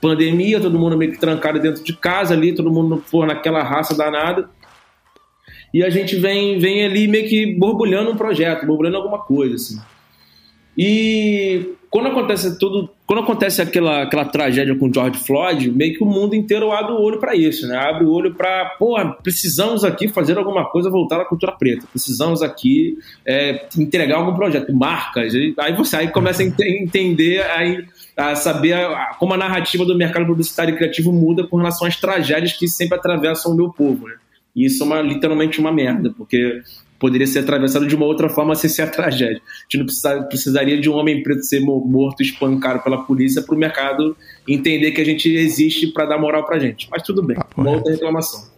Pandemia, 0.01 0.59
todo 0.59 0.79
mundo 0.79 0.97
meio 0.97 1.12
que 1.12 1.18
trancado 1.18 1.61
dentro 1.61 1.85
de 1.85 1.92
casa 1.94 2.33
ali, 2.33 2.55
todo 2.55 2.73
mundo 2.73 3.05
for 3.07 3.27
naquela 3.27 3.62
raça 3.62 3.94
danada 3.94 4.49
e 5.74 5.82
a 5.82 5.90
gente 5.90 6.14
vem, 6.14 6.56
vem 6.56 6.87
ali 6.87 7.08
meio 7.08 7.28
que 7.28 7.52
borbulhando 7.58 8.12
um 8.12 8.16
projeto, 8.16 8.64
borbulhando 8.64 8.96
alguma 8.96 9.18
coisa, 9.18 9.56
assim. 9.56 9.76
E 10.78 11.74
quando 11.90 12.06
acontece 12.06 12.56
tudo, 12.60 12.88
quando 13.04 13.24
acontece 13.24 13.60
aquela, 13.60 14.02
aquela 14.04 14.24
tragédia 14.24 14.76
com 14.76 14.92
George 14.92 15.18
Floyd, 15.18 15.72
meio 15.72 15.98
que 15.98 16.04
o 16.04 16.06
mundo 16.06 16.37
inteiro 16.37 16.70
abre 16.70 16.92
o 16.92 17.00
olho 17.00 17.18
para 17.18 17.34
isso, 17.34 17.66
né? 17.66 17.76
Abre 17.76 18.04
o 18.04 18.12
olho 18.12 18.34
para, 18.34 18.66
pô, 18.78 18.94
precisamos 19.20 19.82
aqui 19.82 20.06
fazer 20.06 20.38
alguma 20.38 20.64
coisa 20.64 20.88
voltar 20.88 21.20
à 21.20 21.24
cultura 21.24 21.50
preta. 21.50 21.88
Precisamos 21.90 22.40
aqui 22.40 22.96
é, 23.26 23.66
entregar 23.76 24.18
algum 24.18 24.34
projeto, 24.37 24.72
marcas. 24.72 25.32
Aí 25.58 25.72
você 25.76 25.96
aí 25.96 26.08
começa 26.08 26.40
a 26.40 26.46
entender, 26.68 27.42
aí, 27.50 27.84
a 28.16 28.37
saber 28.37 28.74
a, 28.74 29.16
como 29.18 29.34
a 29.34 29.37
narrativa 29.37 29.84
do 29.84 29.96
mercado 29.96 30.24
publicitário 30.24 30.72
e 30.72 30.76
criativo 30.76 31.12
muda 31.12 31.44
com 31.48 31.56
relação 31.56 31.84
às 31.84 31.96
tragédias 31.96 32.52
que 32.52 32.68
sempre 32.68 32.96
atravessam 32.96 33.50
o 33.50 33.56
meu 33.56 33.70
povo, 33.70 34.06
né? 34.06 34.14
E 34.55 34.67
isso 34.67 34.83
é 34.83 34.87
uma, 34.87 35.03
literalmente 35.03 35.59
uma 35.59 35.73
merda, 35.73 36.12
porque 36.17 36.62
poderia 36.99 37.27
ser 37.27 37.40
atravessado 37.40 37.87
de 37.87 37.95
uma 37.95 38.07
outra 38.07 38.29
forma 38.29 38.55
sem 38.55 38.71
ser 38.71 38.83
a 38.83 38.87
tragédia. 38.87 39.43
A 39.45 39.62
gente 39.64 39.79
não 39.79 39.85
precisa, 39.85 40.23
precisaria 40.23 40.81
de 40.81 40.88
um 40.88 40.95
homem 40.95 41.23
preto 41.23 41.43
ser 41.43 41.61
morto, 41.61 42.23
espancado 42.23 42.83
pela 42.83 43.03
polícia 43.05 43.43
para 43.43 43.55
o 43.55 43.59
mercado 43.59 44.17
entender 44.49 44.93
que 44.93 45.01
a 45.01 45.05
gente 45.05 45.29
existe 45.31 45.88
para 45.88 46.07
dar 46.07 46.19
moral 46.19 46.45
para 46.47 46.59
gente. 46.59 46.88
Mas 46.90 47.03
tudo 47.03 47.23
bem, 47.23 47.37
ah, 47.38 47.47
uma 47.57 47.73
outra 47.73 47.93
reclamação. 47.93 48.49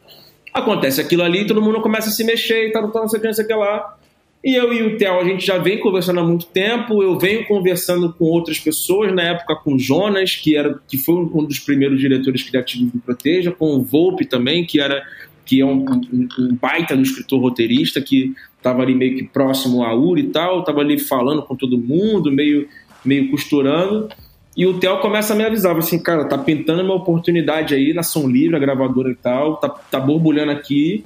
Acontece 0.52 1.00
aquilo 1.00 1.22
ali, 1.22 1.46
todo 1.46 1.60
mundo 1.60 1.80
começa 1.80 2.08
a 2.08 2.12
se 2.12 2.24
mexer 2.24 2.68
e 2.68 2.72
tal, 2.72 2.90
tal, 2.90 3.02
não 3.02 3.08
sei 3.08 3.18
o 3.18 3.20
que, 3.20 3.26
não 3.26 3.34
sei 3.34 3.44
o 3.44 3.48
que 3.48 3.54
lá. 3.54 3.96
E 4.44 4.54
eu 4.54 4.72
e 4.72 4.82
o 4.82 4.96
Theo, 4.96 5.18
a 5.18 5.24
gente 5.24 5.44
já 5.44 5.58
vem 5.58 5.80
conversando 5.80 6.20
há 6.20 6.22
muito 6.22 6.46
tempo. 6.46 7.02
Eu 7.02 7.18
venho 7.18 7.44
conversando 7.48 8.12
com 8.12 8.26
outras 8.26 8.60
pessoas, 8.60 9.12
na 9.12 9.22
época 9.22 9.56
com 9.56 9.74
o 9.74 9.78
Jonas, 9.78 10.36
que, 10.36 10.56
era, 10.56 10.78
que 10.86 10.96
foi 10.96 11.16
um 11.16 11.44
dos 11.44 11.58
primeiros 11.58 11.98
diretores 11.98 12.44
criativos 12.44 12.92
do 12.92 13.00
Proteja, 13.00 13.50
com 13.50 13.74
o 13.74 13.82
Volpe 13.82 14.24
também, 14.24 14.64
que 14.64 14.80
era 14.80 15.02
que 15.46 15.60
é 15.60 15.64
um, 15.64 15.84
um, 16.12 16.28
um 16.38 16.54
baita 16.60 16.96
do 16.96 17.02
escritor 17.02 17.40
roteirista 17.40 18.00
que 18.02 18.34
estava 18.56 18.82
ali 18.82 18.94
meio 18.94 19.16
que 19.16 19.24
próximo 19.24 19.84
a 19.84 19.94
Uri 19.94 20.22
e 20.22 20.28
tal, 20.28 20.60
estava 20.60 20.80
ali 20.80 20.98
falando 20.98 21.42
com 21.42 21.54
todo 21.54 21.78
mundo, 21.78 22.32
meio, 22.32 22.68
meio 23.04 23.30
costurando. 23.30 24.08
E 24.56 24.66
o 24.66 24.78
Theo 24.80 24.98
começa 24.98 25.34
a 25.34 25.36
me 25.36 25.44
avisar, 25.44 25.76
assim, 25.76 25.98
cara, 25.98 26.24
tá 26.24 26.36
pintando 26.36 26.82
uma 26.82 26.94
oportunidade 26.94 27.74
aí 27.74 27.92
na 27.94 28.02
Som 28.02 28.26
Livre, 28.26 28.56
a 28.56 28.58
gravadora 28.58 29.10
e 29.10 29.14
tal, 29.14 29.56
tá, 29.56 29.68
tá 29.68 30.00
borbulhando 30.00 30.50
aqui. 30.50 31.04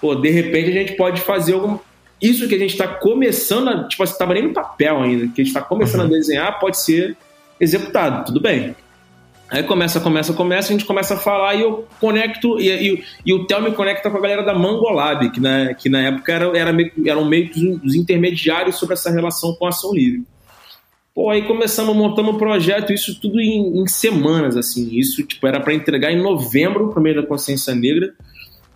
Pô, 0.00 0.14
de 0.14 0.30
repente 0.30 0.70
a 0.70 0.72
gente 0.72 0.92
pode 0.92 1.20
fazer 1.22 1.54
algum. 1.54 1.78
Isso 2.20 2.46
que 2.46 2.54
a 2.54 2.58
gente 2.58 2.72
está 2.72 2.86
começando 2.86 3.68
a. 3.68 3.88
Tipo, 3.88 4.02
assim, 4.02 4.18
tava 4.18 4.34
nem 4.34 4.44
no 4.44 4.52
papel 4.52 5.02
ainda, 5.02 5.26
que 5.28 5.40
a 5.40 5.44
gente 5.44 5.48
está 5.48 5.62
começando 5.62 6.02
uhum. 6.02 6.06
a 6.08 6.10
desenhar, 6.10 6.60
pode 6.60 6.78
ser 6.78 7.16
executado, 7.58 8.26
tudo 8.26 8.40
bem. 8.40 8.76
Aí 9.50 9.64
começa, 9.64 9.98
começa, 10.00 10.32
começa, 10.32 10.68
a 10.68 10.72
gente 10.72 10.84
começa 10.84 11.14
a 11.14 11.16
falar 11.16 11.56
e 11.56 11.62
eu 11.62 11.84
conecto, 12.00 12.60
e, 12.60 12.68
e, 12.68 13.04
e 13.26 13.34
o 13.34 13.46
Theo 13.46 13.60
me 13.60 13.72
conecta 13.72 14.08
com 14.08 14.16
a 14.16 14.20
galera 14.20 14.44
da 14.44 14.54
Mangolab, 14.54 15.28
que 15.30 15.40
na, 15.40 15.74
que 15.74 15.88
na 15.88 16.00
época 16.02 16.32
era, 16.32 16.56
era 16.56 16.72
meio, 16.72 16.92
eram 17.04 17.24
meio 17.24 17.50
que 17.50 17.80
os 17.84 17.96
intermediários 17.96 18.76
sobre 18.76 18.94
essa 18.94 19.10
relação 19.10 19.54
com 19.56 19.66
a 19.66 19.70
ação 19.70 19.92
livre. 19.92 20.24
Pô, 21.12 21.28
aí 21.30 21.42
começamos, 21.42 21.96
montando 21.96 22.30
um 22.30 22.38
projeto, 22.38 22.92
isso 22.92 23.20
tudo 23.20 23.40
em, 23.40 23.82
em 23.82 23.86
semanas, 23.88 24.56
assim. 24.56 24.88
Isso, 24.92 25.24
tipo, 25.24 25.44
era 25.44 25.58
para 25.58 25.74
entregar 25.74 26.12
em 26.12 26.22
novembro, 26.22 26.86
o 26.86 26.92
primeiro 26.92 27.20
da 27.20 27.26
Consciência 27.26 27.74
Negra, 27.74 28.14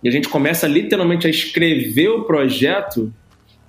e 0.03 0.09
a 0.09 0.11
gente 0.11 0.27
começa 0.27 0.67
literalmente 0.67 1.25
a 1.25 1.29
escrever 1.29 2.09
o 2.09 2.25
projeto 2.25 3.13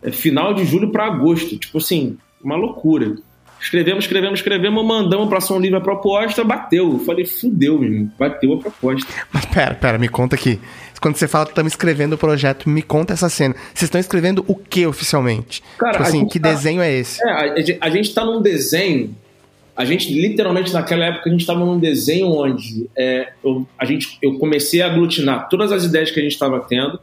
é, 0.02 0.10
final 0.10 0.52
de 0.52 0.64
julho 0.64 0.90
para 0.90 1.06
agosto. 1.06 1.56
Tipo 1.56 1.78
assim, 1.78 2.18
uma 2.42 2.56
loucura. 2.56 3.16
Escrevemos, 3.60 4.04
escrevemos, 4.04 4.38
escrevemos, 4.38 4.84
mandamos 4.84 5.28
para 5.28 5.40
São 5.40 5.58
Livre 5.58 5.78
a 5.78 5.80
proposta, 5.80 6.44
bateu. 6.44 6.92
Eu 6.92 6.98
falei, 7.00 7.24
fudeu, 7.24 7.78
menino, 7.78 8.12
bateu 8.18 8.54
a 8.54 8.58
proposta. 8.58 9.10
Mas 9.32 9.44
pera, 9.46 9.74
pera, 9.74 9.98
me 9.98 10.08
conta 10.08 10.36
aqui. 10.36 10.60
Quando 11.00 11.16
você 11.16 11.28
fala 11.28 11.44
que 11.44 11.52
estamos 11.52 11.72
escrevendo 11.72 12.14
o 12.14 12.18
projeto, 12.18 12.68
me 12.68 12.82
conta 12.82 13.12
essa 13.12 13.28
cena. 13.28 13.54
Vocês 13.74 13.82
estão 13.82 14.00
escrevendo 14.00 14.44
o 14.46 14.54
que 14.54 14.86
oficialmente? 14.86 15.62
Cara, 15.78 15.92
tipo 15.92 16.04
assim, 16.04 16.26
que 16.26 16.40
tá, 16.40 16.50
desenho 16.50 16.80
é 16.80 16.92
esse? 16.92 17.22
É, 17.22 17.30
a, 17.30 17.86
a 17.86 17.90
gente 17.90 18.08
está 18.08 18.24
num 18.24 18.40
desenho. 18.40 19.14
A 19.76 19.84
gente, 19.84 20.12
literalmente, 20.12 20.72
naquela 20.72 21.04
época, 21.04 21.28
a 21.28 21.32
gente 21.32 21.42
estava 21.42 21.60
num 21.60 21.78
desenho 21.78 22.28
onde 22.28 22.88
é, 22.96 23.32
eu, 23.44 23.66
a 23.78 23.84
gente, 23.84 24.16
eu 24.22 24.38
comecei 24.38 24.80
a 24.80 24.86
aglutinar 24.86 25.48
todas 25.48 25.70
as 25.70 25.84
ideias 25.84 26.10
que 26.10 26.18
a 26.18 26.22
gente 26.22 26.32
estava 26.32 26.60
tendo. 26.60 26.98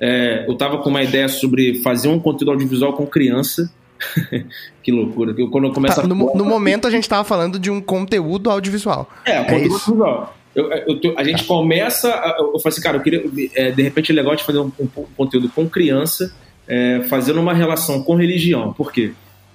É, 0.00 0.44
eu 0.46 0.52
estava 0.52 0.78
com 0.78 0.90
uma 0.90 1.02
ideia 1.02 1.28
sobre 1.28 1.76
fazer 1.82 2.08
um 2.08 2.18
conteúdo 2.18 2.50
audiovisual 2.50 2.94
com 2.94 3.06
criança. 3.06 3.72
que 4.82 4.92
loucura. 4.92 5.34
Quando 5.50 5.68
eu 5.68 5.72
começo 5.72 5.96
tá, 5.96 6.02
a... 6.02 6.06
no, 6.06 6.34
no, 6.34 6.44
momento 6.44 6.86
a 6.86 6.90
gente 6.90 7.04
estava 7.04 7.24
falando 7.24 7.58
de 7.58 7.70
um 7.70 7.80
conteúdo 7.80 8.50
audiovisual. 8.50 9.08
É, 9.24 9.40
um 9.40 9.44
conteúdo 9.44 9.54
é 9.54 9.74
audiovisual. 9.74 10.36
Eu, 10.54 10.70
eu, 10.72 11.14
a 11.18 11.22
gente 11.22 11.44
começa. 11.44 12.08
Eu 12.38 12.58
falei 12.58 12.68
assim, 12.68 12.80
cara, 12.80 12.96
eu 12.96 13.02
queria. 13.02 13.22
É, 13.54 13.70
de 13.70 13.82
repente 13.82 14.10
é 14.10 14.14
legal 14.14 14.34
de 14.34 14.42
fazer 14.42 14.58
um, 14.58 14.72
um, 14.78 14.86
conteúdo 15.16 15.50
com 15.50 15.68
criança, 15.68 16.34
é, 16.66 17.02
fazendo 17.10 17.40
uma 17.40 17.52
relação 17.52 18.02
com 18.02 18.14
religião. 18.14 18.72
Por 18.72 18.90
quê? 18.90 19.12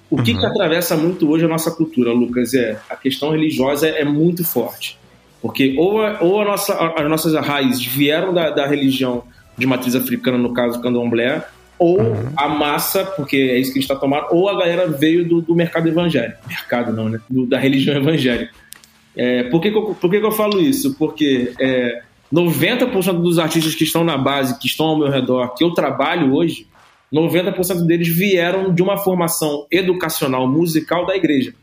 O 0.08 0.22
que, 0.22 0.32
uhum. 0.32 0.40
que 0.40 0.46
atravessa 0.46 0.96
muito 0.96 1.28
hoje 1.30 1.44
a 1.44 1.48
nossa 1.48 1.70
cultura, 1.70 2.12
Lucas, 2.12 2.54
é 2.54 2.78
a 2.88 2.94
questão 2.94 3.30
religiosa 3.30 3.88
é 3.88 4.04
muito 4.04 4.44
forte. 4.44 4.98
Porque 5.40 5.74
ou, 5.76 6.00
a, 6.00 6.18
ou 6.20 6.40
a 6.40 6.44
nossa, 6.44 6.74
as 6.74 7.08
nossas 7.08 7.34
raízes 7.34 7.84
vieram 7.84 8.32
da, 8.32 8.50
da 8.50 8.66
religião 8.66 9.24
de 9.58 9.66
matriz 9.66 9.96
africana, 9.96 10.38
no 10.38 10.52
caso 10.52 10.80
candomblé, 10.80 11.44
ou 11.78 12.00
uhum. 12.00 12.32
a 12.36 12.48
massa, 12.48 13.04
porque 13.04 13.36
é 13.36 13.58
isso 13.58 13.72
que 13.72 13.78
a 13.78 13.82
gente 13.82 13.90
está 13.90 13.96
tomando, 13.96 14.26
ou 14.30 14.48
a 14.48 14.58
galera 14.58 14.86
veio 14.86 15.28
do, 15.28 15.40
do 15.40 15.54
mercado 15.54 15.88
evangélico. 15.88 16.38
Mercado 16.46 16.92
não, 16.92 17.08
né? 17.08 17.20
Do, 17.28 17.46
da 17.46 17.58
religião 17.58 17.96
evangélica. 17.96 18.52
É, 19.16 19.44
por 19.44 19.60
que, 19.60 19.70
que, 19.70 19.76
eu, 19.76 19.94
por 19.94 20.10
que, 20.10 20.20
que 20.20 20.26
eu 20.26 20.32
falo 20.32 20.60
isso? 20.60 20.94
Porque 20.94 21.52
é, 21.60 22.02
90% 22.32 23.20
dos 23.20 23.38
artistas 23.38 23.74
que 23.74 23.84
estão 23.84 24.04
na 24.04 24.16
base, 24.16 24.58
que 24.58 24.66
estão 24.66 24.86
ao 24.86 24.98
meu 24.98 25.10
redor, 25.10 25.54
que 25.54 25.62
eu 25.62 25.72
trabalho 25.72 26.34
hoje, 26.34 26.66
90% 27.12 27.84
deles 27.84 28.08
vieram 28.08 28.72
de 28.72 28.82
uma 28.82 28.96
formação 28.96 29.66
educacional, 29.70 30.48
musical 30.48 31.04
da 31.04 31.14
igreja. 31.14 31.54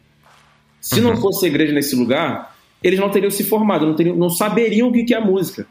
Se 0.80 1.00
uhum. 1.00 1.10
não 1.10 1.17
fosse 1.17 1.45
a 1.45 1.48
igreja 1.50 1.74
nesse 1.74 1.95
lugar, 1.95 2.56
eles 2.84 3.00
não 3.00 3.10
teriam 3.10 3.32
se 3.32 3.43
formado, 3.43 3.86
não, 3.86 3.95
teriam, 3.95 4.15
não 4.15 4.30
saberiam 4.30 4.89
o 4.89 4.91
que 4.91 5.13
é 5.13 5.19
música. 5.19 5.65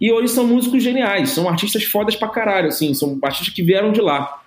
E 0.00 0.10
hoje 0.10 0.28
são 0.28 0.46
músicos 0.46 0.82
geniais, 0.82 1.30
são 1.30 1.48
artistas 1.48 1.84
fodas 1.84 2.16
pra 2.16 2.28
caralho, 2.28 2.68
assim, 2.68 2.94
são 2.94 3.18
artistas 3.22 3.52
que 3.52 3.62
vieram 3.62 3.92
de 3.92 4.00
lá. 4.00 4.40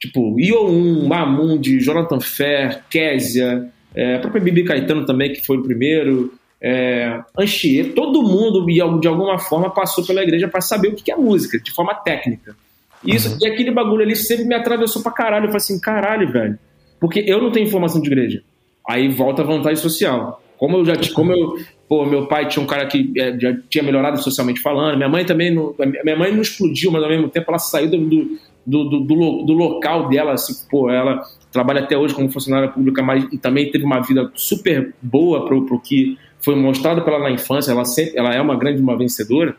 Tipo, 0.00 0.36
Io1, 0.36 1.06
Mamundi, 1.06 1.78
Jonathan 1.80 2.20
Fer, 2.20 2.82
Késia, 2.90 3.70
é, 3.94 4.16
a 4.16 4.18
própria 4.18 4.42
Bibi 4.42 4.64
Caetano 4.64 5.06
também, 5.06 5.32
que 5.32 5.44
foi 5.44 5.56
o 5.56 5.62
primeiro, 5.62 6.34
é, 6.60 7.20
Anchier, 7.38 7.94
todo 7.94 8.22
mundo, 8.22 8.66
de 8.66 9.08
alguma 9.08 9.38
forma, 9.38 9.70
passou 9.70 10.04
pela 10.04 10.22
igreja 10.22 10.48
para 10.48 10.60
saber 10.60 10.88
o 10.88 10.94
que 10.94 11.10
é 11.10 11.16
música, 11.16 11.58
de 11.58 11.72
forma 11.72 11.94
técnica. 11.94 12.56
E, 13.04 13.14
isso, 13.14 13.30
uhum. 13.30 13.38
e 13.40 13.46
aquele 13.46 13.70
bagulho 13.70 14.02
ali 14.02 14.16
sempre 14.16 14.44
me 14.44 14.54
atravessou 14.54 15.02
pra 15.02 15.12
caralho. 15.12 15.44
Eu 15.44 15.48
falei 15.48 15.58
assim, 15.58 15.80
caralho, 15.80 16.30
velho. 16.30 16.58
Porque 16.98 17.24
eu 17.26 17.40
não 17.40 17.52
tenho 17.52 17.70
formação 17.70 18.00
de 18.00 18.08
igreja. 18.08 18.42
Aí 18.88 19.08
volta 19.08 19.42
a 19.42 19.44
vantagem 19.44 19.76
social. 19.76 20.42
Como 20.58 20.78
eu 20.78 20.84
já 20.84 20.94
como 21.14 21.32
eu, 21.32 21.56
pô, 21.88 22.04
meu 22.04 22.26
pai 22.26 22.48
tinha 22.48 22.62
um 22.62 22.66
cara 22.66 22.86
que 22.86 23.12
é, 23.16 23.38
já 23.38 23.56
tinha 23.68 23.84
melhorado 23.84 24.22
socialmente 24.22 24.60
falando, 24.60 24.96
minha 24.96 25.08
mãe 25.08 25.24
também 25.24 25.54
não, 25.54 25.74
minha 26.04 26.16
mãe 26.16 26.32
não 26.32 26.42
explodiu, 26.42 26.90
mas 26.90 27.02
ao 27.02 27.08
mesmo 27.08 27.28
tempo 27.28 27.46
ela 27.48 27.58
saiu 27.58 27.90
do, 27.90 27.98
do, 27.98 28.38
do, 28.66 29.00
do, 29.00 29.42
do 29.44 29.52
local 29.52 30.08
dela, 30.08 30.32
assim, 30.32 30.54
pô, 30.68 30.90
ela 30.90 31.22
trabalha 31.52 31.80
até 31.80 31.96
hoje 31.96 32.14
como 32.14 32.30
funcionária 32.30 32.68
pública, 32.68 33.02
mas 33.02 33.24
também 33.40 33.70
teve 33.70 33.84
uma 33.84 34.00
vida 34.00 34.30
super 34.34 34.94
boa 35.00 35.46
pro, 35.46 35.64
pro 35.64 35.80
que 35.80 36.18
foi 36.40 36.56
mostrado 36.56 37.02
pela 37.02 37.18
na 37.18 37.30
infância, 37.30 37.70
ela 37.70 37.84
sempre, 37.84 38.18
ela 38.18 38.34
é 38.34 38.40
uma 38.40 38.56
grande 38.56 38.82
uma 38.82 38.96
vencedora. 38.96 39.56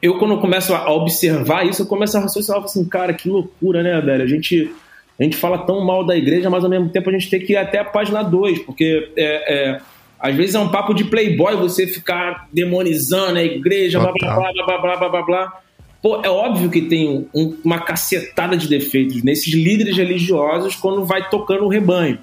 Eu 0.00 0.18
quando 0.18 0.40
começo 0.40 0.74
a 0.74 0.92
observar 0.92 1.66
isso, 1.66 1.82
eu 1.82 1.86
começo 1.86 2.16
a 2.16 2.20
raciocinar, 2.20 2.62
assim, 2.62 2.84
cara, 2.88 3.12
que 3.12 3.28
loucura, 3.28 3.82
né, 3.82 4.00
velho? 4.00 4.22
A 4.22 4.26
gente 4.26 4.72
a 5.18 5.22
gente 5.22 5.36
fala 5.36 5.58
tão 5.58 5.84
mal 5.84 6.04
da 6.04 6.16
igreja, 6.16 6.50
mas 6.50 6.64
ao 6.64 6.70
mesmo 6.70 6.88
tempo 6.88 7.08
a 7.08 7.12
gente 7.12 7.30
tem 7.30 7.38
que 7.38 7.52
ir 7.52 7.56
até 7.56 7.78
a 7.78 7.84
página 7.84 8.22
2, 8.22 8.60
porque 8.60 9.12
é, 9.16 9.54
é, 9.54 9.80
às 10.22 10.36
vezes 10.36 10.54
é 10.54 10.58
um 10.60 10.68
papo 10.68 10.94
de 10.94 11.02
playboy 11.02 11.56
você 11.56 11.84
ficar 11.84 12.48
demonizando 12.52 13.40
a 13.40 13.42
igreja, 13.42 13.98
blá 13.98 14.12
blá 14.12 14.36
blá 14.36 14.52
blá 14.52 14.78
blá 14.78 14.96
blá 14.96 15.08
blá 15.08 15.22
blá. 15.22 15.60
Pô, 16.00 16.20
é 16.22 16.30
óbvio 16.30 16.70
que 16.70 16.82
tem 16.82 17.26
um, 17.34 17.56
uma 17.64 17.80
cacetada 17.80 18.56
de 18.56 18.68
defeitos 18.68 19.20
nesses 19.24 19.52
líderes 19.52 19.96
religiosos 19.96 20.76
quando 20.76 21.04
vai 21.04 21.28
tocando 21.28 21.64
o 21.64 21.68
rebanho. 21.68 22.20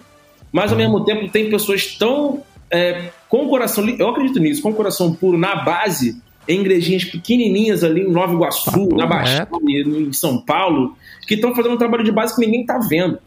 Mas 0.50 0.72
ao 0.72 0.78
uhum. 0.78 0.84
mesmo 0.84 1.04
tempo 1.04 1.28
tem 1.28 1.50
pessoas 1.50 1.98
tão 1.98 2.42
é, 2.72 3.10
com 3.28 3.46
o 3.46 3.50
coração, 3.50 3.88
eu 3.90 4.08
acredito 4.08 4.40
nisso, 4.40 4.62
com 4.62 4.70
o 4.70 4.74
coração 4.74 5.14
puro 5.14 5.38
na 5.38 5.58
base, 5.58 6.22
em 6.48 6.62
igrejinhas 6.62 7.04
pequenininhas 7.04 7.84
ali 7.84 8.02
em 8.02 8.12
Nova 8.12 8.34
Iguaçu, 8.34 8.88
tá 8.88 8.96
na 8.96 9.06
Baixada, 9.06 9.50
em 9.68 10.14
São 10.14 10.40
Paulo, 10.40 10.96
que 11.28 11.34
estão 11.34 11.54
fazendo 11.54 11.74
um 11.74 11.78
trabalho 11.78 12.06
de 12.06 12.14
base 12.14 12.34
que 12.34 12.42
ninguém 12.46 12.62
está 12.62 12.80
vendo. 12.80 13.20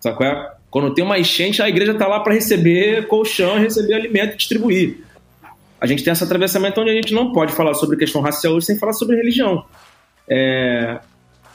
Sabe 0.00 0.16
qual 0.16 0.30
é? 0.30 0.55
Quando 0.70 0.92
tem 0.94 1.04
uma 1.04 1.18
enchente, 1.18 1.62
a 1.62 1.68
igreja 1.68 1.92
está 1.92 2.06
lá 2.06 2.20
para 2.20 2.34
receber 2.34 3.06
colchão, 3.06 3.58
receber 3.58 3.94
alimento 3.94 4.34
e 4.34 4.36
distribuir. 4.36 4.98
A 5.80 5.86
gente 5.86 6.02
tem 6.02 6.12
esse 6.12 6.24
atravessamento 6.24 6.80
onde 6.80 6.90
a 6.90 6.94
gente 6.94 7.14
não 7.14 7.32
pode 7.32 7.52
falar 7.52 7.74
sobre 7.74 7.96
questão 7.96 8.20
racial 8.20 8.54
hoje 8.54 8.66
sem 8.66 8.78
falar 8.78 8.92
sobre 8.92 9.16
religião. 9.16 9.64
É... 10.28 10.98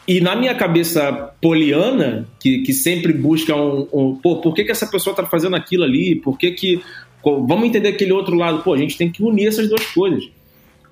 E 0.08 0.20
na 0.20 0.36
minha 0.36 0.56
cabeça 0.56 1.32
poliana, 1.42 2.28
que, 2.40 2.60
que 2.60 2.74
sempre 2.74 3.14
busca 3.14 3.56
um, 3.56 3.88
um. 3.94 4.16
Pô, 4.16 4.42
por 4.42 4.54
que, 4.54 4.64
que 4.64 4.72
essa 4.72 4.88
pessoa 4.88 5.12
está 5.12 5.26
fazendo 5.26 5.56
aquilo 5.56 5.84
ali? 5.84 6.16
Por 6.16 6.38
que 6.38 6.52
que. 6.52 6.84
Vamos 7.24 7.66
entender 7.66 7.90
aquele 7.90 8.12
outro 8.12 8.36
lado. 8.36 8.64
Pô, 8.64 8.74
a 8.74 8.78
gente 8.78 8.98
tem 8.98 9.12
que 9.12 9.24
unir 9.24 9.48
essas 9.48 9.70
duas 9.70 9.86
coisas. 9.88 10.28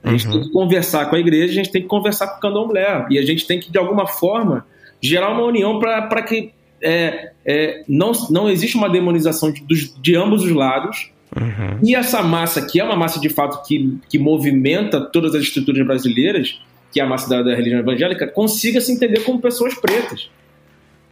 A 0.03 0.11
gente 0.11 0.27
uhum. 0.27 0.33
tem 0.33 0.43
que 0.43 0.51
conversar 0.51 1.09
com 1.09 1.15
a 1.15 1.19
igreja, 1.19 1.51
a 1.51 1.55
gente 1.55 1.71
tem 1.71 1.81
que 1.81 1.87
conversar 1.87 2.27
com 2.27 2.37
o 2.37 2.39
candomblé. 2.39 3.07
E 3.09 3.17
a 3.17 3.25
gente 3.25 3.45
tem 3.47 3.59
que, 3.59 3.71
de 3.71 3.77
alguma 3.77 4.05
forma, 4.05 4.65
gerar 5.01 5.31
uma 5.31 5.43
união 5.43 5.79
para 5.79 6.21
que 6.21 6.53
é, 6.81 7.31
é, 7.45 7.83
não, 7.87 8.11
não 8.29 8.49
existe 8.49 8.75
uma 8.75 8.89
demonização 8.89 9.51
de, 9.51 9.93
de 9.99 10.15
ambos 10.15 10.43
os 10.43 10.51
lados. 10.51 11.11
Uhum. 11.35 11.79
E 11.83 11.95
essa 11.95 12.23
massa, 12.23 12.65
que 12.65 12.79
é 12.79 12.83
uma 12.83 12.95
massa 12.95 13.19
de 13.19 13.29
fato 13.29 13.65
que, 13.67 13.97
que 14.09 14.17
movimenta 14.17 14.99
todas 14.99 15.35
as 15.35 15.43
estruturas 15.43 15.85
brasileiras, 15.85 16.59
que 16.91 16.99
é 16.99 17.03
a 17.03 17.07
massa 17.07 17.29
da, 17.29 17.43
da 17.43 17.55
religião 17.55 17.79
evangélica, 17.79 18.27
consiga 18.27 18.81
se 18.81 18.91
entender 18.91 19.23
como 19.23 19.39
pessoas 19.39 19.75
pretas. 19.75 20.29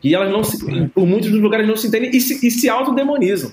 E 0.04 0.14
elas 0.14 0.32
não 0.32 0.44
se, 0.44 0.58
por 0.90 1.06
muitos 1.06 1.30
dos 1.30 1.42
lugares 1.42 1.68
não 1.68 1.76
se 1.76 1.88
entendem 1.88 2.12
e 2.12 2.22
se, 2.22 2.46
e 2.46 2.52
se 2.52 2.70
autodemonizam. 2.70 3.52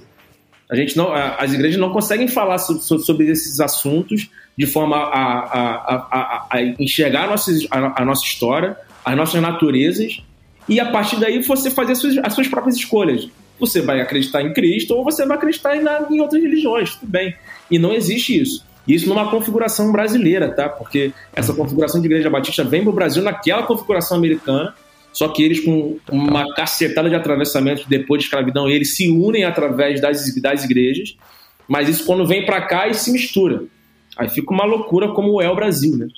A 0.71 0.77
gente 0.77 0.97
não, 0.97 1.13
as 1.13 1.53
igrejas 1.53 1.79
não 1.79 1.91
conseguem 1.91 2.27
falar 2.27 2.59
sobre, 2.59 2.83
sobre 2.83 3.31
esses 3.31 3.61
assuntos 3.61 4.31
de 4.57 4.67
forma 4.67 4.97
a, 4.97 5.39
a, 5.39 5.95
a, 5.95 6.47
a 6.51 6.63
enxergar 6.79 7.25
a 7.25 7.27
nossa, 7.29 7.51
a, 7.71 8.05
nossa 8.05 8.25
história, 8.25 8.77
as 9.05 9.17
nossas 9.17 9.43
naturezas, 9.43 10.23
e 10.69 10.81
a 10.81 10.91
partir 10.91 11.19
daí 11.21 11.43
você 11.43 11.71
fazer 11.71 11.93
as 11.93 11.99
suas, 11.99 12.19
as 12.19 12.33
suas 12.33 12.49
próprias 12.49 12.77
escolhas. 12.77 13.29
Você 13.61 13.81
vai 13.81 14.01
acreditar 14.01 14.43
em 14.43 14.53
Cristo 14.53 14.95
ou 14.95 15.05
você 15.05 15.25
vai 15.25 15.37
acreditar 15.37 15.77
em, 15.77 15.85
em 16.15 16.21
outras 16.21 16.43
religiões, 16.43 16.97
tudo 16.97 17.11
bem. 17.11 17.35
E 17.71 17.79
não 17.79 17.93
existe 17.93 18.41
isso. 18.41 18.65
Isso 18.87 19.09
numa 19.09 19.31
configuração 19.31 19.91
brasileira, 19.91 20.51
tá? 20.51 20.69
Porque 20.69 21.13
essa 21.35 21.55
configuração 21.55 22.01
de 22.01 22.07
igreja 22.07 22.29
batista 22.29 22.63
vem 22.63 22.83
para 22.83 22.91
o 22.91 22.95
Brasil 22.95 23.23
naquela 23.23 23.63
configuração 23.63 24.17
americana, 24.17 24.75
só 25.13 25.29
que 25.29 25.43
eles 25.43 25.61
com 25.61 25.97
uma 26.11 26.53
cacetada 26.55 27.09
de 27.09 27.15
atravessamentos 27.15 27.87
depois 27.87 28.21
de 28.21 28.27
escravidão, 28.27 28.69
eles 28.69 28.97
se 28.97 29.09
unem 29.09 29.45
através 29.45 30.01
das, 30.01 30.35
das 30.35 30.65
igrejas, 30.65 31.17
mas 31.67 31.89
isso 31.89 32.05
quando 32.05 32.27
vem 32.27 32.45
para 32.45 32.61
cá 32.63 32.89
e 32.89 32.95
se 32.95 33.11
mistura. 33.11 33.65
Aí 34.17 34.29
fica 34.29 34.53
uma 34.53 34.65
loucura 34.65 35.09
como 35.09 35.41
é 35.41 35.49
o 35.49 35.57
Brasil, 35.57 35.97
né? 35.97 36.09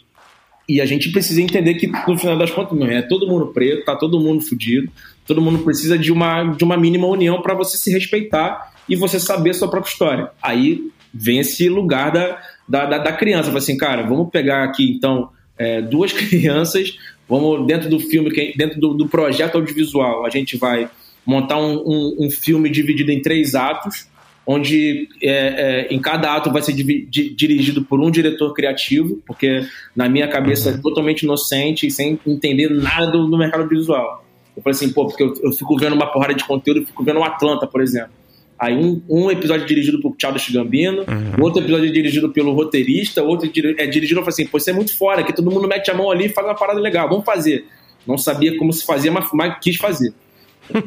E 0.68 0.80
a 0.80 0.86
gente 0.86 1.12
precisa 1.12 1.40
entender 1.40 1.74
que, 1.74 1.86
no 1.86 2.18
final 2.18 2.36
das 2.36 2.50
contas, 2.50 2.76
é 2.88 3.02
todo 3.02 3.26
mundo 3.26 3.46
preto, 3.48 3.84
tá 3.84 3.94
todo 3.94 4.20
mundo 4.20 4.42
fudido, 4.42 4.90
todo 5.26 5.40
mundo 5.40 5.60
precisa 5.60 5.96
de 5.96 6.10
uma, 6.10 6.44
de 6.44 6.64
uma 6.64 6.76
mínima 6.76 7.06
união 7.06 7.40
para 7.40 7.54
você 7.54 7.76
se 7.76 7.90
respeitar 7.92 8.72
e 8.88 8.96
você 8.96 9.20
saber 9.20 9.54
sua 9.54 9.68
própria 9.68 9.90
história. 9.90 10.30
Aí 10.42 10.90
vem 11.14 11.38
esse 11.38 11.68
lugar 11.68 12.10
da, 12.10 12.42
da, 12.68 12.84
da, 12.84 12.98
da 12.98 13.12
criança. 13.12 13.44
Fala 13.44 13.58
assim, 13.58 13.76
cara, 13.76 14.02
vamos 14.02 14.28
pegar 14.30 14.64
aqui, 14.64 14.90
então, 14.90 15.30
é, 15.56 15.80
duas 15.80 16.10
crianças, 16.12 16.98
vamos, 17.28 17.66
dentro 17.66 17.88
do 17.88 18.00
filme, 18.00 18.30
dentro 18.56 18.80
do, 18.80 18.94
do 18.94 19.08
projeto 19.08 19.56
audiovisual, 19.56 20.26
a 20.26 20.30
gente 20.30 20.56
vai 20.56 20.88
montar 21.24 21.58
um, 21.58 21.76
um, 21.78 22.16
um 22.26 22.30
filme 22.30 22.68
dividido 22.68 23.10
em 23.10 23.20
três 23.20 23.54
atos, 23.54 24.08
onde 24.46 25.08
é, 25.20 25.30
é, 25.30 25.94
em 25.94 26.00
cada 26.00 26.34
ato 26.34 26.52
vai 26.52 26.62
ser 26.62 26.72
dirigido 26.72 27.84
por 27.84 28.00
um 28.00 28.10
diretor 28.10 28.54
criativo, 28.54 29.20
porque 29.26 29.66
na 29.94 30.08
minha 30.08 30.28
cabeça 30.28 30.70
uhum. 30.70 30.76
é 30.76 30.80
totalmente 30.80 31.22
inocente 31.22 31.86
e 31.86 31.90
sem 31.90 32.18
entender 32.24 32.70
nada 32.70 33.10
do, 33.10 33.26
do 33.26 33.36
mercado 33.36 33.68
visual. 33.68 34.24
Eu 34.56 34.62
falei 34.62 34.76
assim, 34.76 34.92
pô, 34.92 35.06
porque 35.06 35.22
eu, 35.22 35.34
eu, 35.42 35.52
fico 35.52 35.76
vendo 35.76 35.94
uma 35.94 36.06
porrada 36.06 36.32
de 36.32 36.44
conteúdo, 36.44 36.80
eu 36.80 36.86
fico 36.86 37.02
vendo 37.02 37.18
o 37.18 37.24
Atlanta, 37.24 37.66
por 37.66 37.82
exemplo. 37.82 38.12
Aí 38.58 38.74
um, 38.74 39.02
um 39.08 39.30
episódio 39.30 39.66
dirigido 39.66 40.00
por 40.00 40.14
Charles 40.16 40.48
Gambino, 40.48 41.00
uhum. 41.00 41.42
outro 41.42 41.60
episódio 41.60 41.92
dirigido 41.92 42.30
pelo 42.30 42.54
roteirista, 42.54 43.22
outro 43.22 43.50
é 43.76 43.86
dirigido, 43.86 44.20
eu 44.20 44.24
falei 44.24 44.32
assim, 44.32 44.46
pô, 44.46 44.56
isso 44.56 44.70
é 44.70 44.72
muito 44.72 44.96
fora, 44.96 45.24
que 45.24 45.32
todo 45.32 45.50
mundo 45.50 45.68
mete 45.68 45.90
a 45.90 45.94
mão 45.94 46.10
ali 46.10 46.26
e 46.26 46.28
faz 46.28 46.46
uma 46.46 46.54
parada 46.54 46.80
legal, 46.80 47.08
vamos 47.08 47.24
fazer. 47.24 47.66
Não 48.06 48.16
sabia 48.16 48.56
como 48.56 48.72
se 48.72 48.86
fazia, 48.86 49.10
mas, 49.10 49.28
mas 49.34 49.58
quis 49.60 49.76
fazer. 49.76 50.14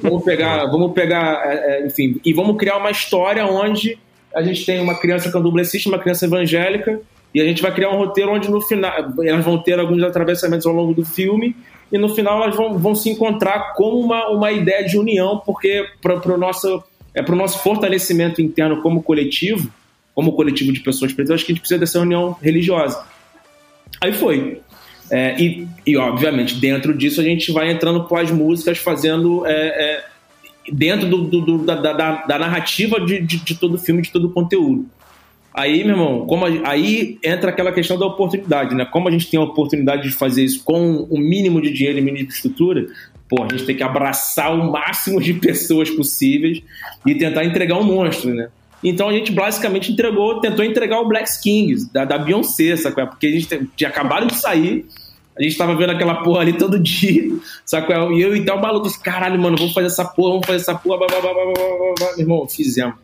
Vamos 0.01 0.23
pegar, 0.23 0.65
vamos 0.65 0.93
pegar, 0.93 1.41
é, 1.45 1.81
é, 1.81 1.85
enfim, 1.85 2.19
e 2.23 2.33
vamos 2.33 2.57
criar 2.57 2.77
uma 2.77 2.91
história 2.91 3.45
onde 3.45 3.97
a 4.33 4.41
gente 4.41 4.65
tem 4.65 4.79
uma 4.79 4.95
criança 4.95 5.31
candomblessista, 5.31 5.89
uma 5.89 5.99
criança 5.99 6.25
evangélica, 6.25 7.01
e 7.33 7.41
a 7.41 7.45
gente 7.45 7.61
vai 7.61 7.73
criar 7.73 7.89
um 7.91 7.97
roteiro 7.97 8.31
onde 8.31 8.49
no 8.49 8.61
final 8.61 8.91
elas 9.23 9.45
vão 9.45 9.57
ter 9.57 9.79
alguns 9.79 10.03
atravessamentos 10.03 10.65
ao 10.65 10.73
longo 10.73 10.93
do 10.93 11.05
filme, 11.05 11.55
e 11.91 11.97
no 11.97 12.09
final 12.09 12.43
elas 12.43 12.55
vão, 12.55 12.77
vão 12.77 12.93
se 12.93 13.09
encontrar 13.09 13.73
como 13.73 13.99
uma, 13.99 14.29
uma 14.29 14.51
ideia 14.51 14.85
de 14.85 14.97
união, 14.97 15.41
porque 15.45 15.85
para 16.01 16.33
o 16.33 16.37
nosso, 16.37 16.83
é, 17.13 17.21
o 17.21 17.35
nosso 17.35 17.59
fortalecimento 17.59 18.41
interno 18.41 18.81
como 18.81 19.01
coletivo, 19.01 19.71
como 20.13 20.33
coletivo 20.33 20.71
de 20.71 20.81
pessoas 20.81 21.13
pretas, 21.13 21.35
acho 21.35 21.45
que 21.45 21.51
a 21.51 21.55
gente 21.55 21.61
precisa 21.61 21.79
dessa 21.79 21.99
união 21.99 22.35
religiosa. 22.41 23.03
Aí 24.01 24.13
foi. 24.13 24.61
É, 25.11 25.41
e, 25.41 25.67
e, 25.85 25.97
obviamente, 25.97 26.55
dentro 26.55 26.95
disso 26.95 27.19
a 27.19 27.23
gente 27.23 27.51
vai 27.51 27.71
entrando 27.71 28.03
com 28.03 28.15
as 28.15 28.29
músicas, 28.29 28.77
fazendo 28.77 29.45
é, 29.45 29.51
é, 29.53 30.05
dentro 30.71 31.07
do, 31.07 31.23
do, 31.23 31.41
do, 31.41 31.57
da, 31.65 31.75
da, 31.75 32.25
da, 32.25 32.39
narrativa 32.39 32.99
de, 32.99 33.19
de, 33.19 33.37
de, 33.37 33.55
todo 33.55 33.75
o 33.75 33.77
filme, 33.77 34.01
de 34.01 34.11
todo 34.11 34.25
o 34.25 34.31
conteúdo. 34.31 34.85
Aí, 35.51 35.83
meu 35.83 35.95
irmão, 35.95 36.25
como 36.27 36.45
a, 36.45 36.49
aí 36.69 37.17
entra 37.23 37.49
aquela 37.49 37.71
questão 37.71 37.97
da 37.97 38.05
oportunidade, 38.05 38.75
né? 38.75 38.85
Como 38.85 39.07
a 39.07 39.11
gente 39.11 39.29
tem 39.29 39.39
a 39.39 39.43
oportunidade 39.43 40.03
de 40.03 40.11
fazer 40.11 40.43
isso 40.43 40.63
com 40.63 41.07
o 41.09 41.17
mínimo 41.17 41.59
de 41.59 41.71
dinheiro 41.73 41.97
e 41.97 42.01
mínimo 42.01 42.27
de 42.27 42.33
estrutura, 42.33 42.85
pô, 43.27 43.43
a 43.43 43.47
gente 43.51 43.65
tem 43.65 43.75
que 43.75 43.83
abraçar 43.83 44.53
o 44.53 44.71
máximo 44.71 45.19
de 45.19 45.33
pessoas 45.33 45.89
possíveis 45.89 46.61
e 47.05 47.15
tentar 47.15 47.45
entregar 47.45 47.77
um 47.77 47.83
monstro, 47.83 48.33
né? 48.33 48.49
Então 48.83 49.09
a 49.09 49.13
gente 49.13 49.31
basicamente 49.31 49.91
entregou, 49.91 50.39
tentou 50.39 50.63
entregar 50.63 50.99
o 50.99 51.07
Black 51.07 51.29
Kings, 51.41 51.91
da, 51.91 52.05
da 52.05 52.17
Beyoncé, 52.17 52.75
sabe? 52.77 53.05
Porque 53.07 53.27
a 53.27 53.31
gente 53.31 53.69
tinha 53.75 53.89
acabado 53.89 54.27
de 54.27 54.35
sair, 54.35 54.85
a 55.37 55.43
gente 55.43 55.57
tava 55.57 55.75
vendo 55.75 55.91
aquela 55.91 56.23
porra 56.23 56.41
ali 56.41 56.53
todo 56.53 56.79
dia, 56.79 57.29
sabe? 57.65 57.93
E 58.15 58.21
eu 58.21 58.35
e 58.35 58.45
tal, 58.45 58.59
maluco, 58.61 58.87
caralho, 59.01 59.39
mano, 59.39 59.57
vamos 59.57 59.73
fazer 59.73 59.87
essa 59.87 60.05
porra, 60.05 60.31
vamos 60.31 60.45
fazer 60.45 60.61
essa 60.61 60.75
porra, 60.75 60.97
blá, 60.97 61.07
blá, 61.07 61.21
blá, 61.21 61.33
blá, 61.33 61.43
blá, 61.43 61.93
blá. 61.97 62.11
Meu 62.11 62.19
irmão, 62.19 62.47
fizemos. 62.47 62.95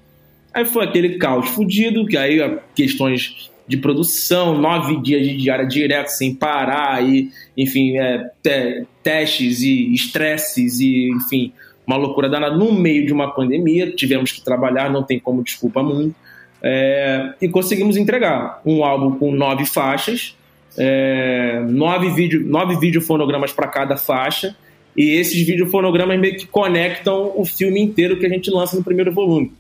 Aí 0.53 0.63
foi 0.63 0.85
aquele 0.85 1.17
caos 1.17 1.49
fudido, 1.49 2.05
que 2.05 2.15
aí 2.15 2.39
questões 2.73 3.51
de 3.67 3.77
produção, 3.77 4.57
nove 4.57 5.01
dias 5.01 5.27
de 5.27 5.35
diária 5.35 5.65
direto 5.65 6.09
sem 6.09 6.33
parar, 6.33 7.03
e, 7.03 7.29
enfim, 7.57 7.97
é, 7.97 8.29
te, 8.41 8.85
testes 9.03 9.61
e 9.61 9.93
estresses, 9.93 10.79
e, 10.79 11.09
enfim, 11.11 11.51
uma 11.85 11.97
loucura 11.97 12.29
danada 12.29 12.55
no 12.55 12.71
meio 12.71 13.05
de 13.05 13.13
uma 13.13 13.31
pandemia. 13.31 13.91
Tivemos 13.91 14.31
que 14.31 14.41
trabalhar, 14.41 14.89
não 14.89 15.03
tem 15.03 15.19
como 15.19 15.43
desculpa 15.43 15.83
muito. 15.83 16.15
É, 16.61 17.33
e 17.41 17.47
conseguimos 17.47 17.95
entregar 17.95 18.61
um 18.65 18.83
álbum 18.83 19.17
com 19.17 19.31
nove 19.31 19.65
faixas, 19.65 20.35
é, 20.77 21.63
nove, 21.67 22.09
vídeo, 22.09 22.43
nove 22.45 22.75
videofonogramas 22.79 23.51
para 23.51 23.67
cada 23.67 23.97
faixa, 23.97 24.55
e 24.97 25.11
esses 25.11 25.45
videofonogramas 25.45 26.19
meio 26.19 26.37
que 26.37 26.47
conectam 26.47 27.33
o 27.35 27.45
filme 27.45 27.81
inteiro 27.81 28.17
que 28.17 28.25
a 28.25 28.29
gente 28.29 28.49
lança 28.49 28.75
no 28.75 28.83
primeiro 28.83 29.11
volume. 29.13 29.51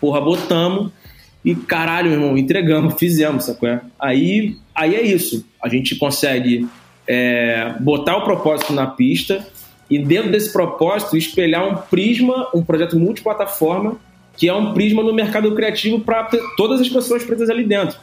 Porra, 0.00 0.20
botamos 0.20 0.90
e 1.44 1.54
caralho, 1.54 2.12
irmão, 2.12 2.36
entregamos, 2.38 2.94
fizemos, 2.98 3.44
sacou? 3.44 3.78
Aí, 3.98 4.56
aí 4.74 4.94
é 4.94 5.02
isso. 5.02 5.44
A 5.62 5.68
gente 5.68 5.96
consegue 5.96 6.66
é, 7.06 7.74
botar 7.80 8.16
o 8.16 8.24
propósito 8.24 8.72
na 8.72 8.86
pista 8.86 9.46
e 9.90 9.98
dentro 9.98 10.30
desse 10.30 10.52
propósito 10.52 11.16
espelhar 11.16 11.66
um 11.66 11.76
prisma, 11.76 12.48
um 12.54 12.62
projeto 12.62 12.98
multiplataforma, 12.98 13.96
que 14.36 14.48
é 14.48 14.54
um 14.54 14.74
prisma 14.74 15.02
no 15.02 15.14
mercado 15.14 15.54
criativo 15.54 16.00
para 16.00 16.28
todas 16.56 16.80
as 16.80 16.88
pessoas 16.88 17.24
pretas 17.24 17.48
ali 17.48 17.64
dentro. 17.64 17.98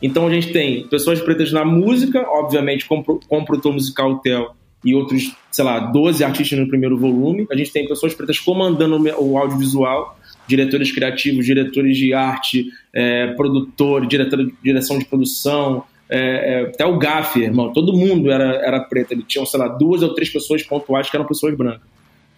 Então 0.00 0.26
a 0.26 0.32
gente 0.32 0.52
tem 0.52 0.86
pessoas 0.88 1.20
pretas 1.20 1.52
na 1.52 1.64
música, 1.64 2.26
obviamente 2.28 2.86
com, 2.86 2.98
o 2.98 3.44
produtor 3.44 3.72
musical 3.72 4.18
Tel 4.18 4.54
e 4.84 4.94
outros, 4.94 5.32
sei 5.50 5.64
lá, 5.64 5.78
12 5.78 6.24
artistas 6.24 6.58
no 6.58 6.66
primeiro 6.66 6.98
volume. 6.98 7.46
A 7.50 7.56
gente 7.56 7.72
tem 7.72 7.86
pessoas 7.86 8.12
pretas 8.12 8.38
comandando 8.38 8.96
o 9.18 9.38
audiovisual, 9.38 10.18
diretores 10.46 10.90
criativos, 10.90 11.46
diretores 11.46 11.96
de 11.96 12.12
arte, 12.12 12.66
é, 12.92 13.28
produtor, 13.28 14.04
diretor, 14.06 14.50
direção 14.62 14.98
de 14.98 15.04
produção, 15.04 15.84
é, 16.14 16.18
é, 16.18 16.60
até 16.66 16.84
o 16.84 16.98
Gaffer, 16.98 17.44
irmão, 17.44 17.72
todo 17.72 17.96
mundo 17.96 18.30
era, 18.30 18.56
era 18.56 18.80
preto. 18.80 19.12
Ele 19.12 19.22
tinha, 19.22 19.44
sei 19.46 19.58
lá, 19.58 19.66
duas 19.66 20.02
ou 20.02 20.14
três 20.14 20.30
pessoas 20.30 20.62
pontuais 20.62 21.08
que 21.08 21.16
eram 21.16 21.26
pessoas 21.26 21.56
brancas. 21.56 21.80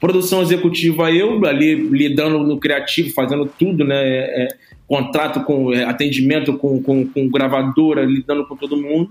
Produção 0.00 0.42
executiva, 0.42 1.10
eu 1.10 1.44
ali 1.44 1.74
lidando 1.74 2.38
no 2.38 2.58
criativo, 2.58 3.12
fazendo 3.12 3.46
tudo, 3.58 3.84
né? 3.84 3.96
É, 3.96 4.44
é 4.44 4.48
contrato 4.86 5.42
com 5.44 5.72
é, 5.72 5.82
atendimento 5.84 6.56
com, 6.56 6.80
com, 6.80 7.06
com 7.08 7.28
gravadora, 7.28 8.04
lidando 8.04 8.46
com 8.46 8.56
todo 8.56 8.76
mundo. 8.76 9.10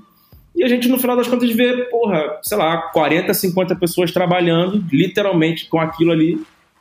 E 0.56 0.64
a 0.64 0.68
gente, 0.68 0.88
no 0.88 1.00
final 1.00 1.18
das 1.18 1.28
contas, 1.28 1.52
vê, 1.52 1.86
porra, 1.86 2.38
sei 2.42 2.58
lá, 2.58 2.78
40, 2.78 3.34
50 3.34 3.76
pessoas 3.76 4.12
trabalhando, 4.12 4.86
literalmente, 4.92 5.68
com 5.68 5.80
aquilo 5.80 6.12
ali, 6.12 6.40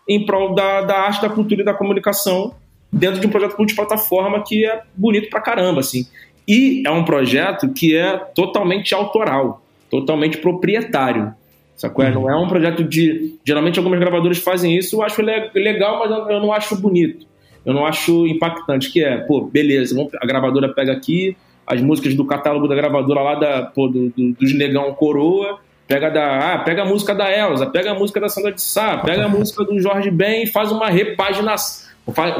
em 0.08 0.24
prol 0.24 0.54
da, 0.54 0.82
da 0.82 1.00
arte, 1.00 1.22
da 1.22 1.30
cultura 1.30 1.62
e 1.62 1.64
da 1.64 1.74
comunicação, 1.74 2.54
dentro 2.92 3.18
de 3.18 3.26
um 3.26 3.30
projeto 3.30 3.56
multiplataforma 3.56 4.44
que 4.46 4.64
é 4.66 4.82
bonito 4.94 5.30
pra 5.30 5.40
caramba, 5.40 5.80
assim. 5.80 6.06
E 6.46 6.82
é 6.86 6.90
um 6.90 7.04
projeto 7.04 7.68
que 7.72 7.96
é 7.96 8.16
totalmente 8.34 8.94
autoral, 8.94 9.62
totalmente 9.90 10.38
proprietário. 10.38 11.34
Sacou? 11.76 12.04
Uhum. 12.04 12.12
Não 12.12 12.30
é 12.30 12.36
um 12.36 12.48
projeto 12.48 12.84
de. 12.84 13.36
Geralmente 13.44 13.78
algumas 13.78 13.98
gravadoras 13.98 14.38
fazem 14.38 14.76
isso, 14.76 14.96
eu 14.96 15.02
acho 15.02 15.22
legal, 15.22 15.98
mas 15.98 16.30
eu 16.30 16.40
não 16.40 16.52
acho 16.52 16.76
bonito. 16.76 17.26
Eu 17.64 17.72
não 17.72 17.86
acho 17.86 18.26
impactante. 18.26 18.90
Que 18.90 19.02
é, 19.02 19.18
pô, 19.18 19.42
beleza, 19.42 19.96
a 20.20 20.26
gravadora 20.26 20.68
pega 20.68 20.92
aqui 20.92 21.36
as 21.66 21.80
músicas 21.80 22.14
do 22.14 22.24
catálogo 22.24 22.68
da 22.68 22.74
gravadora 22.74 23.20
lá 23.20 23.34
da, 23.34 23.62
pô, 23.62 23.88
do, 23.88 24.10
do, 24.10 24.32
dos 24.32 24.52
Negão 24.54 24.92
Coroa, 24.94 25.60
pega 25.86 26.10
da. 26.10 26.54
Ah, 26.54 26.58
pega 26.58 26.82
a 26.82 26.84
música 26.84 27.14
da 27.14 27.30
Elsa, 27.30 27.66
pega 27.66 27.92
a 27.92 27.94
música 27.94 28.20
da 28.20 28.28
Sandra 28.28 28.52
de 28.52 28.62
Sá, 28.62 28.98
pega 28.98 29.24
a 29.24 29.28
música 29.28 29.64
do 29.64 29.78
Jorge 29.80 30.10
Ben 30.10 30.44
e 30.44 30.46
faz 30.46 30.70
uma 30.70 30.88
repaginação. 30.88 31.90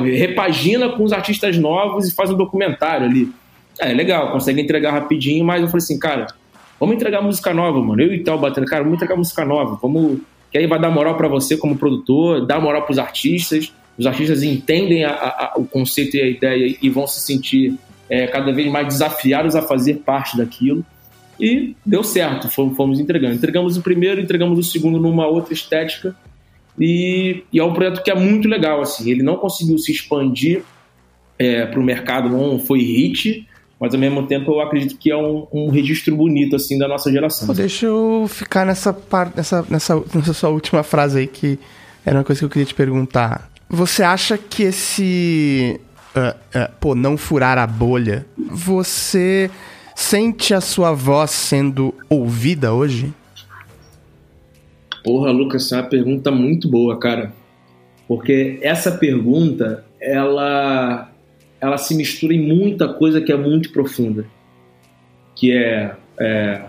Repagina 0.05 0.89
com 0.89 1.05
os 1.05 1.13
artistas 1.13 1.57
novos 1.57 2.09
e 2.09 2.15
faz 2.15 2.31
um 2.31 2.37
documentário 2.37 3.07
ali. 3.07 3.29
É, 3.79 3.93
legal, 3.93 4.33
consegue 4.33 4.61
entregar 4.61 4.93
rapidinho, 4.93 5.45
mas 5.45 5.61
eu 5.61 5.69
falei 5.69 5.83
assim, 5.83 5.99
cara, 5.99 6.27
vamos 6.79 6.97
entregar 6.97 7.23
música 7.23 7.53
nova, 7.55 7.81
mano. 7.81 8.03
Eu 8.03 8.13
e 8.13 8.23
tal 8.23 8.39
batendo, 8.39 8.67
cara, 8.67 8.83
vamos 8.83 8.97
entregar 8.97 9.17
música 9.17 9.45
nova, 9.45 9.79
vamos. 9.81 10.21
Que 10.51 10.59
aí 10.59 10.67
vai 10.67 10.79
dar 10.79 10.91
moral 10.91 11.17
para 11.17 11.29
você 11.29 11.57
como 11.57 11.77
produtor, 11.77 12.47
dar 12.47 12.61
moral 12.61 12.83
pros 12.83 12.99
artistas. 12.99 13.73
Os 13.97 14.07
artistas 14.07 14.43
entendem 14.43 15.05
a, 15.05 15.13
a, 15.13 15.53
o 15.57 15.65
conceito 15.65 16.17
e 16.17 16.21
a 16.21 16.27
ideia 16.27 16.77
e 16.81 16.91
vão 16.91 17.07
se 17.07 17.21
sentir 17.21 17.79
é, 18.09 18.27
cada 18.27 18.53
vez 18.53 18.71
mais 18.71 18.87
desafiados 18.87 19.57
a 19.57 19.63
fazer 19.63 19.97
parte 20.05 20.37
daquilo. 20.37 20.85
E 21.41 21.75
deu 21.85 22.05
certo, 22.05 22.49
fomos, 22.49 23.01
entregando. 23.01 23.35
Entregamos 23.35 23.77
o 23.77 23.83
primeiro, 23.83 24.21
entregamos 24.21 24.59
o 24.59 24.63
segundo 24.63 25.01
numa 25.01 25.27
outra 25.27 25.55
estética. 25.55 26.15
E, 26.79 27.43
e, 27.53 27.59
é 27.59 27.65
um 27.65 27.73
projeto 27.73 28.03
que 28.03 28.11
é 28.11 28.15
muito 28.15 28.49
legal. 28.49 28.81
assim 28.81 29.11
Ele 29.11 29.23
não 29.23 29.37
conseguiu 29.37 29.79
se 29.79 29.91
expandir 29.91 30.63
é, 31.39 31.67
para 31.67 31.81
o 31.81 31.83
mercado, 31.83 32.29
não 32.29 32.59
foi 32.59 32.81
hit, 32.81 33.49
mas 33.83 33.93
ao 33.95 33.99
mesmo 33.99 34.29
tempo 34.29 34.53
eu 34.53 34.61
acredito 34.61 34.97
que 34.97 35.11
é 35.11 35.17
um, 35.17 35.45
um 35.53 35.69
registro 35.69 36.15
bonito 36.15 36.55
assim 36.55 36.79
da 36.79 36.87
nossa 36.87 37.11
geração. 37.11 37.49
Pô, 37.49 37.53
deixa 37.53 37.87
eu 37.87 38.27
ficar 38.29 38.65
nessa 38.65 38.93
parte, 38.93 39.37
nessa, 39.37 39.67
nessa, 39.69 40.01
nessa 40.15 40.33
sua 40.33 40.51
última 40.51 40.85
frase 40.85 41.19
aí 41.19 41.27
que 41.27 41.59
era 42.07 42.19
uma 42.19 42.23
coisa 42.23 42.39
que 42.39 42.45
eu 42.45 42.49
queria 42.49 42.65
te 42.65 42.77
perguntar. 42.77 43.51
Você 43.69 44.05
acha 44.05 44.39
que 44.39 44.63
esse 44.63 45.81
uh, 46.15 46.21
uh, 46.57 46.73
pô, 46.79 46.95
não 46.95 47.17
furar 47.17 47.59
a 47.59 47.67
bolha, 47.67 48.25
você 48.39 49.51
sente 49.97 50.55
a 50.55 50.61
sua 50.61 50.93
voz 50.93 51.33
sendo 51.33 51.93
ouvida 52.09 52.73
hoje? 52.73 53.13
Porra, 55.03 55.33
Lucas, 55.33 55.65
essa 55.65 55.75
é 55.75 55.81
uma 55.81 55.89
pergunta 55.89 56.31
muito 56.31 56.69
boa, 56.69 57.01
cara. 57.01 57.33
Porque 58.07 58.61
essa 58.63 58.93
pergunta, 58.93 59.85
ela 60.01 61.12
ela 61.63 61.79
se 61.79 61.95
mistura 61.95 62.35
em 62.35 62.45
muita 62.45 62.89
coisa 62.89 63.21
que 63.21 63.31
é 63.31 63.37
muito 63.37 63.71
profunda, 63.71 64.27
que 65.37 65.53
é, 65.53 65.95
é 66.19 66.63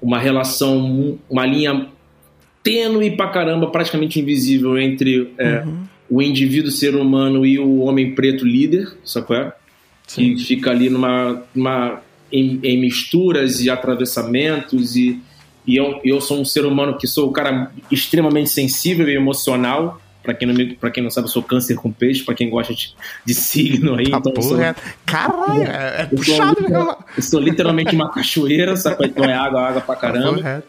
uma 0.00 0.16
relação, 0.20 1.18
uma 1.28 1.44
linha 1.44 1.88
tênue 2.62 3.16
pra 3.16 3.28
caramba, 3.30 3.66
praticamente 3.68 4.20
invisível 4.20 4.78
entre 4.78 5.32
é, 5.36 5.60
uhum. 5.62 5.84
o 6.08 6.22
indivíduo 6.22 6.70
ser 6.70 6.94
humano 6.94 7.44
e 7.44 7.58
o 7.58 7.80
homem 7.80 8.14
preto 8.14 8.46
líder, 8.46 8.96
sacou? 9.04 9.34
É? 9.34 9.52
Que 10.06 10.36
fica 10.36 10.70
ali 10.70 10.88
numa, 10.88 11.42
numa 11.52 12.00
em, 12.30 12.60
em, 12.62 12.80
misturas 12.80 13.60
e 13.60 13.68
atravessamentos 13.68 14.94
e, 14.94 15.20
e 15.66 15.76
eu, 15.76 16.00
eu 16.04 16.20
sou 16.20 16.40
um 16.40 16.44
ser 16.44 16.64
humano 16.64 16.96
que 16.96 17.08
sou 17.08 17.28
um 17.28 17.32
cara 17.32 17.72
extremamente 17.90 18.50
sensível 18.50 19.08
e 19.08 19.16
emocional 19.16 20.00
Pra 20.26 20.34
quem, 20.34 20.48
não 20.48 20.74
pra 20.74 20.90
quem 20.90 21.02
não 21.02 21.10
sabe, 21.10 21.28
eu 21.28 21.30
sou 21.30 21.42
câncer 21.42 21.76
com 21.76 21.92
peixe, 21.92 22.24
pra 22.24 22.34
quem 22.34 22.50
gosta 22.50 22.74
de, 22.74 22.94
de 23.24 23.32
signo 23.32 23.94
aí. 23.94 24.06
Ah, 24.12 24.18
então 24.18 24.32
porra, 24.32 24.74
sou, 24.74 24.84
Caralho, 25.06 25.62
é, 25.62 26.02
é 26.02 26.04
puxado, 26.06 26.60
eu 26.60 26.68
sou, 26.68 26.98
eu 27.16 27.22
sou 27.22 27.40
literalmente 27.40 27.94
uma 27.94 28.10
cachoeira, 28.10 28.76
sabe? 28.76 29.06
Então 29.06 29.24
é 29.24 29.32
água, 29.32 29.62
água 29.62 29.80
pra 29.80 29.94
caramba. 29.94 30.64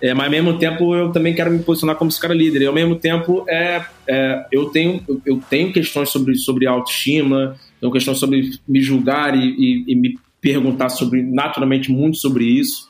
É, 0.00 0.14
mas 0.14 0.26
ao 0.26 0.30
mesmo 0.30 0.58
tempo 0.58 0.94
eu 0.94 1.10
também 1.12 1.34
quero 1.34 1.50
me 1.50 1.60
posicionar 1.60 1.96
como 1.96 2.10
esse 2.10 2.20
cara 2.20 2.34
líder. 2.34 2.62
E 2.62 2.66
ao 2.66 2.74
mesmo 2.74 2.96
tempo 2.96 3.44
é, 3.48 3.84
é, 4.06 4.46
eu, 4.50 4.66
tenho, 4.66 5.02
eu 5.24 5.40
tenho 5.48 5.72
questões 5.72 6.10
sobre, 6.10 6.36
sobre 6.36 6.66
autoestima, 6.66 7.56
tenho 7.80 7.92
questões 7.92 8.18
sobre 8.18 8.50
me 8.66 8.80
julgar 8.80 9.36
e, 9.36 9.48
e, 9.48 9.84
e 9.92 9.94
me 9.94 10.18
perguntar 10.40 10.88
sobre 10.88 11.22
naturalmente 11.22 11.90
muito 11.90 12.18
sobre 12.18 12.44
isso. 12.44 12.88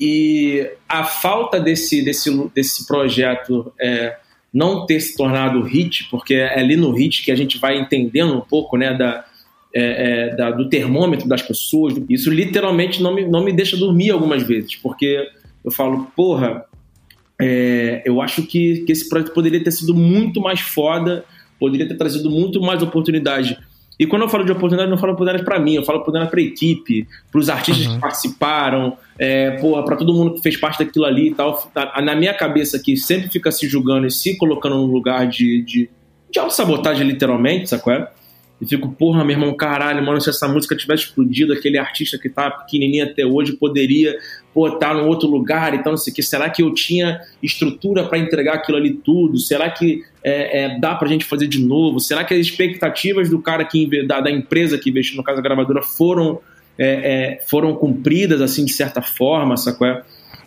E 0.00 0.68
a 0.88 1.04
falta 1.04 1.60
desse, 1.60 2.04
desse, 2.04 2.50
desse 2.54 2.86
projeto 2.86 3.72
é, 3.80 4.16
não 4.52 4.84
ter 4.84 5.00
se 5.00 5.16
tornado 5.16 5.62
hit, 5.62 6.08
porque 6.10 6.34
é 6.34 6.58
ali 6.58 6.76
no 6.76 6.92
hit 6.92 7.24
que 7.24 7.32
a 7.32 7.36
gente 7.36 7.58
vai 7.58 7.78
entendendo 7.78 8.34
um 8.34 8.40
pouco 8.40 8.76
né, 8.76 8.92
da, 8.92 9.24
é, 9.74 10.30
é, 10.30 10.36
da, 10.36 10.50
do 10.50 10.68
termômetro 10.68 11.26
das 11.26 11.40
pessoas. 11.40 11.94
Isso 12.08 12.30
literalmente 12.30 13.02
não 13.02 13.14
me, 13.14 13.26
não 13.26 13.42
me 13.42 13.52
deixa 13.52 13.76
dormir 13.76 14.10
algumas 14.10 14.42
vezes, 14.42 14.76
porque 14.76 15.26
eu 15.64 15.70
falo, 15.70 16.06
porra, 16.14 16.64
é, 17.40 18.02
eu 18.04 18.20
acho 18.20 18.42
que, 18.42 18.84
que 18.84 18.92
esse 18.92 19.08
projeto 19.08 19.32
poderia 19.32 19.62
ter 19.62 19.70
sido 19.70 19.94
muito 19.94 20.40
mais 20.40 20.60
foda, 20.60 21.24
poderia 21.58 21.88
ter 21.88 21.96
trazido 21.96 22.30
muito 22.30 22.60
mais 22.60 22.82
oportunidade 22.82 23.58
e 24.02 24.06
quando 24.06 24.22
eu 24.22 24.28
falo 24.28 24.44
de 24.44 24.50
oportunidade, 24.50 24.90
não 24.90 24.98
falo 24.98 25.12
oportunidade 25.12 25.44
para 25.44 25.60
mim, 25.60 25.74
eu 25.74 25.84
falo 25.84 25.98
oportunidade 25.98 26.28
para 26.28 26.40
a 26.40 26.42
equipe, 26.42 27.06
para 27.30 27.38
os 27.38 27.48
artistas 27.48 27.86
uhum. 27.86 27.94
que 27.94 28.00
participaram, 28.00 28.96
é, 29.16 29.52
para 29.84 29.94
todo 29.94 30.12
mundo 30.12 30.34
que 30.34 30.42
fez 30.42 30.56
parte 30.56 30.84
daquilo 30.84 31.04
ali 31.04 31.28
e 31.28 31.34
tal. 31.34 31.70
Na 32.02 32.16
minha 32.16 32.34
cabeça 32.34 32.78
aqui, 32.78 32.96
sempre 32.96 33.28
fica 33.28 33.52
se 33.52 33.68
julgando 33.68 34.04
e 34.04 34.10
se 34.10 34.36
colocando 34.36 34.76
num 34.76 34.86
lugar 34.86 35.28
de, 35.28 35.62
de, 35.62 35.88
de 36.28 36.38
autossabotagem, 36.40 37.06
literalmente, 37.06 37.68
sacou? 37.68 37.92
E 38.62 38.66
fico, 38.66 38.92
porra, 38.92 39.24
meu 39.24 39.34
irmão, 39.34 39.52
caralho, 39.56 40.06
mano, 40.06 40.20
se 40.20 40.30
essa 40.30 40.46
música 40.46 40.76
tivesse 40.76 41.06
explodido, 41.06 41.52
aquele 41.52 41.76
artista 41.76 42.16
que 42.16 42.28
tá 42.28 42.48
pequenininho 42.48 43.04
até 43.04 43.26
hoje 43.26 43.54
poderia, 43.54 44.16
pô, 44.54 44.70
tá 44.70 44.94
num 44.94 45.08
outro 45.08 45.28
lugar, 45.28 45.74
então 45.74 45.90
não 45.90 45.96
sei 45.96 46.12
o 46.12 46.14
que, 46.14 46.22
será 46.22 46.48
que 46.48 46.62
eu 46.62 46.72
tinha 46.72 47.20
estrutura 47.42 48.04
para 48.04 48.18
entregar 48.18 48.54
aquilo 48.54 48.78
ali 48.78 48.92
tudo? 48.92 49.36
Será 49.36 49.68
que 49.68 50.04
é, 50.22 50.60
é, 50.60 50.78
dá 50.78 50.94
pra 50.94 51.08
gente 51.08 51.24
fazer 51.24 51.48
de 51.48 51.58
novo? 51.58 51.98
Será 51.98 52.22
que 52.22 52.34
as 52.34 52.38
expectativas 52.38 53.28
do 53.28 53.42
cara 53.42 53.64
que 53.64 54.06
da, 54.06 54.20
da 54.20 54.30
empresa 54.30 54.78
que 54.78 54.90
investiu 54.90 55.16
no 55.16 55.24
caso 55.24 55.38
da 55.38 55.42
gravadora 55.42 55.82
foram 55.82 56.38
é, 56.78 56.86
é, 56.86 57.40
foram 57.48 57.74
cumpridas 57.74 58.40
assim 58.40 58.64
de 58.64 58.72
certa 58.72 59.02
forma, 59.02 59.56
sacou? 59.56 59.88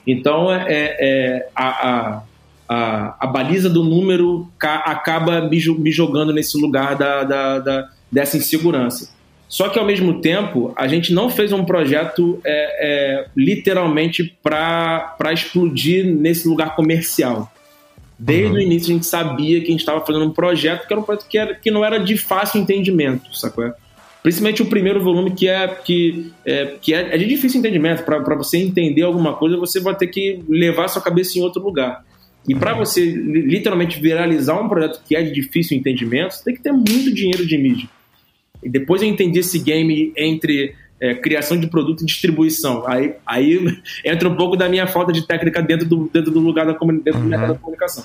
Então 0.08 0.49
é, 0.54 0.95
é 0.99 1.49
a, 1.54 1.89
a 1.89 2.23
a, 2.67 3.15
a 3.19 3.28
baliza 3.28 3.69
do 3.69 3.84
número 3.84 4.49
ca, 4.58 4.78
acaba 4.78 5.41
me, 5.41 5.60
me, 5.78 5.91
jogando 5.91 6.34
nesse 6.34 6.60
lugar 6.60 6.95
da, 6.95 7.23
da, 7.23 7.60
da, 7.60 7.89
dessa 8.15 8.38
insegurança. 8.38 9.13
Só 9.47 9.67
que 9.67 9.78
ao 9.78 9.86
mesmo 9.86 10.21
tempo, 10.21 10.73
a 10.75 10.88
gente 10.88 11.13
não 11.13 11.30
fez 11.30 11.51
um 11.51 11.65
projeto 11.65 12.39
é, 12.45 12.54
é, 12.80 13.28
literalmente 13.36 14.36
para 14.41 15.15
explodir 15.34 16.06
nesse 16.06 16.47
lugar 16.47 16.75
comercial. 16.75 17.51
Desde 18.17 18.47
uhum. 18.47 18.54
o 18.54 18.62
início 18.62 18.91
a 18.91 18.93
gente 18.93 19.06
sabia 19.06 19.60
que 19.60 19.67
a 19.67 19.71
gente 19.71 19.82
estava 19.82 20.04
fazendo 20.06 20.25
um 20.25 20.32
projeto 20.32 20.88
que 20.88 20.93
era 20.93 20.99
um 21.01 21.04
projeto 21.04 21.28
que, 21.28 21.38
era, 21.38 21.54
que 21.54 21.69
não 21.69 21.84
era 21.84 21.99
de 21.99 22.17
fácil 22.17 22.62
entendimento, 22.62 23.36
sacou? 23.36 23.69
Principalmente 24.23 24.62
o 24.62 24.65
primeiro 24.67 25.04
volume, 25.04 25.32
que 25.32 25.47
é, 25.47 25.67
que, 25.67 26.32
é, 26.45 26.78
que 26.82 26.93
é, 26.93 27.13
é 27.13 27.17
de 27.17 27.25
difícil 27.25 27.60
entendimento. 27.60 28.04
Para 28.04 28.36
você 28.36 28.58
entender 28.58 29.01
alguma 29.01 29.34
coisa, 29.34 29.58
você 29.58 29.82
vai 29.82 29.93
ter 29.95 30.08
que 30.08 30.41
levar 30.47 30.88
sua 30.88 31.01
cabeça 31.01 31.38
em 31.38 31.41
outro 31.41 31.62
lugar. 31.62 32.04
E 32.47 32.56
para 32.56 32.73
você 32.73 33.04
literalmente 33.06 33.99
viralizar 33.99 34.60
um 34.60 34.69
projeto 34.69 35.01
que 35.06 35.15
é 35.15 35.21
de 35.21 35.32
difícil 35.32 35.78
entendimento, 35.78 36.34
você 36.36 36.43
tem 36.45 36.56
que 36.56 36.62
ter 36.62 36.71
muito 36.71 37.13
dinheiro 37.13 37.45
de 37.45 37.58
mídia. 37.58 37.89
E 38.65 38.69
depois 38.69 39.01
eu 39.01 39.08
entendi 39.08 39.39
esse 39.39 39.60
game 39.60 40.12
entre 40.17 40.75
é, 40.99 41.13
criação 41.13 41.58
de 41.60 41.67
produto 41.67 42.01
e 42.01 42.06
distribuição. 42.06 42.86
Aí, 42.88 43.13
aí 43.25 43.80
entra 44.04 44.28
um 44.28 44.36
pouco 44.36 44.58
da 44.58 44.67
minha 44.67 44.88
falta 44.88 45.13
de 45.13 45.25
técnica 45.25 45.62
dentro 45.62 45.88
do, 45.88 46.10
dentro 46.12 46.32
do 46.32 46.39
lugar 46.39 46.65
da, 46.65 46.73
dentro 46.73 47.15
uhum. 47.15 47.21
do 47.21 47.30
mercado 47.30 47.54
da 47.54 47.60
comunicação. 47.60 48.04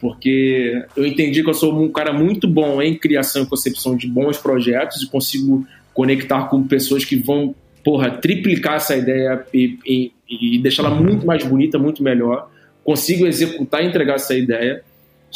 Porque 0.00 0.84
eu 0.94 1.06
entendi 1.06 1.42
que 1.42 1.48
eu 1.48 1.54
sou 1.54 1.80
um 1.80 1.90
cara 1.90 2.12
muito 2.12 2.46
bom 2.46 2.82
em 2.82 2.94
criação 2.98 3.44
e 3.44 3.46
concepção 3.46 3.96
de 3.96 4.06
bons 4.06 4.36
projetos 4.36 5.02
e 5.02 5.08
consigo 5.08 5.66
conectar 5.94 6.48
com 6.48 6.66
pessoas 6.66 7.04
que 7.04 7.16
vão, 7.16 7.54
porra, 7.82 8.10
triplicar 8.10 8.74
essa 8.74 8.94
ideia 8.94 9.46
e, 9.54 9.78
e, 9.86 10.12
e 10.28 10.58
deixá-la 10.58 10.90
muito 10.90 11.24
mais 11.24 11.42
bonita, 11.44 11.78
muito 11.78 12.02
melhor 12.02 12.50
consigo 12.86 13.26
executar 13.26 13.82
e 13.82 13.88
entregar 13.88 14.14
essa 14.14 14.32
ideia, 14.32 14.80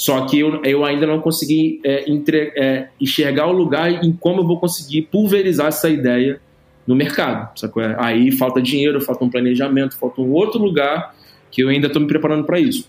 só 0.01 0.25
que 0.25 0.39
eu, 0.39 0.63
eu 0.65 0.83
ainda 0.83 1.07
não 1.07 1.21
consegui 1.21 1.79
é, 1.85 2.11
entre, 2.11 2.55
é, 2.57 2.89
enxergar 2.99 3.49
o 3.49 3.53
lugar 3.53 4.03
em 4.03 4.11
como 4.15 4.41
eu 4.41 4.47
vou 4.47 4.59
conseguir 4.59 5.03
pulverizar 5.03 5.67
essa 5.67 5.91
ideia 5.91 6.41
no 6.87 6.97
mercado. 6.97 7.51
Sacou? 7.59 7.83
Aí 7.99 8.33
falta 8.33 8.63
dinheiro, 8.63 8.99
falta 9.03 9.27
um 9.27 9.29
planejamento, 9.29 9.99
falta 9.99 10.23
um 10.23 10.33
outro 10.33 10.59
lugar 10.59 11.15
que 11.51 11.63
eu 11.63 11.69
ainda 11.69 11.87
estou 11.87 12.01
me 12.01 12.09
preparando 12.09 12.45
para 12.45 12.59
isso. 12.59 12.89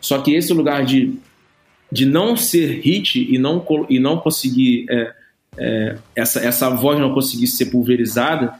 Só 0.00 0.16
que 0.22 0.34
esse 0.34 0.50
lugar 0.54 0.82
de, 0.82 1.18
de 1.92 2.06
não 2.06 2.34
ser 2.38 2.80
hit 2.80 3.30
e 3.30 3.36
não, 3.36 3.62
e 3.90 4.00
não 4.00 4.16
conseguir, 4.16 4.86
é, 4.88 5.12
é, 5.58 5.98
essa, 6.14 6.40
essa 6.40 6.70
voz 6.70 6.98
não 6.98 7.12
conseguir 7.12 7.48
ser 7.48 7.66
pulverizada, 7.66 8.54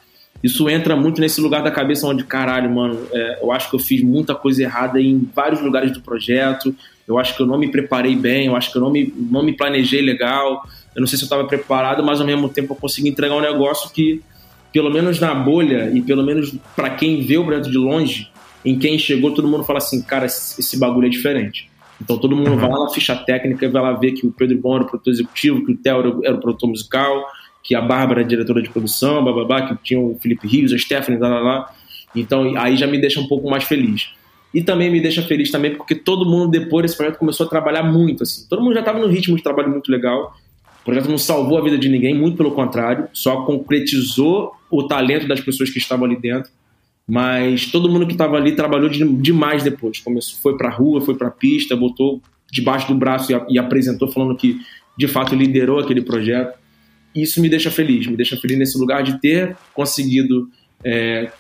isso 0.45 0.69
entra 0.69 0.95
muito 0.95 1.19
nesse 1.19 1.41
lugar 1.41 1.63
da 1.63 1.71
cabeça 1.71 2.07
onde, 2.07 2.25
caralho, 2.25 2.71
mano, 2.71 3.09
é, 3.11 3.39
eu 3.43 3.51
acho 3.53 3.71
que 3.71 3.77
eu 3.77 3.81
fiz 3.81 4.03
muita 4.03 4.35
coisa 4.35 4.63
errada 4.63 5.01
em 5.01 5.27
vários 5.35 5.63
lugares 5.63 5.93
do 5.93 6.03
projeto, 6.03 6.77
eu 7.07 7.19
acho 7.19 7.37
que 7.37 7.43
eu 7.43 7.47
não 7.47 7.59
me 7.59 7.69
preparei 7.69 8.17
bem, 8.17 8.47
eu 8.47 8.57
acho 8.57 8.71
que 8.73 8.79
eu 8.79 8.83
não 8.83 8.91
me, 8.91 9.13
não 9.17 9.43
me 9.43 9.53
planejei 9.53 10.03
legal, 10.03 10.63
eu 10.95 11.01
não 11.01 11.07
sei 11.07 11.17
se 11.17 11.25
eu 11.25 11.27
estava 11.27 11.45
preparado, 11.45 12.03
mas 12.03 12.21
ao 12.21 12.27
mesmo 12.27 12.49
tempo 12.49 12.73
eu 12.73 12.77
consegui 12.77 13.09
entregar 13.09 13.35
um 13.35 13.41
negócio 13.41 13.91
que, 13.91 14.21
pelo 14.73 14.91
menos 14.91 15.21
na 15.21 15.35
bolha 15.35 15.91
e 15.95 16.03
pelo 16.03 16.23
menos 16.23 16.55
para 16.75 16.91
quem 16.91 17.21
vê 17.21 17.37
o 17.37 17.45
projeto 17.45 17.71
de 17.71 17.79
longe, 17.79 18.31
em 18.65 18.79
quem 18.79 18.99
chegou, 18.99 19.33
todo 19.33 19.47
mundo 19.47 19.63
fala 19.63 19.79
assim, 19.79 20.03
cara, 20.03 20.27
esse, 20.27 20.79
bagulho 20.79 21.07
é 21.07 21.11
diferente. 21.11 21.71
Então 22.03 22.19
todo 22.19 22.35
mundo 22.37 22.51
uhum. 22.51 22.57
vai 22.57 22.69
lá 22.69 22.85
na 22.85 22.91
ficha 22.91 23.15
técnica 23.15 23.65
e 23.65 23.69
vai 23.69 23.83
lá 23.83 23.93
ver 23.93 24.13
que 24.13 24.27
o 24.27 24.33
Pedro 24.33 24.59
Bom 24.59 24.75
era 24.75 24.85
o 24.85 24.87
produtor 24.89 25.13
executivo, 25.13 25.65
que 25.65 25.73
o 25.73 25.77
Theo 25.77 26.01
era, 26.01 26.09
era 26.25 26.35
o 26.35 26.41
produtor 26.41 26.69
musical, 26.69 27.25
que 27.63 27.75
a 27.75 27.81
Bárbara 27.81 28.23
é 28.23 28.25
diretora 28.25 28.61
de 28.61 28.69
produção, 28.69 29.25
bababá, 29.25 29.63
que 29.63 29.77
tinha 29.83 30.01
o 30.01 30.19
Felipe 30.21 30.47
Rios, 30.49 30.73
a 30.73 30.79
Stephanie, 30.79 31.21
lá, 31.21 31.29
lá, 31.29 31.41
lá. 31.41 31.75
Então 32.15 32.57
aí 32.59 32.77
já 32.77 32.87
me 32.87 32.99
deixa 32.99 33.21
um 33.21 33.27
pouco 33.29 33.49
mais 33.49 33.65
feliz. 33.65 34.11
E 34.57 34.63
também 34.63 34.91
me 34.91 34.99
deixa 34.99 35.21
feliz 35.21 35.51
também 35.51 35.77
porque 35.77 35.95
todo 35.95 36.25
mundo 36.25 36.51
depois 36.51 36.83
desse 36.83 36.97
projeto 36.97 37.19
começou 37.19 37.45
a 37.45 37.49
trabalhar 37.51 37.83
muito 37.83 38.23
assim. 38.23 38.49
Todo 38.49 38.63
mundo 38.63 38.73
já 38.73 38.81
estava 38.81 38.99
no 38.99 39.07
ritmo 39.07 39.37
de 39.37 39.43
trabalho 39.43 39.69
muito 39.69 39.93
legal. 39.93 40.35
O 40.81 40.85
projeto 40.87 41.11
não 41.11 41.19
salvou 41.19 41.59
a 41.59 41.61
vida 41.63 41.77
de 41.77 41.91
ninguém, 41.91 42.15
muito 42.15 42.39
pelo 42.39 42.53
contrário, 42.53 43.07
só 43.13 43.43
concretizou 43.43 44.53
o 44.71 44.85
talento 44.85 45.29
das 45.29 45.43
pessoas 45.43 45.69
que 45.69 45.79
estavam 45.79 46.07
ali 46.07 46.17
dentro. 46.17 46.51
Mas 47.07 47.67
todo 47.67 47.87
mundo 47.87 48.07
que 48.07 48.13
estava 48.13 48.39
ali 48.39 48.53
trabalhou 48.57 48.89
de, 48.89 49.07
demais 49.19 49.63
depois. 49.63 50.01
Começou, 50.01 50.41
foi 50.41 50.57
para 50.57 50.69
a 50.69 50.73
rua, 50.73 51.03
foi 51.03 51.15
para 51.15 51.29
a 51.29 51.31
pista, 51.31 51.77
botou 51.77 52.23
debaixo 52.51 52.89
do 52.89 52.95
braço 52.95 53.31
e, 53.31 53.55
e 53.55 53.59
apresentou 53.59 54.09
falando 54.09 54.35
que 54.35 54.59
de 54.97 55.07
fato 55.07 55.35
liderou 55.35 55.79
aquele 55.79 56.01
projeto 56.01 56.57
isso 57.17 57.41
me 57.41 57.49
deixa 57.49 57.71
feliz, 57.71 58.07
me 58.07 58.17
deixa 58.17 58.37
feliz 58.37 58.59
nesse 58.59 58.79
lugar 58.79 59.03
de 59.03 59.19
ter 59.21 59.57
conseguido 59.73 60.51
é, 60.85 61.31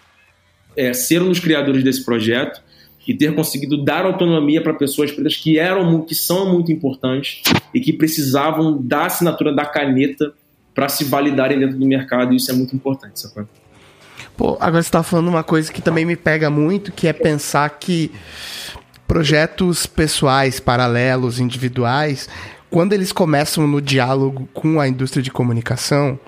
é, 0.74 0.92
ser 0.94 1.20
um 1.22 1.28
dos 1.28 1.38
criadores 1.38 1.84
desse 1.84 2.04
projeto 2.04 2.62
e 3.06 3.14
ter 3.14 3.34
conseguido 3.34 3.82
dar 3.84 4.04
autonomia 4.04 4.60
para 4.60 4.74
pessoas 4.74 5.12
pretas 5.12 5.36
que 5.36 5.58
eram 5.58 6.02
que 6.02 6.14
são 6.14 6.52
muito 6.52 6.72
importantes 6.72 7.42
e 7.72 7.80
que 7.80 7.92
precisavam 7.92 8.82
da 8.82 9.06
assinatura 9.06 9.54
da 9.54 9.64
caneta 9.64 10.32
para 10.74 10.88
se 10.88 11.04
validarem 11.04 11.58
dentro 11.58 11.78
do 11.78 11.86
mercado 11.86 12.32
e 12.32 12.36
isso 12.36 12.50
é 12.50 12.54
muito 12.54 12.74
importante, 12.74 13.20
sabe? 13.20 13.46
Pô, 14.36 14.58
agora 14.60 14.82
você 14.82 14.88
está 14.88 15.02
falando 15.02 15.28
uma 15.28 15.42
coisa 15.42 15.72
que 15.72 15.80
também 15.80 16.04
me 16.04 16.16
pega 16.16 16.50
muito, 16.50 16.92
que 16.92 17.06
é 17.06 17.12
pensar 17.12 17.70
que 17.70 18.10
projetos 19.08 19.86
pessoais, 19.86 20.60
paralelos, 20.60 21.40
individuais, 21.40 22.28
quando 22.68 22.92
eles 22.92 23.12
começam 23.12 23.66
no 23.66 23.80
diálogo 23.80 24.46
com 24.52 24.78
a 24.78 24.86
indústria 24.86 25.22
de 25.22 25.30
comunicação, 25.30 26.18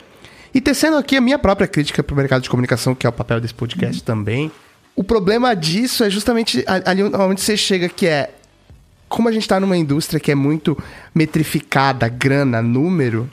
e 0.54 0.60
tecendo 0.60 0.96
aqui 0.96 1.16
a 1.16 1.20
minha 1.20 1.38
própria 1.38 1.66
crítica 1.66 2.02
para 2.02 2.14
o 2.14 2.16
mercado 2.16 2.42
de 2.42 2.48
comunicação, 2.48 2.94
que 2.94 3.06
é 3.06 3.10
o 3.10 3.12
papel 3.12 3.40
desse 3.40 3.52
podcast 3.52 4.02
também, 4.02 4.50
o 4.98 5.04
problema 5.04 5.54
disso 5.54 6.02
é 6.02 6.10
justamente 6.10 6.64
ali 6.66 7.04
onde 7.04 7.40
você 7.40 7.56
chega, 7.56 7.88
que 7.88 8.04
é 8.04 8.30
como 9.08 9.28
a 9.28 9.32
gente 9.32 9.42
está 9.42 9.60
numa 9.60 9.76
indústria 9.76 10.18
que 10.18 10.32
é 10.32 10.34
muito 10.34 10.76
metrificada, 11.14 12.08
grana, 12.08 12.60
número, 12.60 13.30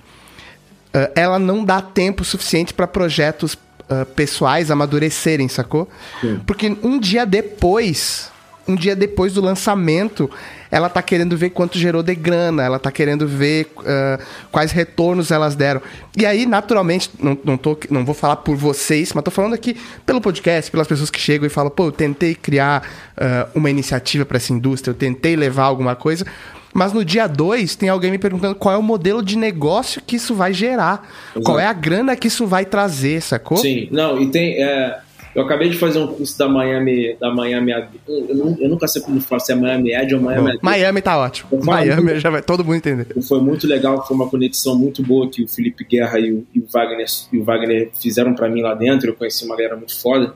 uh, 0.93 1.12
ela 1.15 1.39
não 1.39 1.65
dá 1.65 1.82
tempo 1.82 2.23
suficiente 2.23 2.71
para 2.71 2.86
projetos 2.86 3.56
uh, 3.56 4.06
pessoais 4.15 4.69
amadurecerem, 4.69 5.47
sacou? 5.47 5.89
Sim. 6.21 6.39
Porque 6.45 6.78
um 6.84 6.99
dia 6.99 7.25
depois, 7.25 8.30
um 8.67 8.75
dia 8.75 8.95
depois 8.95 9.34
do 9.34 9.41
lançamento, 9.41 10.30
ela 10.75 10.89
tá 10.89 11.01
querendo 11.01 11.38
ver 11.38 11.51
quanto 11.51 11.79
gerou 11.79 12.03
de 12.03 12.13
grana, 12.13 12.61
ela 12.61 12.77
tá 12.77 12.91
querendo 12.91 13.25
ver 13.25 13.71
uh, 13.77 14.21
quais 14.51 14.73
retornos 14.73 15.31
elas 15.31 15.55
deram. 15.55 15.81
E 16.17 16.25
aí, 16.25 16.45
naturalmente, 16.45 17.09
não, 17.17 17.38
não, 17.45 17.55
tô, 17.55 17.77
não 17.89 18.03
vou 18.03 18.13
falar 18.13 18.35
por 18.35 18.57
vocês, 18.57 19.13
mas 19.13 19.23
tô 19.23 19.31
falando 19.31 19.53
aqui 19.53 19.77
pelo 20.05 20.19
podcast, 20.19 20.69
pelas 20.69 20.85
pessoas 20.85 21.09
que 21.09 21.17
chegam 21.17 21.47
e 21.47 21.49
falam, 21.49 21.71
pô, 21.71 21.85
eu 21.85 21.91
tentei 21.93 22.35
criar 22.35 22.85
uh, 23.15 23.57
uma 23.57 23.69
iniciativa 23.69 24.25
para 24.25 24.35
essa 24.35 24.51
indústria, 24.51 24.91
eu 24.91 24.95
tentei 24.95 25.38
levar 25.38 25.63
alguma 25.63 25.95
coisa. 25.95 26.25
Mas 26.73 26.91
no 26.91 27.05
dia 27.05 27.25
2 27.25 27.77
tem 27.77 27.88
alguém 27.88 28.11
me 28.11 28.17
perguntando 28.17 28.53
qual 28.53 28.75
é 28.75 28.77
o 28.77 28.83
modelo 28.83 29.23
de 29.23 29.38
negócio 29.38 30.01
que 30.05 30.17
isso 30.17 30.35
vai 30.35 30.51
gerar. 30.51 31.09
Exato. 31.31 31.45
Qual 31.45 31.57
é 31.57 31.65
a 31.65 31.71
grana 31.71 32.17
que 32.17 32.27
isso 32.27 32.45
vai 32.45 32.65
trazer, 32.65 33.21
sacou? 33.21 33.55
Sim, 33.55 33.88
não, 33.91 34.21
e 34.21 34.27
tem. 34.27 34.61
É 34.61 35.05
eu 35.36 35.43
acabei 35.43 35.67
de 35.67 35.78
fazer 35.78 36.00
um 36.00 36.08
curso 36.08 36.38
da 36.39 36.48
Miami. 36.48 37.13
Da 37.19 37.30
Miami 37.30 37.74
eu, 38.08 38.56
eu 38.58 38.69
nunca 38.69 38.88
sei 38.88 39.02
como 39.02 39.19
falar 39.19 39.41
se 39.41 39.52
é 39.52 39.56
Miami 39.56 39.93
Ed 39.93 40.15
ou 40.15 40.21
Miami 40.21 40.52
Ed. 40.52 40.60
Miami 40.62 41.02
tá 41.02 41.17
ótimo. 41.17 41.50
Miami 41.62 42.04
muito, 42.04 42.19
já 42.21 42.30
vai 42.30 42.41
todo 42.41 42.63
mundo 42.63 42.78
entender. 42.78 43.08
Foi 43.21 43.41
muito 43.41 43.67
legal, 43.67 44.08
foi 44.08 44.15
uma 44.15 44.30
conexão 44.30 44.80
muito 44.80 45.04
boa 45.04 45.30
que 45.30 45.43
o 45.43 45.48
Felipe 45.48 45.84
Guerra 45.84 46.19
e 46.19 46.32
o, 46.32 46.48
e 46.56 46.60
o 46.60 46.65
Wagner, 46.71 47.06
e 47.34 47.38
o 47.38 47.43
Wagner 47.43 47.91
fizeram 48.02 48.34
para 48.34 48.48
mim 48.48 48.62
lá 48.62 48.74
dentro. 48.74 49.10
Eu 49.10 49.13
conheci 49.13 49.43
uma 49.43 49.58
galera 49.58 49.76
muito 49.76 50.00
foda. 50.00 50.34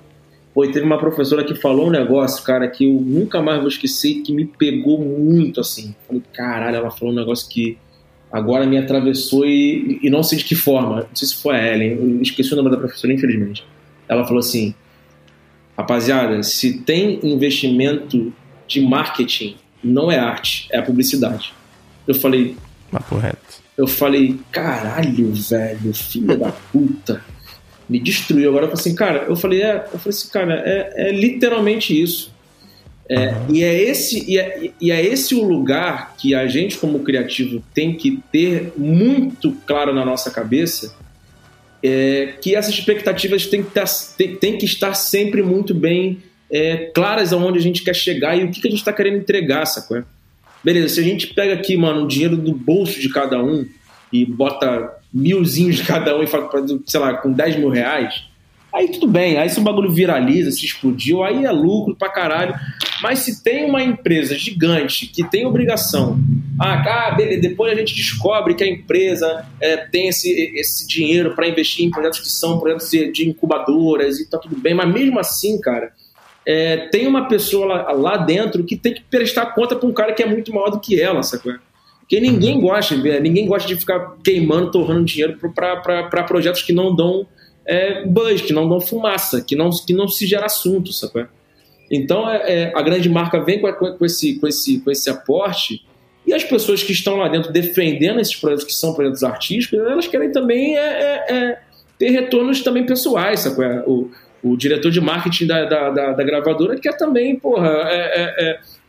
Pô, 0.53 0.65
e 0.65 0.71
teve 0.71 0.85
uma 0.85 0.97
professora 0.97 1.45
que 1.45 1.55
falou 1.55 1.87
um 1.87 1.91
negócio, 1.91 2.43
cara, 2.43 2.67
que 2.67 2.83
eu 2.83 2.99
nunca 2.99 3.41
mais 3.41 3.59
vou 3.59 3.69
esquecer, 3.69 4.15
que 4.15 4.33
me 4.33 4.43
pegou 4.43 4.99
muito 4.99 5.61
assim. 5.61 5.95
Falei, 6.05 6.21
caralho, 6.33 6.75
ela 6.75 6.91
falou 6.91 7.13
um 7.13 7.17
negócio 7.17 7.47
que 7.47 7.77
agora 8.29 8.65
me 8.65 8.77
atravessou 8.77 9.45
e, 9.45 9.97
e 10.03 10.09
não 10.09 10.23
sei 10.23 10.39
de 10.39 10.43
que 10.43 10.55
forma. 10.55 10.97
Não 10.97 11.15
sei 11.15 11.29
se 11.29 11.35
foi 11.41 11.55
a 11.55 11.73
Ellen, 11.73 11.91
eu 11.91 12.21
esqueci 12.21 12.51
o 12.51 12.57
nome 12.57 12.69
da 12.69 12.75
professora, 12.75 13.13
infelizmente. 13.13 13.63
Ela 14.09 14.25
falou 14.25 14.39
assim: 14.39 14.73
Rapaziada, 15.79 16.43
se 16.43 16.73
tem 16.79 17.21
investimento 17.23 18.33
de 18.67 18.81
marketing, 18.81 19.55
não 19.81 20.11
é 20.11 20.19
arte, 20.19 20.67
é 20.73 20.77
a 20.77 20.81
publicidade. 20.81 21.53
Eu 22.05 22.13
falei. 22.15 22.57
Correto. 23.07 23.39
Eu 23.77 23.87
falei, 23.87 24.37
caralho, 24.51 25.31
velho, 25.31 25.93
filha 25.93 26.35
da 26.35 26.51
puta. 26.51 27.23
Me 27.87 27.97
destruiu. 27.97 28.49
Agora 28.49 28.65
eu 28.65 28.71
falei 28.71 28.81
assim, 28.81 28.93
cara, 28.95 29.19
eu 29.29 29.37
falei, 29.37 29.61
é, 29.61 29.87
eu 29.93 29.99
falei 29.99 30.09
assim, 30.09 30.27
cara, 30.27 30.63
é, 30.65 31.07
é 31.07 31.11
literalmente 31.13 31.97
isso. 31.97 32.33
É, 33.07 33.29
uhum. 33.29 33.55
e, 33.55 33.63
é 33.63 33.81
esse, 33.81 34.29
e, 34.29 34.37
é, 34.37 34.71
e 34.81 34.91
é 34.91 35.01
esse 35.01 35.33
o 35.33 35.45
lugar 35.45 36.13
que 36.17 36.35
a 36.35 36.45
gente, 36.45 36.77
como 36.77 36.99
criativo, 36.99 37.63
tem 37.73 37.95
que 37.95 38.21
ter 38.33 38.73
muito 38.75 39.53
claro 39.65 39.93
na 39.93 40.03
nossa 40.03 40.29
cabeça 40.29 40.93
é, 41.83 42.33
que 42.41 42.55
essas 42.55 42.73
expectativas 42.73 43.45
têm 43.47 43.63
que, 43.63 43.69
estar, 43.69 43.85
tem, 44.17 44.35
tem 44.35 44.57
que 44.57 44.65
estar 44.65 44.93
sempre 44.93 45.41
muito 45.41 45.73
bem 45.73 46.19
é, 46.51 46.91
claras 46.93 47.31
aonde 47.31 47.59
a 47.59 47.61
gente 47.61 47.83
quer 47.83 47.95
chegar 47.95 48.37
e 48.37 48.43
o 48.43 48.51
que, 48.51 48.61
que 48.61 48.67
a 48.67 48.71
gente 48.71 48.79
está 48.79 48.93
querendo 48.93 49.17
entregar, 49.17 49.65
sacou? 49.65 50.03
Beleza, 50.63 50.95
se 50.95 50.99
a 50.99 51.03
gente 51.03 51.27
pega 51.27 51.53
aqui, 51.53 51.77
mano, 51.77 52.03
o 52.03 52.07
dinheiro 52.07 52.35
do 52.35 52.53
bolso 52.53 52.99
de 52.99 53.09
cada 53.09 53.41
um 53.41 53.65
e 54.11 54.25
bota 54.25 54.91
milzinhos 55.13 55.77
de 55.77 55.83
cada 55.83 56.17
um 56.17 56.23
e 56.23 56.27
fala, 56.27 56.49
sei 56.85 56.99
lá, 56.99 57.13
com 57.13 57.31
10 57.31 57.57
mil 57.57 57.69
reais, 57.69 58.29
Aí 58.73 58.87
tudo 58.87 59.07
bem, 59.07 59.37
aí 59.37 59.49
se 59.49 59.59
o 59.59 59.63
bagulho 59.63 59.91
viraliza, 59.91 60.51
se 60.51 60.63
explodiu, 60.63 61.23
aí 61.23 61.43
é 61.43 61.51
lucro 61.51 61.95
pra 61.95 62.09
caralho. 62.09 62.53
Mas 63.01 63.19
se 63.19 63.43
tem 63.43 63.65
uma 63.65 63.81
empresa 63.81 64.37
gigante 64.37 65.07
que 65.07 65.27
tem 65.27 65.45
obrigação, 65.45 66.19
ah, 66.59 67.07
ah 67.07 67.11
beleza, 67.11 67.41
depois 67.41 67.71
a 67.71 67.75
gente 67.75 67.95
descobre 67.95 68.53
que 68.53 68.63
a 68.63 68.67
empresa 68.67 69.45
é, 69.61 69.77
tem 69.77 70.09
esse, 70.09 70.29
esse 70.55 70.87
dinheiro 70.87 71.35
para 71.35 71.47
investir 71.47 71.85
em 71.85 71.89
projetos 71.89 72.19
que 72.19 72.29
são 72.29 72.59
projetos 72.59 72.89
de 72.89 73.27
incubadoras 73.27 74.19
e 74.19 74.29
tá 74.29 74.37
tudo 74.37 74.57
bem, 74.57 74.73
mas 74.73 74.91
mesmo 74.91 75.19
assim, 75.19 75.59
cara, 75.59 75.93
é, 76.45 76.87
tem 76.87 77.07
uma 77.07 77.27
pessoa 77.27 77.65
lá, 77.65 77.91
lá, 77.91 78.17
dentro 78.17 78.63
que 78.63 78.75
tem 78.75 78.93
que 78.93 79.01
prestar 79.01 79.47
conta 79.47 79.75
pra 79.75 79.87
um 79.87 79.93
cara 79.93 80.13
que 80.13 80.23
é 80.23 80.25
muito 80.25 80.53
maior 80.53 80.69
do 80.69 80.79
que 80.79 80.99
ela, 80.99 81.23
sacou? 81.23 81.53
Porque 81.99 82.19
ninguém 82.19 82.59
gosta, 82.59 82.95
ninguém 82.95 83.45
gosta 83.45 83.67
de 83.67 83.75
ficar 83.75 84.15
queimando, 84.23 84.71
torrando 84.71 85.05
dinheiro 85.05 85.37
para 85.53 86.23
projetos 86.23 86.63
que 86.63 86.73
não 86.73 86.95
dão 86.95 87.27
é, 87.67 88.03
buzz, 88.03 88.41
que 88.41 88.51
não 88.51 88.67
dão 88.67 88.81
fumaça, 88.81 89.41
que 89.41 89.55
não, 89.55 89.69
que 89.69 89.93
não 89.93 90.07
se 90.07 90.25
gera 90.25 90.47
assunto, 90.47 90.91
sabe? 90.91 91.27
Então 91.91 92.27
é, 92.29 92.63
é, 92.63 92.73
a 92.75 92.81
grande 92.81 93.07
marca 93.09 93.39
vem 93.39 93.61
com, 93.61 93.71
com, 93.71 94.05
esse, 94.05 94.39
com, 94.39 94.47
esse, 94.47 94.79
com 94.79 94.89
esse 94.89 95.07
aporte 95.07 95.85
e 96.29 96.33
as 96.33 96.43
pessoas 96.43 96.83
que 96.83 96.91
estão 96.91 97.15
lá 97.15 97.27
dentro 97.27 97.51
defendendo 97.51 98.19
esses 98.19 98.35
projetos 98.35 98.63
que 98.63 98.73
são 98.73 98.93
projetos 98.93 99.23
artísticos, 99.23 99.79
elas 99.79 100.07
querem 100.07 100.31
também 100.31 100.77
é, 100.77 100.81
é, 100.81 101.33
é 101.33 101.59
ter 101.97 102.11
retornos 102.11 102.61
também 102.61 102.85
pessoais, 102.85 103.39
sabe? 103.39 103.63
O, 103.87 104.11
o 104.43 104.55
diretor 104.55 104.91
de 104.91 105.01
marketing 105.01 105.47
da, 105.47 105.65
da, 105.65 105.89
da, 105.89 106.11
da 106.13 106.23
gravadora 106.23 106.79
quer 106.79 106.95
também, 106.95 107.37
porra, 107.37 107.89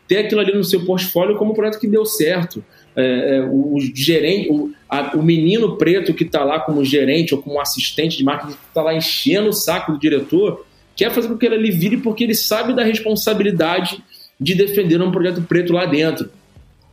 ter 0.07 0.19
aquilo 0.19 0.41
ali 0.41 0.53
no 0.53 0.63
seu 0.63 0.85
portfólio 0.85 1.37
como 1.37 1.53
um 1.53 1.55
projeto 1.55 1.81
que 1.81 1.89
deu 1.89 2.05
certo 2.05 2.65
é, 2.97 3.37
é, 3.37 3.41
o, 3.43 3.79
gerente, 3.95 4.51
o, 4.51 4.73
a, 4.89 5.17
o 5.17 5.23
menino 5.23 5.77
preto 5.77 6.13
que 6.13 6.25
está 6.25 6.43
lá 6.43 6.59
como 6.59 6.85
gerente 6.85 7.35
ou 7.35 7.41
como 7.41 7.61
assistente 7.61 8.19
de 8.19 8.25
marketing, 8.25 8.59
está 8.69 8.83
lá 8.83 8.95
enchendo 8.95 9.49
o 9.49 9.53
saco 9.53 9.93
do 9.93 9.99
diretor, 9.99 10.67
quer 10.97 11.11
fazer 11.11 11.29
com 11.29 11.39
que 11.39 11.47
ele 11.47 11.71
vire 11.71 11.97
porque 11.99 12.25
ele 12.25 12.35
sabe 12.35 12.75
da 12.75 12.83
responsabilidade 12.83 14.03
de 14.39 14.55
defender 14.55 15.01
um 15.01 15.13
projeto 15.13 15.43
preto 15.43 15.73
lá 15.73 15.87
dentro. 15.87 16.29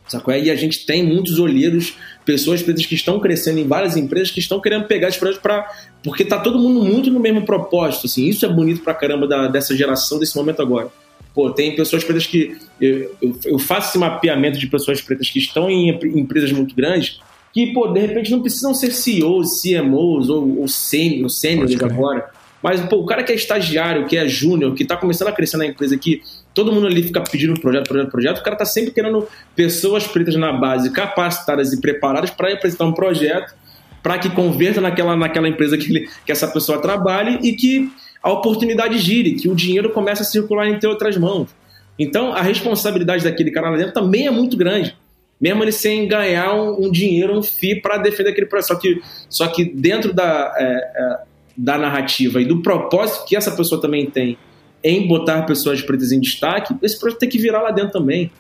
Sacou? 0.07 0.33
E 0.33 0.49
a 0.49 0.55
gente 0.55 0.85
tem 0.85 1.03
muitos 1.03 1.37
olheiros, 1.37 1.95
pessoas 2.25 2.61
pretas 2.61 2.85
que 2.85 2.95
estão 2.95 3.19
crescendo 3.19 3.59
em 3.59 3.67
várias 3.67 3.97
empresas 3.97 4.31
que 4.31 4.39
estão 4.39 4.59
querendo 4.59 4.85
pegar 4.85 5.09
esse 5.09 5.19
projeto 5.19 5.41
para. 5.41 5.69
Porque 6.03 6.23
tá 6.23 6.39
todo 6.39 6.57
mundo 6.57 6.83
muito 6.83 7.11
no 7.11 7.19
mesmo 7.19 7.45
propósito. 7.45 8.05
Assim, 8.05 8.25
isso 8.27 8.45
é 8.45 8.49
bonito 8.49 8.81
pra 8.81 8.93
caramba 8.93 9.27
da, 9.27 9.47
dessa 9.47 9.75
geração, 9.75 10.19
desse 10.19 10.35
momento 10.35 10.61
agora. 10.61 10.89
Pô, 11.33 11.51
tem 11.51 11.75
pessoas 11.75 12.03
pretas 12.03 12.25
que. 12.25 12.57
Eu, 12.79 13.15
eu, 13.21 13.39
eu, 13.45 13.59
faço 13.59 13.89
esse 13.89 13.97
mapeamento 13.97 14.57
de 14.57 14.67
pessoas 14.67 15.01
pretas 15.01 15.29
que 15.29 15.39
estão 15.39 15.69
em 15.69 15.89
empresas 15.89 16.51
muito 16.51 16.73
grandes 16.73 17.19
que, 17.57 17.73
pô, 17.73 17.87
de 17.87 17.99
repente 17.99 18.29
não 18.29 18.41
precisam 18.41 18.71
ser 18.73 18.91
CEOs, 18.91 19.61
CMOs 19.61 20.29
ou, 20.29 20.59
ou 20.59 20.67
sêniores 20.67 21.81
agora. 21.81 22.29
Mas, 22.61 22.81
pô, 22.81 22.97
o 22.97 23.05
cara 23.05 23.23
que 23.23 23.31
é 23.31 23.35
estagiário, 23.35 24.05
que 24.05 24.17
é 24.17 24.27
júnior, 24.27 24.75
que 24.75 24.83
está 24.83 24.95
começando 24.95 25.29
a 25.29 25.31
crescer 25.31 25.57
na 25.57 25.65
empresa, 25.65 25.97
que 25.97 26.21
todo 26.57 26.71
mundo 26.71 26.87
ali 26.87 27.03
fica 27.03 27.21
pedindo 27.21 27.53
projeto, 27.59 27.87
projeto, 27.87 28.09
projeto, 28.09 28.39
o 28.39 28.43
cara 28.43 28.55
está 28.55 28.65
sempre 28.65 28.89
querendo 28.89 29.27
pessoas 29.55 30.07
pretas 30.07 30.35
na 30.35 30.51
base, 30.51 30.89
capacitadas 30.91 31.71
e 31.71 31.79
preparadas 31.79 32.31
para 32.31 32.51
apresentar 32.51 32.85
um 32.85 32.93
projeto 32.93 33.53
para 34.01 34.17
que 34.17 34.27
converta 34.31 34.81
naquela, 34.81 35.15
naquela 35.15 35.47
empresa 35.47 35.77
que, 35.77 35.87
ele, 35.87 36.09
que 36.25 36.31
essa 36.31 36.47
pessoa 36.47 36.81
trabalhe 36.81 37.37
e 37.43 37.53
que 37.53 37.91
a 38.23 38.31
oportunidade 38.31 38.97
gire, 38.97 39.33
que 39.33 39.47
o 39.47 39.53
dinheiro 39.53 39.91
comece 39.91 40.23
a 40.23 40.25
circular 40.25 40.67
entre 40.67 40.89
outras 40.89 41.15
mãos. 41.15 41.51
Então, 41.99 42.33
a 42.33 42.41
responsabilidade 42.41 43.23
daquele 43.23 43.51
cara 43.51 43.69
lá 43.69 43.77
dentro 43.77 43.93
também 43.93 44.25
é 44.25 44.31
muito 44.31 44.57
grande. 44.57 44.97
Mesmo 45.39 45.63
ele 45.63 45.71
sem 45.71 46.07
ganhar 46.07 46.55
um, 46.55 46.87
um 46.87 46.91
dinheiro, 46.91 47.37
um 47.37 47.43
FII 47.43 47.81
para 47.81 47.99
defender 47.99 48.31
aquele 48.31 48.47
processo. 48.47 48.73
Só 48.73 48.79
que, 48.79 49.01
só 49.29 49.47
que 49.47 49.63
dentro 49.63 50.11
da, 50.11 50.55
é, 50.57 50.63
é, 50.65 51.17
da 51.55 51.77
narrativa 51.77 52.41
e 52.41 52.45
do 52.45 52.63
propósito 52.63 53.25
que 53.25 53.35
essa 53.35 53.51
pessoa 53.51 53.79
também 53.79 54.07
tem 54.07 54.37
em 54.83 55.07
botar 55.07 55.43
pessoas 55.43 55.81
pretas 55.81 56.11
em 56.11 56.19
destaque, 56.19 56.75
esse 56.81 56.99
projeto 56.99 57.19
tem 57.19 57.29
que 57.29 57.37
virar 57.37 57.61
lá 57.61 57.71
dentro 57.71 57.91
também. 57.91 58.31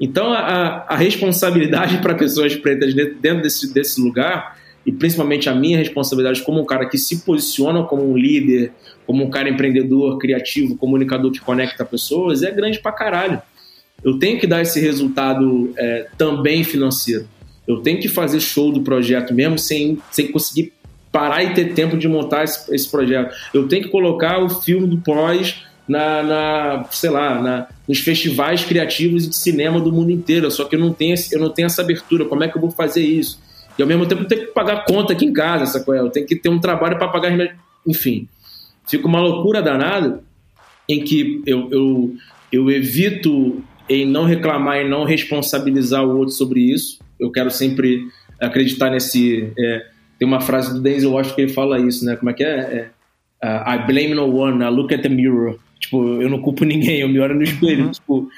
Então, 0.00 0.32
a, 0.32 0.84
a 0.88 0.96
responsabilidade 0.96 1.98
para 2.02 2.14
pessoas 2.14 2.54
pretas 2.56 2.94
dentro 2.94 3.42
desse, 3.42 3.72
desse 3.72 4.00
lugar 4.00 4.58
e 4.84 4.92
principalmente 4.92 5.48
a 5.48 5.54
minha 5.54 5.78
responsabilidade 5.78 6.42
como 6.42 6.60
um 6.60 6.64
cara 6.64 6.86
que 6.86 6.98
se 6.98 7.24
posiciona 7.24 7.84
como 7.84 8.10
um 8.10 8.16
líder, 8.16 8.72
como 9.06 9.24
um 9.24 9.30
cara 9.30 9.48
empreendedor, 9.48 10.18
criativo, 10.18 10.76
comunicador 10.76 11.30
que 11.30 11.40
conecta 11.40 11.84
pessoas, 11.84 12.42
é 12.42 12.50
grande 12.50 12.80
pra 12.80 12.92
caralho. 12.92 13.40
Eu 14.02 14.18
tenho 14.18 14.38
que 14.38 14.46
dar 14.46 14.60
esse 14.60 14.78
resultado 14.80 15.72
é, 15.78 16.08
também 16.18 16.62
financeiro. 16.62 17.26
Eu 17.66 17.78
tenho 17.78 17.98
que 17.98 18.08
fazer 18.08 18.40
show 18.40 18.70
do 18.70 18.82
projeto 18.82 19.32
mesmo 19.32 19.58
sem, 19.58 19.98
sem 20.10 20.30
conseguir 20.30 20.74
parar 21.10 21.42
e 21.42 21.54
ter 21.54 21.72
tempo 21.72 21.96
de 21.96 22.06
montar 22.06 22.44
esse, 22.44 22.74
esse 22.74 22.90
projeto. 22.90 23.34
Eu 23.54 23.66
tenho 23.66 23.84
que 23.84 23.88
colocar 23.88 24.42
o 24.42 24.50
filme 24.50 24.86
do 24.86 24.98
pós 24.98 25.62
na, 25.86 26.22
na 26.22 26.84
sei 26.90 27.10
lá, 27.10 27.40
na, 27.40 27.66
nos 27.88 27.98
festivais 27.98 28.64
criativos 28.64 29.28
de 29.28 29.36
cinema 29.36 29.80
do 29.80 29.92
mundo 29.92 30.10
inteiro. 30.10 30.50
Só 30.50 30.64
que 30.64 30.76
eu 30.76 30.80
não 30.80 30.92
tenho, 30.92 31.14
eu 31.32 31.40
não 31.40 31.50
tenho 31.50 31.66
essa 31.66 31.82
abertura. 31.82 32.24
Como 32.24 32.42
é 32.42 32.48
que 32.48 32.56
eu 32.56 32.60
vou 32.60 32.70
fazer 32.70 33.02
isso? 33.02 33.40
E 33.78 33.82
ao 33.82 33.88
mesmo 33.88 34.06
tempo 34.06 34.22
eu 34.22 34.28
tenho 34.28 34.40
que 34.42 34.52
pagar 34.52 34.84
conta 34.84 35.12
aqui 35.12 35.24
em 35.24 35.32
casa, 35.32 35.66
sacou? 35.66 35.94
Eu 35.94 36.08
tenho 36.10 36.26
que 36.26 36.36
ter 36.36 36.48
um 36.48 36.58
trabalho 36.58 36.98
para 36.98 37.08
pagar. 37.08 37.32
Enfim, 37.86 38.28
fica 38.86 39.06
uma 39.06 39.20
loucura 39.20 39.60
danada 39.60 40.22
em 40.88 41.02
que 41.02 41.42
eu, 41.46 41.68
eu, 41.70 42.14
eu 42.52 42.70
evito 42.70 43.62
em 43.88 44.06
não 44.06 44.24
reclamar 44.24 44.80
e 44.80 44.88
não 44.88 45.04
responsabilizar 45.04 46.04
o 46.04 46.18
outro 46.18 46.34
sobre 46.34 46.60
isso. 46.60 46.98
Eu 47.18 47.30
quero 47.30 47.50
sempre 47.50 48.06
acreditar 48.40 48.90
nesse. 48.90 49.52
É, 49.58 49.86
tem 50.18 50.26
uma 50.26 50.40
frase 50.40 50.72
do 50.72 50.80
Denzel 50.80 51.12
Washington 51.12 51.34
que 51.34 51.42
ele 51.42 51.52
fala 51.52 51.78
isso, 51.78 52.04
né? 52.04 52.16
Como 52.16 52.30
é 52.30 52.32
que 52.32 52.44
é? 52.44 52.48
é 52.48 52.90
uh, 53.44 53.74
I 53.74 53.86
blame 53.86 54.14
no 54.14 54.26
one, 54.34 54.62
I 54.62 54.68
look 54.68 54.94
at 54.94 55.02
the 55.02 55.08
mirror. 55.08 55.58
Tipo, 55.78 56.22
eu 56.22 56.28
não 56.28 56.40
culpo 56.40 56.64
ninguém, 56.66 57.00
eu 57.00 57.08
me 57.08 57.18
olho 57.18 57.34
no 57.34 57.42
espelho. 57.42 57.86
Uhum. 57.86 57.90
Tipo, 57.90 58.28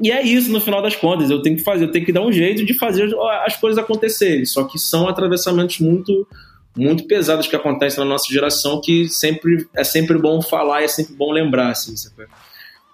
e 0.00 0.10
é 0.10 0.22
isso, 0.22 0.50
no 0.50 0.60
final 0.60 0.82
das 0.82 0.96
contas. 0.96 1.30
Eu 1.30 1.42
tenho 1.42 1.56
que 1.56 1.62
fazer, 1.62 1.84
eu 1.84 1.92
tenho 1.92 2.04
que 2.04 2.12
dar 2.12 2.22
um 2.22 2.32
jeito 2.32 2.64
de 2.64 2.74
fazer 2.74 3.08
as 3.44 3.56
coisas 3.56 3.82
acontecerem. 3.82 4.44
Só 4.44 4.64
que 4.64 4.78
são 4.78 5.08
atravessamentos 5.08 5.78
muito 5.78 6.26
muito 6.74 7.06
pesados 7.06 7.46
que 7.46 7.54
acontecem 7.54 8.02
na 8.02 8.08
nossa 8.08 8.32
geração 8.32 8.80
que 8.80 9.06
sempre 9.06 9.68
é 9.76 9.84
sempre 9.84 10.16
bom 10.16 10.40
falar 10.40 10.80
e 10.80 10.84
é 10.84 10.88
sempre 10.88 11.14
bom 11.14 11.30
lembrar 11.30 11.68
assim 11.68 11.92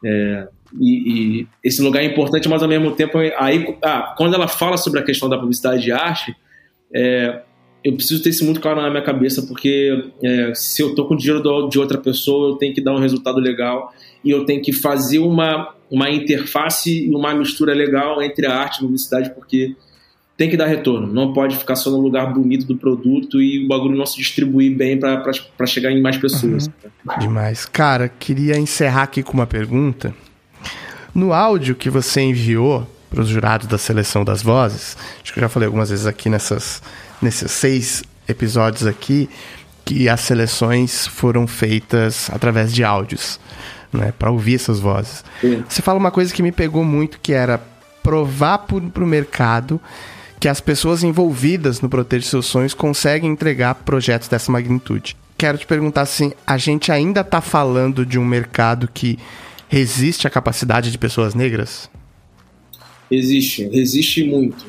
é, 0.05 0.49
e, 0.81 1.41
e, 1.41 1.49
esse 1.63 1.81
lugar 1.81 2.03
é 2.03 2.07
importante 2.07 2.49
mas 2.49 2.61
ao 2.61 2.69
mesmo 2.69 2.91
tempo 2.91 3.19
aí 3.19 3.79
ah, 3.85 4.15
quando 4.17 4.35
ela 4.35 4.49
fala 4.49 4.77
sobre 4.77 4.99
a 4.99 5.05
questão 5.05 5.29
da 5.29 5.39
publicidade 5.39 5.81
de 5.81 5.93
arte 5.93 6.37
é, 6.93 7.43
eu 7.85 7.95
preciso 7.95 8.23
ter 8.23 8.31
isso 8.31 8.45
muito 8.45 8.61
claro 8.61 8.81
na 8.83 8.91
minha 8.91 9.03
cabeça 9.03 9.43
porque 9.43 10.11
é, 10.23 10.53
se 10.55 10.83
eu 10.83 10.95
tô 10.95 11.07
com 11.07 11.17
dinheiro 11.17 11.69
de 11.69 11.79
outra 11.79 11.99
pessoa 11.99 12.51
eu 12.51 12.57
tenho 12.57 12.75
que 12.75 12.81
dar 12.81 12.93
um 12.93 12.99
resultado 12.99 13.39
legal 13.39 13.93
e 14.25 14.31
eu 14.31 14.45
tenho 14.45 14.61
que 14.61 14.73
fazer 14.73 15.21
uma 15.21 15.75
uma 15.91 16.11
interface 16.11 17.07
e 17.07 17.15
uma 17.15 17.35
mistura 17.35 17.75
legal 17.75 18.23
entre 18.23 18.47
a 18.47 18.55
arte 18.55 18.77
e 18.77 18.79
a 18.79 18.83
publicidade, 18.83 19.31
porque 19.35 19.75
tem 20.37 20.49
que 20.49 20.57
dar 20.57 20.67
retorno. 20.67 21.13
Não 21.13 21.33
pode 21.33 21.57
ficar 21.57 21.77
só 21.77 21.91
no 21.91 21.99
lugar 21.99 22.33
bonito 22.33 22.67
do 22.67 22.77
produto 22.77 23.41
e 23.41 23.65
o 23.65 23.69
bagulho 23.69 23.97
não 23.97 24.07
se 24.07 24.17
distribuir 24.17 24.77
bem 24.77 24.99
para 24.99 25.67
chegar 25.67 25.91
em 25.91 26.01
mais 26.01 26.17
pessoas. 26.17 26.67
Uhum. 26.67 27.19
Demais. 27.19 27.65
Cara, 27.65 28.09
queria 28.09 28.57
encerrar 28.59 29.05
aqui 29.05 29.23
com 29.23 29.33
uma 29.33 29.47
pergunta. 29.47 30.15
No 31.15 31.33
áudio 31.33 31.75
que 31.75 31.91
você 31.91 32.21
enviou 32.21 32.87
para 33.11 33.23
os 33.23 33.29
jurados 33.29 33.67
da 33.67 33.79
seleção 33.79 34.23
das 34.25 34.43
vozes, 34.43 34.97
acho 35.23 35.33
que 35.33 35.39
eu 35.39 35.43
já 35.43 35.49
falei 35.49 35.67
algumas 35.67 35.89
vezes 35.91 36.07
aqui 36.07 36.29
nessas, 36.29 36.83
nesses 37.21 37.51
seis 37.51 38.03
episódios 38.29 38.87
aqui, 38.87 39.29
que 39.85 40.09
as 40.09 40.21
seleções 40.21 41.07
foram 41.07 41.47
feitas 41.47 42.29
através 42.31 42.73
de 42.73 42.85
áudios 42.85 43.41
né, 43.93 44.13
para 44.19 44.31
ouvir 44.31 44.57
essas 44.57 44.79
vozes. 44.79 45.25
Sim. 45.41 45.65
Você 45.69 45.83
fala 45.83 45.99
uma 45.99 46.11
coisa 46.11 46.33
que 46.33 46.43
me 46.43 46.53
pegou 46.53 46.85
muito, 46.85 47.19
que 47.21 47.33
era 47.33 47.61
provar 48.03 48.59
para 48.59 49.05
o 49.05 49.07
mercado 49.07 49.81
que 50.39 50.49
as 50.49 50.61
pessoas 50.61 51.03
envolvidas 51.03 51.81
no 51.81 51.89
Proteger 51.89 52.29
Seus 52.29 52.47
Sonhos 52.47 52.75
conseguem 52.75 53.31
entregar 53.31 53.75
projetos 53.75 54.29
dessa 54.29 54.53
magnitude. 54.53 55.17
Quero 55.37 55.59
te 55.59 55.67
perguntar 55.67 56.03
assim, 56.03 56.33
a 56.47 56.57
gente 56.57 56.93
ainda 56.93 57.23
está 57.23 57.41
falando 57.41 58.07
de 58.07 58.19
um 58.19 58.25
mercado 58.25 58.89
que 58.93 59.19
resiste 59.69 60.27
à 60.27 60.31
capacidade 60.31 60.91
de 60.91 60.99
pessoas 60.99 61.35
negras? 61.35 61.91
Existe, 63.11 63.65
resiste 63.69 64.25
muito. 64.25 64.67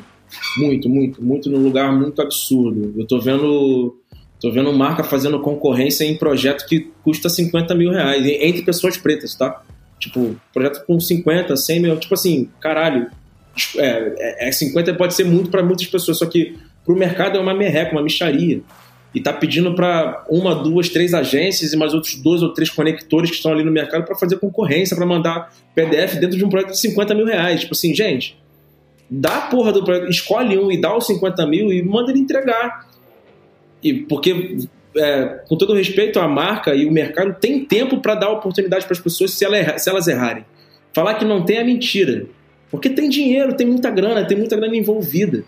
Muito, 0.56 0.88
muito, 0.88 1.22
muito 1.22 1.50
num 1.50 1.62
lugar 1.62 1.92
muito 1.92 2.20
absurdo. 2.20 2.94
Eu 2.96 3.06
tô 3.06 3.20
vendo 3.20 3.96
Tô 4.40 4.50
vendo 4.50 4.72
marca 4.72 5.04
fazendo 5.04 5.38
concorrência 5.40 6.02
em 6.04 6.16
projeto 6.16 6.66
que 6.66 6.90
custa 7.04 7.28
50 7.28 7.74
mil 7.74 7.90
reais, 7.90 8.24
entre 8.24 8.62
pessoas 8.62 8.96
pretas, 8.96 9.34
tá? 9.34 9.62
Tipo, 9.98 10.34
projeto 10.50 10.86
com 10.86 10.98
50, 10.98 11.54
100 11.54 11.80
mil, 11.80 11.96
tipo 11.98 12.14
assim, 12.14 12.48
caralho, 12.58 13.06
é, 13.76 14.48
é 14.48 14.52
50 14.52 14.94
pode 14.94 15.12
ser 15.12 15.24
muito 15.24 15.50
para 15.50 15.62
muitas 15.62 15.86
pessoas, 15.86 16.16
só 16.16 16.24
que 16.24 16.56
pro 16.86 16.96
mercado 16.96 17.36
é 17.36 17.40
uma 17.40 17.52
merreca, 17.52 17.92
uma 17.92 18.02
micharia. 18.02 18.62
E 19.14 19.20
tá 19.20 19.30
pedindo 19.32 19.74
para 19.74 20.24
uma, 20.30 20.54
duas, 20.54 20.88
três 20.88 21.12
agências 21.12 21.74
e 21.74 21.76
mais 21.76 21.92
outros 21.92 22.14
dois 22.14 22.42
ou 22.42 22.54
três 22.54 22.70
conectores 22.70 23.28
que 23.28 23.36
estão 23.36 23.52
ali 23.52 23.62
no 23.62 23.70
mercado 23.70 24.04
para 24.06 24.14
fazer 24.14 24.38
concorrência, 24.38 24.96
para 24.96 25.04
mandar 25.04 25.52
PDF 25.74 26.14
dentro 26.14 26.38
de 26.38 26.44
um 26.44 26.48
projeto 26.48 26.70
de 26.70 26.80
50 26.80 27.14
mil 27.14 27.26
reais. 27.26 27.60
Tipo 27.60 27.74
assim, 27.74 27.94
gente, 27.94 28.38
dá 29.10 29.38
a 29.38 29.40
porra 29.42 29.72
do 29.72 29.84
projeto, 29.84 30.08
escolhe 30.08 30.56
um 30.56 30.70
e 30.70 30.80
dá 30.80 30.96
os 30.96 31.06
50 31.06 31.46
mil 31.46 31.72
e 31.72 31.82
manda 31.82 32.10
ele 32.10 32.20
entregar. 32.20 32.88
E 33.82 33.94
porque, 33.94 34.58
é, 34.96 35.40
com 35.48 35.56
todo 35.56 35.74
respeito, 35.74 36.20
a 36.20 36.28
marca 36.28 36.74
e 36.74 36.86
o 36.86 36.92
mercado 36.92 37.34
tem 37.40 37.64
tempo 37.64 38.00
para 38.00 38.14
dar 38.14 38.30
oportunidade 38.30 38.84
para 38.84 38.92
as 38.92 39.00
pessoas 39.00 39.32
se, 39.32 39.44
ela, 39.44 39.78
se 39.78 39.88
elas 39.90 40.06
errarem. 40.06 40.44
Falar 40.92 41.14
que 41.14 41.24
não 41.24 41.44
tem 41.44 41.56
é 41.56 41.64
mentira. 41.64 42.26
Porque 42.70 42.88
tem 42.88 43.08
dinheiro, 43.08 43.56
tem 43.56 43.66
muita 43.66 43.90
grana, 43.90 44.24
tem 44.24 44.36
muita 44.36 44.56
grana 44.56 44.76
envolvida. 44.76 45.44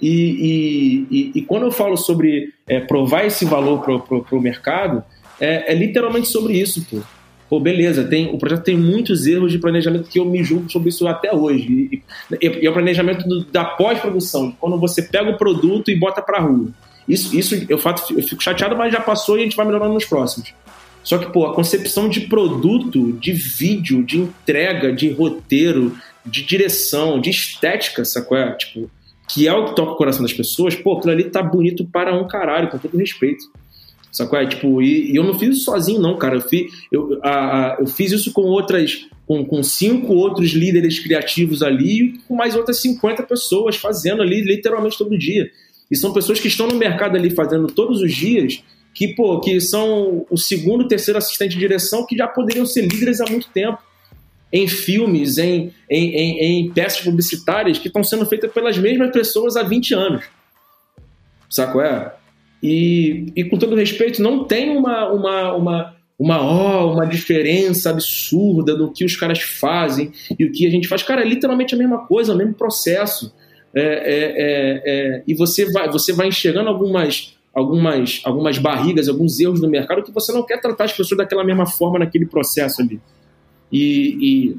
E, 0.00 0.10
e, 0.10 1.06
e, 1.10 1.32
e 1.36 1.42
quando 1.42 1.64
eu 1.64 1.72
falo 1.72 1.96
sobre 1.96 2.52
é, 2.66 2.78
provar 2.78 3.24
esse 3.24 3.44
valor 3.44 3.80
para 3.80 4.36
o 4.36 4.40
mercado, 4.40 5.02
é, 5.40 5.72
é, 5.72 5.74
literalmente 5.74 6.28
sobre 6.28 6.54
isso, 6.54 6.86
pô. 6.90 6.98
Pô, 7.48 7.58
beleza, 7.58 8.04
tem, 8.04 8.32
o 8.34 8.38
projeto 8.38 8.64
tem 8.64 8.76
muitos 8.76 9.26
erros 9.26 9.50
de 9.50 9.58
planejamento 9.58 10.08
que 10.08 10.18
eu 10.18 10.24
me 10.24 10.44
julgo 10.44 10.70
sobre 10.70 10.90
isso 10.90 11.06
até 11.08 11.34
hoje. 11.34 11.88
E, 11.90 12.02
e 12.42 12.66
é 12.66 12.70
o 12.70 12.72
planejamento 12.72 13.26
do, 13.26 13.44
da 13.44 13.64
pós-produção, 13.64 14.54
quando 14.60 14.78
você 14.78 15.02
pega 15.02 15.30
o 15.30 15.38
produto 15.38 15.90
e 15.90 15.96
bota 15.96 16.20
para 16.20 16.40
rua. 16.40 16.68
Isso, 17.08 17.34
isso 17.34 17.66
eu, 17.68 17.78
fato, 17.78 18.12
eu 18.14 18.22
fico 18.22 18.42
chateado, 18.42 18.76
mas 18.76 18.92
já 18.92 19.00
passou 19.00 19.36
e 19.38 19.40
a 19.40 19.44
gente 19.44 19.56
vai 19.56 19.64
melhorando 19.64 19.94
nos 19.94 20.04
próximos. 20.04 20.52
Só 21.02 21.16
que, 21.16 21.32
pô, 21.32 21.46
a 21.46 21.54
concepção 21.54 22.06
de 22.06 22.22
produto, 22.22 23.14
de 23.14 23.32
vídeo, 23.32 24.04
de 24.04 24.18
entrega, 24.18 24.92
de 24.92 25.10
roteiro, 25.10 25.96
de 26.26 26.42
direção, 26.42 27.18
de 27.18 27.30
estética, 27.30 28.04
sacou? 28.04 28.36
É? 28.36 28.52
Tipo, 28.52 28.90
que 29.26 29.48
é 29.48 29.52
o 29.54 29.66
que 29.66 29.76
toca 29.76 29.92
o 29.92 29.96
coração 29.96 30.22
das 30.22 30.34
pessoas, 30.34 30.74
pô, 30.74 30.98
aquilo 30.98 31.12
ali 31.12 31.24
tá 31.24 31.42
bonito 31.42 31.86
para 31.86 32.14
um 32.14 32.26
caralho, 32.26 32.68
com 32.68 32.76
todo 32.76 32.98
respeito. 32.98 33.44
Sacou? 34.10 34.38
É, 34.38 34.46
tipo, 34.46 34.82
e, 34.82 35.12
e, 35.12 35.16
eu 35.16 35.24
não 35.24 35.38
fiz 35.38 35.56
isso 35.56 35.64
sozinho, 35.64 36.00
não, 36.00 36.16
cara. 36.16 36.36
Eu 36.36 36.40
fiz, 36.40 36.72
eu, 36.90 37.18
a, 37.22 37.30
a, 37.30 37.76
eu 37.80 37.86
fiz 37.86 38.12
isso 38.12 38.32
com 38.32 38.42
outras, 38.42 39.06
com, 39.26 39.44
com 39.44 39.62
cinco 39.62 40.14
outros 40.14 40.50
líderes 40.50 40.98
criativos 40.98 41.62
ali 41.62 42.02
e 42.02 42.18
com 42.26 42.34
mais 42.34 42.54
outras 42.54 42.80
50 42.80 43.22
pessoas 43.24 43.76
fazendo 43.76 44.22
ali 44.22 44.40
literalmente 44.40 44.96
todo 44.96 45.18
dia. 45.18 45.50
E 45.90 45.96
são 45.96 46.12
pessoas 46.12 46.40
que 46.40 46.48
estão 46.48 46.66
no 46.66 46.74
mercado 46.74 47.16
ali 47.16 47.30
fazendo 47.30 47.66
todos 47.68 48.00
os 48.00 48.12
dias, 48.12 48.62
que, 48.94 49.08
pô, 49.08 49.40
que 49.40 49.60
são 49.60 50.26
o 50.30 50.36
segundo, 50.36 50.88
terceiro 50.88 51.18
assistente 51.18 51.52
de 51.52 51.58
direção 51.58 52.04
que 52.06 52.16
já 52.16 52.26
poderiam 52.26 52.66
ser 52.66 52.82
líderes 52.82 53.20
há 53.20 53.26
muito 53.26 53.48
tempo 53.48 53.78
em 54.52 54.66
filmes, 54.66 55.36
em, 55.38 55.72
em, 55.90 56.10
em, 56.14 56.40
em 56.40 56.72
peças 56.72 57.02
publicitárias 57.02 57.78
que 57.78 57.88
estão 57.88 58.02
sendo 58.02 58.24
feitas 58.26 58.50
pelas 58.50 58.78
mesmas 58.78 59.10
pessoas 59.10 59.56
há 59.56 59.62
20 59.62 59.94
anos. 59.94 60.24
Saco 61.48 61.80
é? 61.80 62.14
E, 62.62 63.32
e 63.36 63.44
com 63.44 63.56
todo 63.56 63.76
respeito, 63.76 64.22
não 64.22 64.44
tem 64.44 64.76
uma, 64.76 65.08
uma, 65.10 65.54
uma, 65.54 65.96
uma, 66.18 66.84
uma 66.84 67.04
diferença 67.06 67.90
absurda 67.90 68.74
do 68.74 68.92
que 68.92 69.04
os 69.04 69.14
caras 69.16 69.40
fazem 69.40 70.12
e 70.38 70.44
o 70.44 70.52
que 70.52 70.66
a 70.66 70.70
gente 70.70 70.88
faz. 70.88 71.02
Cara, 71.02 71.22
é 71.22 71.24
literalmente 71.24 71.74
a 71.74 71.78
mesma 71.78 72.06
coisa, 72.06 72.34
o 72.34 72.36
mesmo 72.36 72.54
processo. 72.54 73.32
É, 73.74 73.80
é, 73.80 73.84
é, 73.84 74.82
é, 74.86 75.22
e 75.26 75.34
você 75.34 75.70
vai, 75.70 75.90
você 75.90 76.12
vai 76.12 76.28
enxergando 76.28 76.68
algumas, 76.68 77.36
algumas, 77.54 78.20
algumas 78.24 78.58
barrigas, 78.58 79.08
alguns 79.08 79.38
erros 79.38 79.60
no 79.60 79.68
mercado 79.68 80.02
que 80.02 80.10
você 80.10 80.32
não 80.32 80.44
quer 80.44 80.60
tratar 80.60 80.84
as 80.84 80.92
pessoas 80.92 81.18
daquela 81.18 81.44
mesma 81.44 81.66
forma 81.66 81.98
naquele 81.98 82.26
processo 82.26 82.82
ali. 82.82 83.00
E, 83.70 84.18
e, 84.20 84.56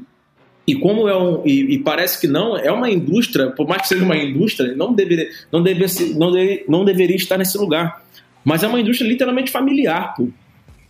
e 0.66 0.74
como 0.74 1.08
é 1.08 1.16
um. 1.16 1.42
E, 1.44 1.74
e, 1.74 1.78
parece 1.78 2.20
que 2.20 2.26
não, 2.26 2.56
é 2.56 2.70
uma 2.70 2.90
indústria, 2.90 3.50
por 3.50 3.66
mais 3.66 3.82
que 3.82 3.88
seja 3.88 4.04
uma 4.04 4.16
indústria, 4.16 4.74
não 4.76 4.92
deveria, 4.92 5.28
não 5.50 5.62
deveria, 5.62 5.88
não 6.14 6.32
deveria, 6.32 6.64
não 6.68 6.84
deveria 6.84 7.16
estar 7.16 7.38
nesse 7.38 7.58
lugar. 7.58 8.02
Mas 8.44 8.62
é 8.62 8.68
uma 8.68 8.80
indústria 8.80 9.08
literalmente 9.08 9.50
familiar, 9.50 10.14
pô. 10.16 10.28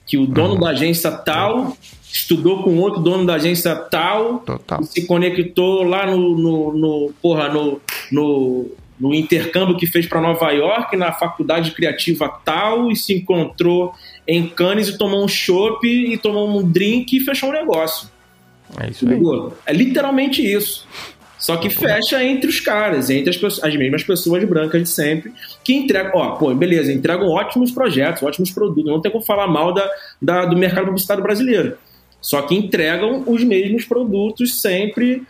Que 0.07 0.19
o 0.19 0.27
dono 0.27 0.55
uhum. 0.55 0.61
da 0.61 0.71
agência 0.71 1.11
tal 1.11 1.77
estudou 2.13 2.63
com 2.63 2.77
outro 2.79 3.01
dono 3.01 3.25
da 3.25 3.35
agência 3.35 3.75
tal, 3.77 4.45
se 4.83 5.07
conectou 5.07 5.85
lá 5.85 6.07
no, 6.07 6.37
no, 6.37 6.73
no 6.77 7.13
porra, 7.23 7.49
no, 7.49 7.81
no, 8.11 8.67
no 8.99 9.15
intercâmbio 9.15 9.77
que 9.77 9.87
fez 9.87 10.07
para 10.07 10.21
Nova 10.21 10.51
York, 10.51 10.97
na 10.97 11.13
faculdade 11.13 11.71
criativa 11.71 12.29
tal, 12.45 12.91
e 12.91 12.97
se 12.97 13.15
encontrou 13.15 13.95
em 14.27 14.49
Cannes 14.49 14.89
e 14.89 14.99
tomou 14.99 15.25
um 15.25 15.29
chopp 15.29 15.87
e 15.87 16.17
tomou 16.19 16.49
um 16.49 16.69
drink 16.69 17.17
e 17.17 17.21
fechou 17.21 17.51
um 17.51 17.53
negócio. 17.53 18.10
É 18.79 18.91
isso 18.91 19.09
aí. 19.09 19.21
É 19.67 19.73
literalmente 19.73 20.43
isso. 20.43 20.87
Só 21.41 21.57
que 21.57 21.71
fecha 21.71 22.23
entre 22.23 22.51
os 22.51 22.61
caras, 22.61 23.09
entre 23.09 23.31
as, 23.31 23.37
pessoas, 23.37 23.65
as 23.65 23.75
mesmas 23.75 24.05
pessoas 24.05 24.45
brancas 24.45 24.83
de 24.83 24.89
sempre, 24.91 25.33
que 25.65 25.73
entregam, 25.73 26.13
ó, 26.15 26.31
pô, 26.33 26.55
beleza, 26.55 26.93
entregam 26.93 27.29
ótimos 27.29 27.71
projetos, 27.71 28.23
ótimos 28.23 28.51
produtos, 28.51 28.85
não 28.85 29.01
tem 29.01 29.11
como 29.11 29.25
falar 29.25 29.47
mal 29.47 29.73
da, 29.73 29.91
da, 30.21 30.45
do 30.45 30.55
mercado 30.55 30.85
publicitário 30.85 31.23
brasileiro. 31.23 31.79
Só 32.21 32.43
que 32.43 32.55
entregam 32.55 33.25
os 33.27 33.43
mesmos 33.43 33.87
produtos 33.87 34.61
sempre, 34.61 35.23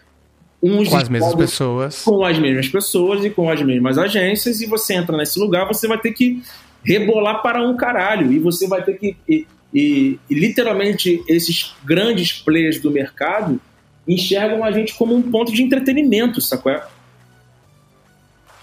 uns 0.61 0.89
com 0.89 0.97
as 0.97 1.09
mesmas 1.09 1.35
pessoas. 1.37 2.03
Com 2.03 2.25
as 2.25 2.37
mesmas 2.41 2.69
pessoas 2.69 3.25
e 3.25 3.31
com 3.31 3.49
as 3.49 3.63
mesmas 3.63 3.97
agências, 3.97 4.61
e 4.61 4.67
você 4.67 4.95
entra 4.95 5.17
nesse 5.17 5.39
lugar, 5.39 5.69
você 5.69 5.87
vai 5.87 5.99
ter 5.99 6.11
que 6.11 6.43
rebolar 6.85 7.41
para 7.41 7.63
um 7.63 7.77
caralho. 7.77 8.33
E 8.33 8.41
você 8.41 8.67
vai 8.67 8.83
ter 8.83 8.99
que. 8.99 9.47
E, 9.73 10.19
e, 10.29 10.35
literalmente, 10.35 11.23
esses 11.29 11.75
grandes 11.85 12.33
players 12.33 12.81
do 12.81 12.91
mercado 12.91 13.61
enxergam 14.07 14.65
a 14.65 14.73
gente 14.73 14.95
como 14.95 15.15
um 15.15 15.23
ponto 15.23 15.53
de 15.53 15.63
entretenimento, 15.63 16.41
sacou? 16.41 16.77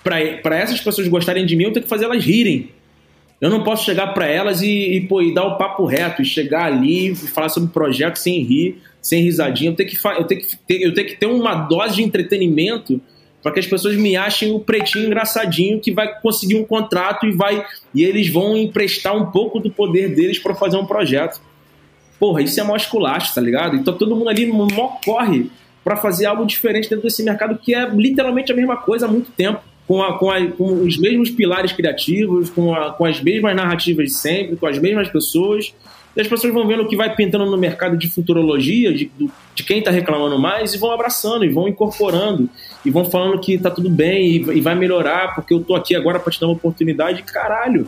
Para 0.04 0.58
essas 0.58 0.80
pessoas 0.82 1.08
gostarem 1.08 1.46
de 1.46 1.56
mim, 1.56 1.66
eu 1.66 1.74
tenho 1.74 1.84
que 1.84 1.90
fazer 1.90 2.06
elas 2.06 2.24
rirem. 2.24 2.72
Eu 3.40 3.50
não 3.50 3.64
posso 3.64 3.86
chegar 3.86 4.08
para 4.08 4.28
elas 4.28 4.62
e, 4.62 4.96
e, 4.96 5.02
pô, 5.02 5.22
e 5.22 5.34
dar 5.34 5.46
o 5.46 5.58
papo 5.58 5.86
reto, 5.86 6.22
e 6.22 6.26
chegar 6.26 6.66
ali 6.66 7.12
e 7.12 7.16
falar 7.16 7.50
sobre 7.50 7.70
o 7.70 7.72
projeto 7.72 8.16
sem 8.16 8.42
rir, 8.44 8.82
sem 9.02 9.22
risadinha. 9.22 9.72
Eu 9.72 9.76
tenho 9.76 9.90
que, 9.90 9.98
eu 10.08 10.24
tenho 10.24 10.42
que, 10.42 10.58
ter, 10.58 10.82
eu 10.82 10.94
tenho 10.94 11.08
que 11.08 11.16
ter 11.16 11.28
uma 11.28 11.54
dose 11.54 11.96
de 11.96 12.04
entretenimento 12.04 13.00
para 13.42 13.52
que 13.52 13.60
as 13.60 13.68
pessoas 13.68 13.96
me 13.96 14.16
achem 14.16 14.52
o 14.52 14.60
pretinho 14.60 15.06
engraçadinho 15.06 15.80
que 15.80 15.92
vai 15.92 16.20
conseguir 16.22 16.56
um 16.56 16.66
contrato 16.66 17.26
e 17.26 17.32
vai 17.32 17.64
e 17.94 18.04
eles 18.04 18.30
vão 18.30 18.58
emprestar 18.58 19.16
um 19.16 19.28
pouco 19.28 19.60
do 19.60 19.72
poder 19.72 20.14
deles 20.14 20.40
para 20.40 20.56
fazer 20.56 20.78
um 20.78 20.86
projeto. 20.86 21.40
Porra, 22.20 22.42
isso 22.42 22.60
é 22.60 22.64
mó 22.64 22.76
tá 22.76 23.42
ligado? 23.42 23.76
Então 23.76 23.96
todo 23.96 24.16
mundo 24.16 24.30
ali 24.30 24.48
mó 24.48 24.98
corre 25.06 25.50
para 25.84 25.96
fazer 25.96 26.26
algo 26.26 26.46
diferente 26.46 26.90
dentro 26.90 27.04
desse 27.04 27.24
mercado 27.24 27.58
que 27.58 27.74
é 27.74 27.88
literalmente 27.90 28.52
a 28.52 28.56
mesma 28.56 28.78
coisa 28.78 29.06
há 29.06 29.10
muito 29.10 29.32
tempo. 29.32 29.62
Com, 29.88 30.04
a, 30.04 30.20
com, 30.20 30.30
a, 30.30 30.46
com 30.52 30.82
os 30.82 30.98
mesmos 30.98 31.30
pilares 31.30 31.72
criativos, 31.72 32.50
com, 32.50 32.76
a, 32.76 32.92
com 32.92 33.06
as 33.06 33.22
mesmas 33.22 33.56
narrativas 33.56 34.18
sempre, 34.18 34.58
com 34.58 34.68
as 34.68 34.78
mesmas 34.78 35.08
pessoas, 35.08 35.74
e 36.18 36.22
as 36.22 36.28
pessoas 36.28 36.52
vão 36.52 36.68
vendo 36.68 36.82
o 36.82 36.88
que 36.88 36.96
vai 36.96 37.16
pintando 37.16 37.46
no 37.46 37.58
mercado 37.58 37.96
de 37.96 38.10
futurologia, 38.10 38.92
de, 38.92 39.12
de 39.54 39.64
quem 39.64 39.78
está 39.78 39.92
reclamando 39.92 40.40
mais, 40.40 40.74
e 40.74 40.78
vão 40.80 40.92
abraçando, 40.92 41.46
e 41.46 41.50
vão 41.50 41.68
incorporando, 41.68 42.50
e 42.84 42.90
vão 42.90 43.06
falando 43.06 43.40
que 43.40 43.56
tá 43.56 43.70
tudo 43.70 43.88
bem, 43.88 44.26
e, 44.26 44.58
e 44.58 44.60
vai 44.60 44.74
melhorar, 44.74 45.36
porque 45.36 45.54
eu 45.54 45.60
tô 45.60 45.76
aqui 45.76 45.96
agora 45.96 46.20
para 46.20 46.34
te 46.34 46.42
dar 46.42 46.48
uma 46.48 46.56
oportunidade. 46.56 47.22
Caralho! 47.22 47.88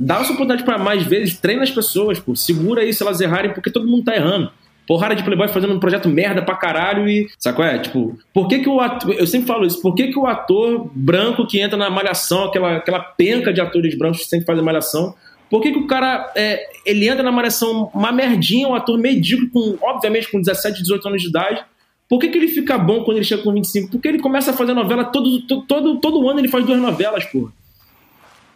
Dá 0.00 0.16
essa 0.16 0.32
oportunidade 0.32 0.64
para 0.64 0.78
mais 0.78 1.04
vezes, 1.04 1.38
treina 1.38 1.62
as 1.62 1.70
pessoas, 1.70 2.18
pô. 2.18 2.34
Segura 2.34 2.82
aí 2.82 2.92
se 2.92 3.04
elas 3.04 3.20
errarem, 3.20 3.52
porque 3.52 3.70
todo 3.70 3.86
mundo 3.86 4.04
tá 4.04 4.16
errando 4.16 4.50
porrada 4.88 5.14
de 5.14 5.22
Playboy 5.22 5.48
fazendo 5.48 5.74
um 5.74 5.78
projeto 5.78 6.08
merda 6.08 6.40
pra 6.40 6.56
caralho 6.56 7.06
e. 7.06 7.28
Qual 7.54 7.68
é? 7.68 7.78
Tipo, 7.78 8.18
por 8.32 8.48
que, 8.48 8.60
que 8.60 8.68
o 8.70 8.80
ator. 8.80 9.12
Eu 9.12 9.26
sempre 9.26 9.46
falo 9.46 9.66
isso, 9.66 9.82
por 9.82 9.94
que, 9.94 10.08
que 10.08 10.18
o 10.18 10.26
ator 10.26 10.90
branco 10.94 11.46
que 11.46 11.60
entra 11.60 11.76
na 11.76 11.90
malhação, 11.90 12.44
aquela, 12.44 12.76
aquela 12.78 13.00
penca 13.00 13.52
de 13.52 13.60
atores 13.60 13.96
brancos 13.96 14.20
que 14.20 14.24
sempre 14.24 14.46
fazem 14.46 14.64
malhação, 14.64 15.14
por 15.50 15.62
que, 15.62 15.72
que 15.72 15.78
o 15.78 15.86
cara 15.86 16.30
é, 16.36 16.66
ele 16.84 17.08
entra 17.08 17.22
na 17.22 17.32
malhação 17.32 17.90
uma 17.94 18.12
merdinha, 18.12 18.68
um 18.68 18.74
ator 18.74 18.98
medíocre, 18.98 19.48
com, 19.48 19.78
obviamente 19.80 20.30
com 20.30 20.40
17, 20.40 20.82
18 20.82 21.08
anos 21.08 21.22
de 21.22 21.28
idade? 21.28 21.64
Por 22.08 22.18
que, 22.18 22.28
que 22.28 22.38
ele 22.38 22.48
fica 22.48 22.78
bom 22.78 23.04
quando 23.04 23.18
ele 23.18 23.24
chega 23.24 23.42
com 23.42 23.52
25? 23.52 23.90
Porque 23.90 24.08
ele 24.08 24.18
começa 24.18 24.50
a 24.50 24.54
fazer 24.54 24.74
novela 24.74 25.04
todo, 25.04 25.42
todo, 25.46 25.66
todo, 25.66 26.00
todo 26.00 26.28
ano, 26.28 26.40
ele 26.40 26.48
faz 26.48 26.64
duas 26.64 26.80
novelas, 26.80 27.24
porra. 27.26 27.52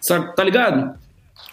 Sabe, 0.00 0.34
tá 0.34 0.42
ligado? 0.42 0.98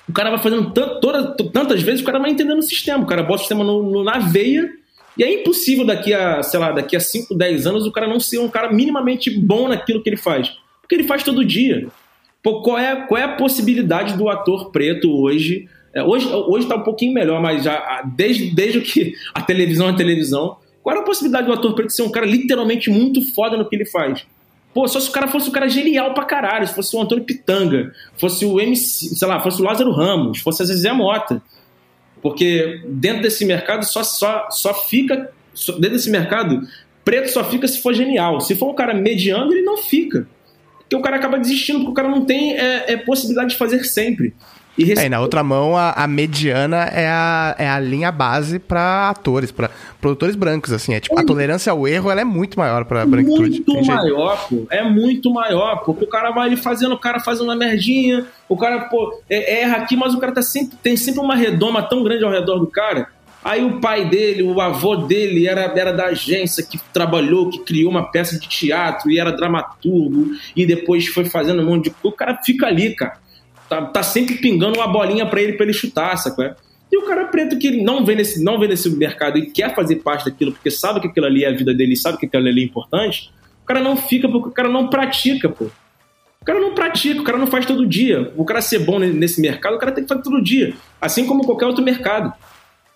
O 0.08 0.14
cara 0.14 0.30
vai 0.30 0.40
fazendo 0.40 0.72
toda, 0.72 1.36
tantas 1.54 1.82
vezes, 1.82 2.02
o 2.02 2.06
cara 2.06 2.20
vai 2.20 2.32
entendendo 2.32 2.60
o 2.60 2.64
sistema. 2.64 3.04
O 3.04 3.08
cara 3.08 3.22
bota 3.22 3.36
o 3.36 3.40
sistema 3.40 3.64
no, 3.64 3.84
no, 3.84 4.04
na 4.04 4.18
veia 4.18 4.70
e 5.18 5.24
é 5.24 5.42
impossível 5.42 5.86
daqui 5.86 6.14
a, 6.14 6.42
sei 6.42 6.60
lá, 6.60 6.72
daqui 6.72 6.96
a 6.96 7.00
5, 7.00 7.36
10 7.36 7.68
anos 7.68 7.86
o 7.86 7.92
cara 7.92 8.08
não 8.08 8.20
ser 8.20 8.40
um 8.40 8.50
cara 8.50 8.72
minimamente 8.72 9.30
bom 9.30 9.68
naquilo 9.68 10.02
que 10.02 10.10
ele 10.10 10.18
faz. 10.18 10.58
Porque 10.82 10.96
ele 10.96 11.04
faz 11.04 11.24
todo 11.24 11.46
dia. 11.46 11.88
Pô, 12.42 12.62
qual, 12.62 12.78
é, 12.78 12.96
qual 13.08 13.20
é 13.20 13.24
a 13.24 13.36
possibilidade 13.36 14.18
do 14.18 14.30
ator 14.30 14.72
preto 14.72 15.12
hoje? 15.12 15.68
É, 15.94 16.04
hoje 16.04 16.28
está 16.60 16.76
um 16.76 16.84
pouquinho 16.84 17.14
melhor, 17.14 17.42
mas 17.42 17.64
já 17.64 18.04
desde, 18.16 18.52
desde 18.52 18.82
que 18.82 19.14
a 19.34 19.42
televisão 19.42 19.90
é 19.90 19.96
televisão, 19.96 20.58
qual 20.82 20.96
é 20.96 21.00
a 21.00 21.04
possibilidade 21.04 21.48
do 21.48 21.54
ator 21.54 21.76
preto 21.76 21.92
ser 21.92 22.04
um 22.04 22.12
cara 22.12 22.26
literalmente 22.26 22.90
muito 22.90 23.22
foda 23.34 23.58
no 23.58 23.68
que 23.68 23.76
ele 23.76 23.86
faz? 23.86 24.26
Pô, 24.74 24.88
só 24.88 25.00
se 25.00 25.10
o 25.10 25.12
cara 25.12 25.28
fosse 25.28 25.50
um 25.50 25.52
cara 25.52 25.68
genial 25.68 26.14
pra 26.14 26.26
caralho, 26.26 26.68
se 26.68 26.76
fosse 26.76 26.96
o 26.96 27.02
Antônio 27.02 27.24
Pitanga, 27.24 27.92
fosse 28.16 28.46
o 28.46 28.60
MC, 28.60 29.16
sei 29.16 29.28
lá, 29.28 29.40
fosse 29.40 29.62
o 29.62 29.66
Lázaro 29.66 29.92
Ramos, 29.92 30.40
fosse 30.40 30.62
a 30.62 30.66
Zezé 30.66 30.94
Mota. 30.94 31.42
Porque 32.22 32.82
dentro 32.88 33.24
desse 33.24 33.46
mercado 33.46 33.84
só, 33.84 34.04
só, 34.04 34.50
só 34.52 34.74
fica 34.74 35.32
dentro 35.80 35.92
desse 35.92 36.10
mercado, 36.10 36.62
preto 37.04 37.30
só 37.30 37.44
fica 37.44 37.68
se 37.68 37.82
for 37.82 37.94
genial. 37.94 38.40
Se 38.42 38.56
for 38.56 38.70
um 38.70 38.76
cara 38.76 38.94
mediano, 38.94 39.52
ele 39.52 39.64
não 39.64 39.78
fica. 39.78 40.28
Porque 40.90 40.96
o 40.96 41.02
cara 41.04 41.18
acaba 41.18 41.38
desistindo, 41.38 41.80
porque 41.80 41.92
o 41.92 41.94
cara 41.94 42.10
não 42.10 42.26
tem 42.26 42.58
é, 42.58 42.94
é 42.94 42.98
possibilidade 42.98 43.52
de 43.52 43.58
fazer 43.58 43.84
sempre. 43.84 44.34
E 44.76 44.84
rec... 44.86 44.98
é, 44.98 45.08
na 45.10 45.20
outra 45.20 45.44
mão, 45.44 45.78
a, 45.78 45.92
a, 45.92 46.08
mediana 46.08 46.86
é 46.86 47.06
a, 47.06 47.56
é 47.60 47.70
a 47.70 47.80
linha 47.80 48.12
base 48.12 48.58
para 48.58 49.10
atores, 49.10 49.52
para 49.52 49.70
produtores 50.00 50.36
brancos, 50.36 50.72
assim. 50.72 50.94
É 50.94 51.00
tipo, 51.00 51.20
é. 51.20 51.22
a 51.22 51.26
tolerância 51.26 51.72
ao 51.72 51.88
erro 51.88 52.10
ela 52.10 52.22
é 52.22 52.24
muito 52.24 52.58
maior 52.58 52.86
para 52.86 53.06
branquitude. 53.06 53.64
Muito 53.68 53.86
maior, 53.86 54.48
pô. 54.48 54.66
É 54.72 54.82
muito 54.82 55.32
maior, 55.32 55.84
porque 55.84 56.06
o 56.06 56.08
cara 56.08 56.32
vai 56.32 56.48
ali 56.48 56.58
fazendo, 56.58 56.96
o 56.96 56.98
cara 56.98 57.20
faz 57.20 57.40
uma 57.40 57.56
merdinha, 57.56 58.26
o 58.48 58.58
cara, 58.58 58.86
pô, 58.86 59.22
é, 59.30 59.62
erra 59.62 59.78
aqui, 59.78 59.96
mas 59.96 60.16
o 60.16 60.18
cara 60.18 60.32
tá 60.32 60.42
sempre, 60.42 60.78
tem 60.82 60.96
sempre 60.96 61.20
uma 61.20 61.36
redoma 61.36 61.84
tão 61.84 62.02
grande 62.02 62.24
ao 62.24 62.32
redor 62.32 62.58
do 62.58 62.68
cara. 62.68 63.10
Aí 63.44 63.64
o 63.64 63.80
pai 63.80 64.10
dele, 64.10 64.44
o 64.44 64.60
avô 64.60 64.96
dele 64.96 65.48
era, 65.48 65.62
era 65.62 65.94
da 65.94 66.08
agência 66.08 66.64
que 66.64 66.78
trabalhou, 66.92 67.50
que 67.50 67.60
criou 67.60 67.90
uma 67.90 68.12
peça 68.12 68.38
de 68.38 68.48
teatro 68.48 69.10
e 69.10 69.18
era 69.18 69.32
dramaturgo 69.32 70.32
e 70.56 70.66
depois 70.66 71.08
foi 71.08 71.26
fazendo 71.26 71.62
um 71.62 71.66
monte 71.66 71.86
de 71.86 71.90
coisa. 71.92 72.14
O 72.14 72.18
cara 72.18 72.40
fica 72.44 72.68
ali, 72.68 72.94
cara 72.94 73.18
tá, 73.70 73.86
tá 73.86 74.04
sempre 74.04 74.36
pingando 74.36 74.80
uma 74.80 74.88
bolinha 74.88 75.26
para 75.26 75.40
ele 75.42 75.54
para 75.54 75.66
ele 75.66 75.74
chutar, 75.74 76.18
sacou? 76.18 76.44
É? 76.44 76.56
E 76.92 76.98
o 76.98 77.04
cara 77.04 77.26
preto 77.26 77.58
que 77.60 77.84
não 77.84 78.04
vê, 78.04 78.16
nesse, 78.16 78.44
não 78.44 78.60
vê 78.60 78.68
nesse 78.68 78.90
mercado 78.90 79.38
e 79.38 79.46
quer 79.46 79.76
fazer 79.76 79.98
parte 79.98 80.26
daquilo, 80.26 80.52
porque 80.52 80.72
sabe 80.72 81.00
que 81.00 81.08
aquilo 81.08 81.28
ali 81.28 81.44
é 81.44 81.50
a 81.50 81.56
vida 81.56 81.72
dele, 81.72 81.96
sabe 81.96 82.18
que 82.18 82.26
aquilo 82.26 82.48
ali 82.48 82.62
é 82.62 82.66
importante, 82.66 83.32
o 83.64 83.66
cara 83.66 83.80
não 83.80 83.96
fica 83.96 84.28
porque 84.28 84.50
o 84.50 84.52
cara 84.52 84.68
não 84.68 84.90
pratica, 84.90 85.48
pô. 85.48 85.66
O 86.42 86.46
cara 86.46 86.60
não 86.60 86.74
pratica, 86.74 87.22
o 87.22 87.24
cara 87.24 87.38
não 87.38 87.46
faz 87.46 87.66
todo 87.66 87.86
dia. 87.86 88.34
O 88.36 88.44
cara 88.44 88.62
ser 88.62 88.80
bom 88.80 88.98
nesse 88.98 89.40
mercado, 89.40 89.76
o 89.76 89.78
cara 89.78 89.92
tem 89.92 90.04
que 90.04 90.08
fazer 90.08 90.24
todo 90.24 90.42
dia. 90.42 90.74
Assim 91.00 91.28
como 91.28 91.44
qualquer 91.44 91.68
outro 91.68 91.84
mercado. 91.84 92.34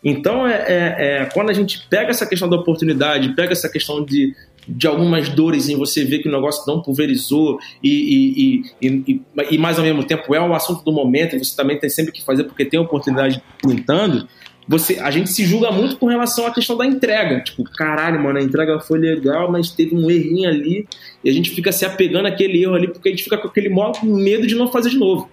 Então, 0.04 0.46
é, 0.46 0.54
é, 0.68 0.96
é, 1.22 1.26
quando 1.26 1.50
a 1.50 1.54
gente 1.54 1.88
pega 1.90 2.10
essa 2.10 2.26
questão 2.26 2.50
da 2.50 2.58
oportunidade, 2.58 3.34
pega 3.36 3.54
essa 3.54 3.70
questão 3.70 4.04
de, 4.04 4.36
de 4.68 4.86
algumas 4.86 5.30
dores 5.30 5.70
em 5.70 5.78
você 5.78 6.04
ver 6.04 6.20
que 6.20 6.28
o 6.28 6.32
negócio 6.32 6.64
não 6.68 6.82
pulverizou 6.82 7.58
e, 7.82 8.64
e, 8.82 8.88
e, 8.88 9.22
e, 9.52 9.58
mais 9.58 9.80
ao 9.80 9.86
mesmo 9.86 10.04
tempo 10.04 10.36
é 10.36 10.42
o 10.42 10.54
assunto 10.54 10.84
do 10.84 10.92
momento, 10.92 11.36
e 11.36 11.40
você 11.40 11.56
também 11.56 11.80
tem 11.80 11.90
sempre 11.90 12.12
que 12.12 12.24
fazer 12.24 12.44
porque 12.44 12.66
tem 12.66 12.80
oportunidade 12.80 13.42
pintando, 13.62 14.28
você, 14.68 15.00
a 15.00 15.12
gente 15.12 15.30
se 15.30 15.46
julga 15.46 15.72
muito 15.72 15.98
com 15.98 16.06
relação 16.06 16.46
à 16.48 16.52
questão 16.52 16.78
da 16.78 16.86
entrega. 16.86 17.42
Tipo, 17.42 17.64
caralho, 17.64 18.22
mano, 18.22 18.40
a 18.40 18.42
entrega 18.42 18.80
foi 18.80 18.98
legal, 18.98 19.52
mas 19.52 19.70
teve 19.70 19.96
um 19.96 20.10
errinho 20.10 20.48
ali, 20.48 20.88
e 21.24 21.30
a 21.30 21.34
gente 21.34 21.50
fica 21.52 21.72
se 21.72 21.86
apegando 21.86 22.28
àquele 22.28 22.64
erro 22.64 22.76
ali 22.76 22.88
porque 22.88 23.10
a 23.10 23.12
gente 23.12 23.24
fica 23.24 23.38
com 23.38 23.48
aquele 23.48 23.70
maior 23.70 23.94
medo 24.04 24.48
de 24.48 24.56
não 24.56 24.72
fazer 24.72 24.90
de 24.90 24.98
novo. 24.98 25.30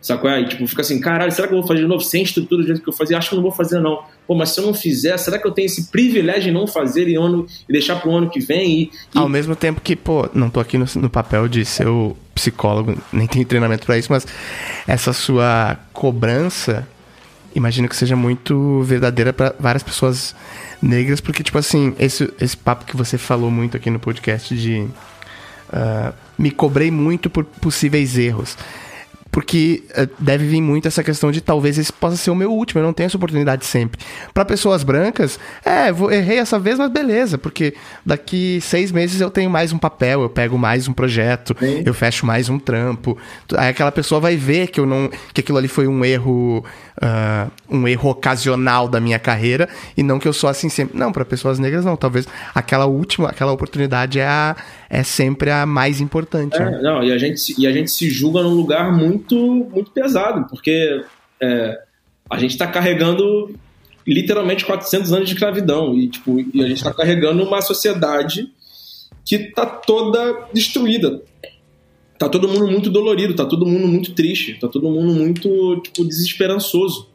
Sacou? 0.00 0.30
Aí, 0.30 0.48
tipo, 0.48 0.66
fica 0.66 0.80
assim, 0.80 0.98
caralho, 0.98 1.30
será 1.30 1.46
que 1.46 1.52
eu 1.52 1.58
vou 1.58 1.66
fazer 1.66 1.82
de 1.82 1.86
novo 1.86 2.02
sem 2.02 2.22
estrutura 2.22 2.62
do 2.62 2.66
jeito 2.66 2.82
que 2.82 2.88
eu 2.88 2.92
fazia? 2.92 3.18
Acho 3.18 3.30
que 3.30 3.34
não 3.34 3.42
vou 3.42 3.52
fazer, 3.52 3.80
não. 3.80 4.02
Pô, 4.26 4.34
mas 4.34 4.50
se 4.50 4.60
eu 4.60 4.66
não 4.66 4.72
fizer, 4.72 5.16
será 5.18 5.38
que 5.38 5.46
eu 5.46 5.50
tenho 5.50 5.66
esse 5.66 5.90
privilégio 5.90 6.44
de 6.44 6.50
não 6.52 6.66
fazer 6.66 7.06
e, 7.06 7.16
ano, 7.16 7.46
e 7.68 7.72
deixar 7.72 7.96
pro 8.00 8.10
ano 8.10 8.30
que 8.30 8.40
vem? 8.40 8.70
E, 8.70 8.90
e... 9.14 9.18
Ao 9.18 9.28
mesmo 9.28 9.54
tempo 9.54 9.80
que, 9.80 9.94
pô, 9.94 10.28
não 10.32 10.48
tô 10.48 10.58
aqui 10.58 10.78
no, 10.78 10.86
no 10.96 11.10
papel 11.10 11.48
de 11.48 11.66
ser 11.66 11.86
o 11.86 12.16
psicólogo, 12.34 12.96
nem 13.12 13.26
tenho 13.26 13.44
treinamento 13.44 13.84
para 13.84 13.98
isso, 13.98 14.10
mas 14.10 14.26
essa 14.86 15.12
sua 15.12 15.78
cobrança, 15.92 16.88
imagino 17.54 17.86
que 17.86 17.94
seja 17.94 18.16
muito 18.16 18.82
verdadeira 18.82 19.34
para 19.34 19.54
várias 19.60 19.82
pessoas 19.82 20.34
negras, 20.80 21.20
porque, 21.20 21.42
tipo 21.42 21.58
assim, 21.58 21.94
esse, 21.98 22.32
esse 22.40 22.56
papo 22.56 22.86
que 22.86 22.96
você 22.96 23.18
falou 23.18 23.50
muito 23.50 23.76
aqui 23.76 23.90
no 23.90 23.98
podcast 23.98 24.56
de. 24.56 24.88
Uh, 25.72 26.12
me 26.36 26.50
cobrei 26.50 26.90
muito 26.90 27.30
por 27.30 27.44
possíveis 27.44 28.18
erros 28.18 28.56
porque 29.30 29.84
uh, 29.90 30.08
deve 30.18 30.46
vir 30.46 30.60
muito 30.60 30.88
essa 30.88 31.02
questão 31.02 31.30
de 31.30 31.40
talvez 31.40 31.78
esse 31.78 31.92
possa 31.92 32.16
ser 32.16 32.30
o 32.30 32.34
meu 32.34 32.52
último, 32.52 32.80
eu 32.80 32.84
não 32.84 32.92
tenho 32.92 33.06
essa 33.06 33.16
oportunidade 33.16 33.64
sempre. 33.64 34.00
Para 34.34 34.44
pessoas 34.44 34.82
brancas, 34.82 35.38
é, 35.64 35.92
vou, 35.92 36.10
errei 36.10 36.38
essa 36.38 36.58
vez, 36.58 36.78
mas 36.78 36.90
beleza, 36.90 37.38
porque 37.38 37.74
daqui 38.04 38.60
seis 38.60 38.90
meses 38.90 39.20
eu 39.20 39.30
tenho 39.30 39.48
mais 39.48 39.72
um 39.72 39.78
papel, 39.78 40.22
eu 40.22 40.28
pego 40.28 40.58
mais 40.58 40.88
um 40.88 40.92
projeto, 40.92 41.56
Sim. 41.58 41.82
eu 41.84 41.94
fecho 41.94 42.26
mais 42.26 42.48
um 42.48 42.58
trampo. 42.58 43.16
Aí 43.56 43.68
aquela 43.68 43.92
pessoa 43.92 44.20
vai 44.20 44.36
ver 44.36 44.68
que 44.68 44.80
eu 44.80 44.86
não, 44.86 45.10
que 45.32 45.40
aquilo 45.40 45.58
ali 45.58 45.68
foi 45.68 45.86
um 45.86 46.04
erro, 46.04 46.64
uh, 47.00 47.50
um 47.68 47.88
erro 47.88 48.10
ocasional 48.10 48.88
da 48.88 49.00
minha 49.00 49.18
carreira 49.18 49.68
e 49.96 50.02
não 50.02 50.18
que 50.18 50.28
eu 50.28 50.32
sou 50.32 50.48
assim 50.48 50.68
sempre. 50.68 50.96
Não, 50.96 51.10
para 51.12 51.24
pessoas 51.24 51.58
negras 51.58 51.84
não, 51.84 51.96
talvez 51.96 52.26
aquela 52.54 52.86
última, 52.86 53.28
aquela 53.28 53.52
oportunidade 53.52 54.18
é 54.18 54.26
a 54.26 54.56
é 54.88 55.02
sempre 55.02 55.50
a 55.50 55.64
mais 55.64 56.00
importante. 56.00 56.56
É, 56.56 56.64
né? 56.64 56.80
Não, 56.82 57.02
e 57.02 57.12
a, 57.12 57.18
gente, 57.18 57.54
e 57.58 57.66
a 57.66 57.72
gente 57.72 57.90
se 57.90 58.10
julga 58.10 58.42
num 58.42 58.54
lugar 58.54 58.92
muito, 58.92 59.36
muito 59.72 59.90
pesado, 59.92 60.46
porque 60.48 61.04
é, 61.40 61.78
a 62.28 62.38
gente 62.38 62.50
está 62.50 62.66
carregando 62.66 63.54
literalmente 64.06 64.64
400 64.64 65.12
anos 65.12 65.28
de 65.28 65.34
escravidão 65.34 65.96
e, 65.96 66.08
tipo, 66.08 66.40
e 66.40 66.62
a 66.62 66.66
gente 66.66 66.78
está 66.78 66.92
carregando 66.92 67.44
uma 67.44 67.62
sociedade 67.62 68.50
que 69.24 69.36
está 69.36 69.64
toda 69.64 70.48
destruída. 70.52 71.22
Tá 72.20 72.28
todo 72.28 72.46
mundo 72.46 72.66
muito 72.70 72.90
dolorido, 72.90 73.34
tá 73.34 73.46
todo 73.46 73.64
mundo 73.64 73.88
muito 73.88 74.12
triste, 74.12 74.58
tá 74.60 74.68
todo 74.68 74.90
mundo 74.90 75.14
muito 75.14 75.80
tipo, 75.82 76.04
desesperançoso. 76.04 77.08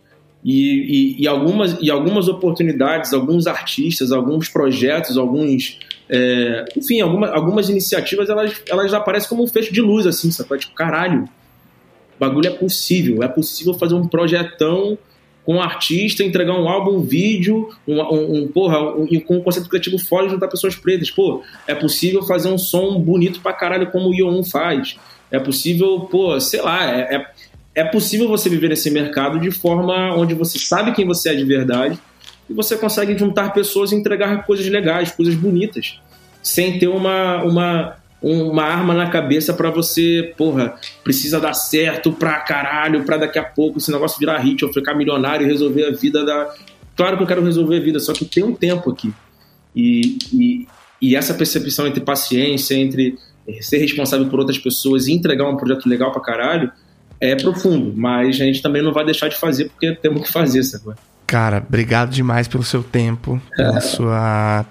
E, 0.44 1.16
e, 1.20 1.22
e, 1.22 1.28
algumas, 1.28 1.78
e 1.80 1.92
algumas 1.92 2.28
oportunidades, 2.28 3.14
alguns 3.14 3.46
artistas, 3.46 4.12
alguns 4.12 4.50
projetos, 4.50 5.16
alguns 5.16 5.78
é, 6.10 6.66
enfim, 6.76 7.02
alguma, 7.02 7.28
algumas 7.28 7.70
iniciativas 7.70 8.30
elas, 8.30 8.64
elas 8.68 8.96
aparecem 8.96 9.30
como 9.30 9.44
um 9.44 9.48
fecho 9.48 9.72
de 9.72 9.80
luz, 9.80 10.08
assim, 10.08 10.32
sabe? 10.32 10.58
Tipo, 10.58 10.74
caralho, 10.74 11.30
bagulho 12.20 12.48
é 12.48 12.56
possível. 12.56 13.22
É 13.22 13.28
possível 13.28 13.76
fazer 13.76 13.94
um 13.94 14.08
projetão 14.08 14.98
com 15.46 15.56
um 15.56 15.62
artista, 15.62 16.24
entregar 16.24 16.54
um 16.54 16.68
álbum, 16.68 16.98
um 16.98 17.02
vídeo, 17.02 17.70
um, 17.88 18.02
um, 18.02 18.36
um 18.38 18.48
porra, 18.48 18.82
um, 18.96 19.08
com 19.22 19.38
um 19.38 19.42
conceito 19.42 19.70
criativo 19.70 20.00
foda 20.00 20.28
e 20.28 20.30
juntar 20.32 20.48
pessoas 20.48 20.76
pretas. 20.76 21.12
Pô, 21.12 21.44
é 21.68 21.76
possível 21.76 22.24
fazer 22.24 22.50
um 22.50 22.58
som 22.58 23.00
bonito 23.00 23.40
pra 23.42 23.54
caralho 23.54 23.92
como 23.92 24.10
o 24.10 24.14
Ion 24.14 24.44
faz. 24.44 24.98
É 25.30 25.40
possível, 25.40 26.02
pô, 26.12 26.40
sei 26.40 26.62
lá, 26.62 26.92
é, 26.92 27.16
é, 27.16 27.28
é 27.76 27.84
possível 27.84 28.28
você 28.28 28.50
viver 28.50 28.70
nesse 28.70 28.90
mercado 28.90 29.40
de 29.40 29.52
forma 29.52 30.16
onde 30.16 30.34
você 30.34 30.58
sabe 30.58 30.94
quem 30.94 31.06
você 31.06 31.30
é 31.30 31.36
de 31.36 31.44
verdade 31.44 32.00
e 32.50 32.54
você 32.54 32.76
consegue 32.76 33.18
juntar 33.18 33.54
pessoas 33.54 33.92
e 33.92 33.96
entregar 33.96 34.46
coisas 34.46 34.68
legais, 34.68 35.12
coisas 35.12 35.36
bonitas, 35.36 36.00
sem 36.42 36.80
ter 36.80 36.88
uma, 36.88 37.44
uma, 37.44 37.96
uma 38.22 38.64
arma 38.64 38.94
na 38.94 39.10
cabeça 39.10 39.54
para 39.54 39.70
você, 39.70 40.34
porra, 40.38 40.76
precisa 41.04 41.40
dar 41.40 41.54
certo 41.54 42.12
pra 42.12 42.40
caralho, 42.40 43.04
pra 43.04 43.18
daqui 43.18 43.38
a 43.38 43.44
pouco 43.44 43.78
esse 43.78 43.92
negócio 43.92 44.20
virar 44.20 44.40
hit, 44.40 44.64
ou 44.66 44.74
ficar 44.74 44.96
milionário 44.96 45.46
e 45.46 45.50
resolver 45.50 45.86
a 45.86 45.92
vida 45.92 46.26
da. 46.26 46.54
Claro 46.96 47.18
que 47.18 47.24
eu 47.24 47.28
quero 47.28 47.44
resolver 47.44 47.78
a 47.78 47.80
vida, 47.80 48.00
só 48.00 48.14
que 48.14 48.26
tem 48.26 48.44
um 48.44 48.54
tempo 48.54 48.90
aqui. 48.90 49.14
E, 49.76 50.18
e, 50.34 50.68
e 51.02 51.16
essa 51.16 51.34
percepção 51.34 51.86
entre 51.86 52.02
paciência, 52.02 52.74
entre 52.74 53.18
ser 53.62 53.78
responsável 53.78 54.28
por 54.28 54.40
outras 54.40 54.58
pessoas 54.58 55.08
e 55.08 55.14
entregar 55.14 55.48
um 55.48 55.58
projeto 55.58 55.88
legal 55.88 56.12
pra 56.12 56.22
caralho 56.22 56.72
é 57.20 57.36
profundo, 57.36 57.94
mas 57.96 58.36
a 58.42 58.46
gente 58.46 58.62
também 58.62 58.82
não 58.82 58.92
vai 58.92 59.06
deixar 59.06 59.30
de 59.30 59.38
fazer 59.38 59.70
porque 59.70 59.94
temos 59.96 60.24
que 60.24 60.32
fazer, 60.32 60.64
sabe? 60.64 60.96
Cara, 61.26 61.64
obrigado 61.66 62.12
demais 62.12 62.48
pelo 62.48 62.64
seu 62.64 62.84
tempo, 62.84 63.42
pela 63.56 63.80
sua. 63.82 64.66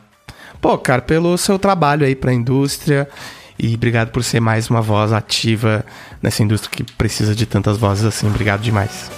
Pô, 0.65 0.79
cara, 0.79 1.03
pelo 1.03 1.37
seu 1.37 1.59
trabalho 1.59 2.07
aí 2.07 2.15
pra 2.15 2.33
indústria. 2.33 3.07
E 3.59 3.75
obrigado 3.75 4.09
por 4.09 4.25
ser 4.25 4.41
mais 4.41 4.71
uma 4.71 4.81
voz 4.81 5.13
ativa 5.13 5.85
nessa 6.23 6.43
indústria 6.43 6.75
que 6.75 6.83
precisa 6.95 7.35
de 7.35 7.45
tantas 7.45 7.77
vozes 7.77 8.03
assim. 8.07 8.27
Obrigado 8.27 8.63
demais. 8.63 9.11